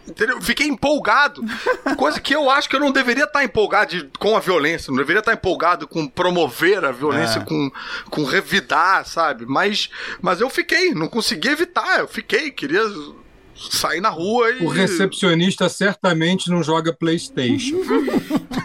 Entendeu? 0.08 0.42
Fiquei 0.42 0.68
empolgado. 0.68 1.44
Coisa 1.98 2.20
que 2.20 2.34
eu 2.34 2.50
acho 2.50 2.70
que 2.70 2.76
eu 2.76 2.80
não 2.80 2.92
deveria 2.92 3.26
estar 3.26 3.44
empolgado 3.44 3.92
de, 3.92 4.10
com 4.18 4.36
a 4.36 4.40
violência. 4.40 4.90
Não 4.90 4.98
deveria 4.98 5.20
estar 5.20 5.34
empolgado 5.34 5.88
com 5.88 6.08
promover 6.08 6.86
a 6.86 6.92
violência, 6.92 7.40
é. 7.40 7.44
com, 7.44 7.72
com 8.10 8.24
revidar, 8.24 9.06
sabe? 9.06 9.46
Mas, 9.46 9.90
mas 10.22 10.40
eu 10.40 10.50
fiquei, 10.50 10.94
não 10.94 11.08
consegui 11.08 11.50
evitar. 11.50 12.00
Eu 12.00 12.08
fiquei, 12.08 12.52
queria 12.52 12.84
sair 13.72 14.00
na 14.00 14.10
rua 14.10 14.52
e. 14.52 14.64
O 14.64 14.70
recepcionista 14.70 15.68
certamente 15.68 16.50
não 16.50 16.64
joga 16.64 16.94
PlayStation. 16.94 17.78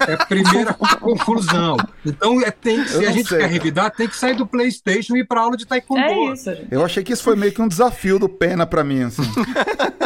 é 0.06 0.14
a 0.14 0.26
primeira 0.26 0.74
conclusão. 0.74 1.76
Então, 2.04 2.40
é, 2.42 2.50
tem, 2.50 2.84
se 2.86 3.04
a 3.04 3.10
gente 3.10 3.28
sei, 3.28 3.38
quer 3.38 3.48
revidar, 3.48 3.90
tem 3.90 4.08
que 4.08 4.16
sair 4.16 4.34
do 4.34 4.46
PlayStation 4.46 5.16
e 5.16 5.20
ir 5.20 5.26
pra 5.26 5.40
aula 5.40 5.56
de 5.56 5.66
taekwondo. 5.66 6.02
É 6.02 6.32
isso, 6.32 6.54
gente. 6.54 6.68
Eu 6.70 6.84
achei 6.84 7.02
que 7.02 7.12
isso 7.12 7.22
foi 7.22 7.36
meio 7.36 7.52
que 7.52 7.62
um 7.62 7.68
desafio 7.68 8.18
do 8.18 8.28
Pena 8.28 8.66
pra 8.66 8.84
mim, 8.84 9.04
assim. 9.04 9.22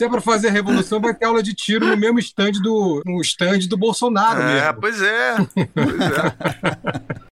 Se 0.00 0.06
é 0.06 0.08
pra 0.08 0.22
fazer 0.22 0.48
a 0.48 0.50
revolução, 0.50 0.98
vai 0.98 1.12
ter 1.12 1.26
aula 1.26 1.42
de 1.42 1.52
tiro 1.52 1.86
no 1.86 1.94
mesmo 1.94 2.18
stand 2.20 2.52
do, 2.52 3.02
no 3.04 3.20
stand 3.20 3.58
do 3.68 3.76
Bolsonaro. 3.76 4.40
É, 4.40 4.62
mesmo. 4.62 4.80
pois 4.80 5.02
é. 5.02 5.36
Pois 5.74 6.00
é. 6.00 7.30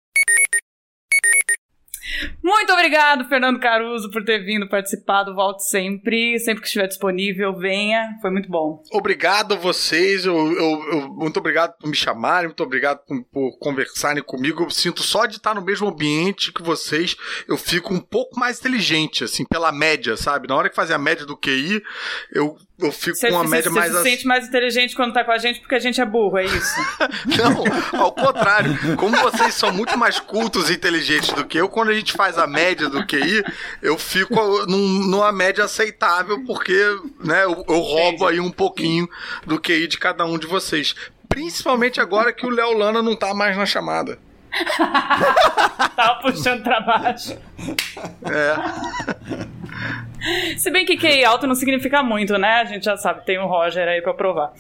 Muito 2.47 2.73
obrigado, 2.73 3.29
Fernando 3.29 3.59
Caruso, 3.59 4.09
por 4.09 4.23
ter 4.23 4.39
vindo 4.39 4.69
participado. 4.69 5.35
Volte 5.35 5.69
sempre. 5.69 6.39
Sempre 6.39 6.61
que 6.61 6.69
estiver 6.69 6.87
disponível, 6.87 7.53
venha. 7.59 8.17
Foi 8.23 8.31
muito 8.31 8.49
bom. 8.49 8.85
Obrigado 8.93 9.55
a 9.55 9.57
vocês. 9.57 10.25
Eu, 10.25 10.53
eu, 10.53 10.93
eu 10.93 11.09
muito 11.09 11.41
obrigado 11.41 11.77
por 11.77 11.91
me 11.91 11.97
chamarem. 11.97 12.47
Muito 12.47 12.63
obrigado 12.63 13.01
por, 13.05 13.21
por, 13.25 13.59
conversarem 13.59 14.23
comigo. 14.23 14.63
Eu 14.63 14.71
sinto 14.71 15.03
só 15.03 15.27
de 15.27 15.39
estar 15.39 15.57
no 15.57 15.61
mesmo 15.61 15.89
ambiente 15.89 16.53
que 16.53 16.63
vocês, 16.63 17.17
eu 17.49 17.59
fico 17.59 17.93
um 17.93 17.99
pouco 17.99 18.39
mais 18.39 18.61
inteligente, 18.61 19.25
assim, 19.25 19.45
pela 19.45 19.73
média, 19.73 20.17
sabe? 20.17 20.47
Na 20.47 20.55
hora 20.55 20.71
que 20.71 20.77
fazer 20.77 20.95
a 20.95 20.99
média 20.99 21.27
do 21.27 21.37
QI, 21.37 21.83
eu 22.33 22.57
eu 22.79 22.93
fico 22.93 23.17
cê, 23.17 23.29
com 23.29 23.37
uma 23.37 23.45
cê, 23.45 23.51
média 23.51 23.71
cê 23.71 23.71
mais. 23.71 23.93
Você 23.93 23.99
se 23.99 24.11
sente 24.11 24.27
mais 24.27 24.47
inteligente 24.47 24.95
quando 24.95 25.15
tá 25.15 25.25
com 25.25 25.33
a 25.33 25.39
gente 25.39 25.61
porque 25.61 25.75
a 25.75 25.79
gente 25.79 25.99
é 26.01 26.05
burro, 26.05 26.37
é 26.37 26.45
isso? 26.45 26.77
Não, 27.25 28.01
ao 28.01 28.13
contrário. 28.13 28.97
Como 28.97 29.17
vocês 29.17 29.55
são 29.55 29.73
muito 29.73 29.97
mais 29.97 30.21
cultos 30.21 30.69
e 30.69 30.75
inteligentes 30.75 31.33
do 31.33 31.47
que 31.47 31.59
eu, 31.59 31.69
quando 31.69 31.89
a 31.89 31.95
gente 31.95 32.13
faz 32.13 32.36
a 32.39 32.47
média 32.47 32.89
do 32.89 33.07
QI, 33.07 33.45
eu 33.83 33.99
fico 33.99 34.35
num, 34.67 35.07
numa 35.07 35.33
média 35.33 35.65
aceitável, 35.65 36.45
porque 36.45 36.75
né, 37.25 37.45
eu, 37.45 37.65
eu 37.69 37.81
roubo 37.81 38.27
aí 38.27 38.41
um 38.41 38.51
pouquinho 38.51 39.09
do 39.45 39.61
QI 39.61 39.87
de 39.87 39.99
cada 39.99 40.25
um 40.25 40.39
de 40.39 40.47
vocês. 40.47 40.95
Principalmente 41.29 42.01
agora 42.01 42.33
que 42.33 42.47
o 42.47 42.51
Léo 42.51 42.77
Lana 42.77 43.03
não 43.03 43.17
tá 43.17 43.35
mais 43.35 43.57
na 43.57 43.67
chamada. 43.67 44.19
Tava 45.97 46.21
puxando 46.23 46.63
pra 46.63 46.81
baixo. 46.81 47.37
É. 48.25 49.47
Se 50.57 50.71
bem 50.71 50.85
que 50.85 50.97
QI 50.97 51.25
alto 51.25 51.47
não 51.47 51.55
significa 51.55 52.03
muito, 52.03 52.37
né? 52.39 52.61
A 52.61 52.65
gente 52.65 52.85
já 52.85 52.97
sabe, 52.97 53.25
tem 53.25 53.39
o 53.39 53.47
Roger 53.47 53.87
aí 53.87 54.03
pra 54.03 54.15
provar. 54.15 54.53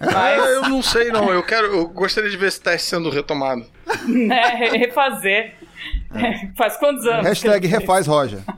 Mas... 0.00 0.14
Ah, 0.14 0.34
eu 0.34 0.62
não 0.62 0.82
sei 0.82 1.10
não, 1.10 1.30
eu 1.30 1.42
quero, 1.42 1.66
eu 1.68 1.88
gostaria 1.88 2.28
de 2.30 2.36
ver 2.36 2.48
esse 2.48 2.60
teste 2.60 2.88
sendo 2.88 3.10
retomado. 3.10 3.64
né, 4.06 4.70
refazer. 4.72 5.54
É. 6.14 6.48
Faz 6.56 6.76
quantos 6.76 7.06
anos? 7.06 7.26
Hashtag 7.26 7.66
refaz 7.66 8.06
Roger. 8.06 8.40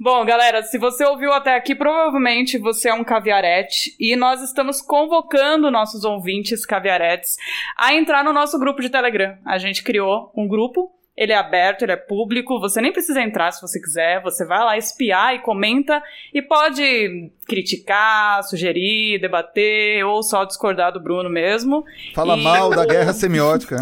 Bom, 0.00 0.24
galera, 0.24 0.62
se 0.62 0.78
você 0.78 1.04
ouviu 1.04 1.32
até 1.32 1.54
aqui, 1.54 1.74
provavelmente 1.74 2.58
você 2.58 2.88
é 2.88 2.94
um 2.94 3.04
caviarete 3.04 3.94
e 4.00 4.16
nós 4.16 4.40
estamos 4.42 4.80
convocando 4.80 5.70
nossos 5.70 6.04
ouvintes 6.04 6.64
caviaretes 6.64 7.36
a 7.76 7.94
entrar 7.94 8.24
no 8.24 8.32
nosso 8.32 8.58
grupo 8.58 8.80
de 8.80 8.88
Telegram. 8.88 9.36
A 9.44 9.58
gente 9.58 9.82
criou 9.82 10.32
um 10.34 10.48
grupo 10.48 10.90
ele 11.16 11.32
é 11.32 11.36
aberto, 11.36 11.82
ele 11.82 11.92
é 11.92 11.96
público, 11.96 12.58
você 12.58 12.80
nem 12.80 12.92
precisa 12.92 13.20
entrar 13.20 13.52
se 13.52 13.60
você 13.60 13.80
quiser, 13.80 14.22
você 14.22 14.46
vai 14.46 14.60
lá 14.60 14.76
espiar 14.78 15.34
e 15.34 15.40
comenta 15.40 16.02
e 16.32 16.40
pode 16.40 17.30
criticar, 17.52 18.42
sugerir, 18.44 19.20
debater 19.20 20.02
ou 20.06 20.22
só 20.22 20.44
discordar 20.44 20.90
do 20.90 20.98
Bruno 20.98 21.28
mesmo. 21.28 21.84
Fala 22.14 22.34
e... 22.34 22.42
mal 22.42 22.70
da 22.70 22.86
guerra 22.88 23.12
semiótica. 23.12 23.76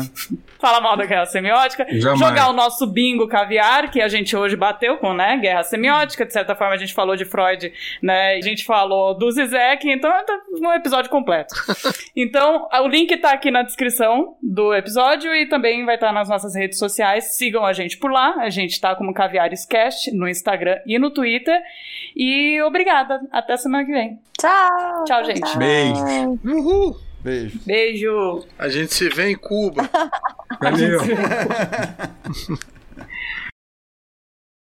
Fala 0.59 0.81
mal 0.81 0.97
da 0.97 1.07
guerra 1.07 1.27
semiótica. 1.27 1.87
Jamais. 1.89 2.19
Jogar 2.19 2.51
o 2.51 2.53
nosso 2.53 2.85
bingo 2.85 3.29
caviar, 3.29 3.91
que 3.91 4.01
a 4.01 4.09
gente 4.09 4.37
hoje 4.37 4.57
bateu 4.57 4.99
com, 4.99 5.15
né, 5.15 5.39
guerra 5.39 5.63
semiótica, 5.63 6.27
de 6.27 6.33
certa 6.33 6.57
forma 6.57 6.75
a 6.75 6.77
gente 6.77 6.93
falou 6.93 7.15
de 7.15 7.25
Freud, 7.25 7.73
né, 8.03 8.35
a 8.35 8.41
gente 8.41 8.65
falou 8.65 9.17
do 9.17 9.31
Zizek, 9.31 9.89
então 9.89 10.11
é 10.11 10.25
um 10.53 10.73
episódio 10.75 11.09
completo. 11.09 11.55
então, 12.17 12.69
o 12.83 12.89
link 12.89 13.17
tá 13.19 13.31
aqui 13.31 13.51
na 13.51 13.63
descrição 13.63 14.37
do 14.43 14.75
episódio 14.75 15.33
e 15.35 15.47
também 15.47 15.85
vai 15.85 15.95
estar 15.95 16.09
tá 16.09 16.13
nas 16.13 16.29
nossas 16.29 16.55
redes 16.55 16.79
sociais. 16.79 17.37
Sigam 17.37 17.65
a 17.65 17.73
gente 17.73 17.99
por 17.99 18.11
lá. 18.11 18.35
A 18.39 18.51
gente 18.51 18.81
tá 18.81 18.95
como 18.95 19.15
Caviarescast 19.15 20.11
no 20.13 20.29
Instagram 20.29 20.79
e 20.87 20.99
no 20.99 21.11
Twitter. 21.11 21.61
E 22.23 22.61
obrigada. 22.61 23.19
Até 23.33 23.57
semana 23.57 23.83
que 23.83 23.93
vem. 23.93 24.21
Tchau. 24.39 25.05
Tchau, 25.07 25.25
gente. 25.25 25.57
Beijo. 25.57 26.39
Uhul. 26.45 27.01
Beijo. 27.23 27.59
Beijo. 27.65 28.45
A 28.59 28.69
gente 28.69 28.93
se 28.93 29.09
vê 29.09 29.31
em 29.31 29.37
Cuba. 29.39 29.89
Valeu. 30.61 31.01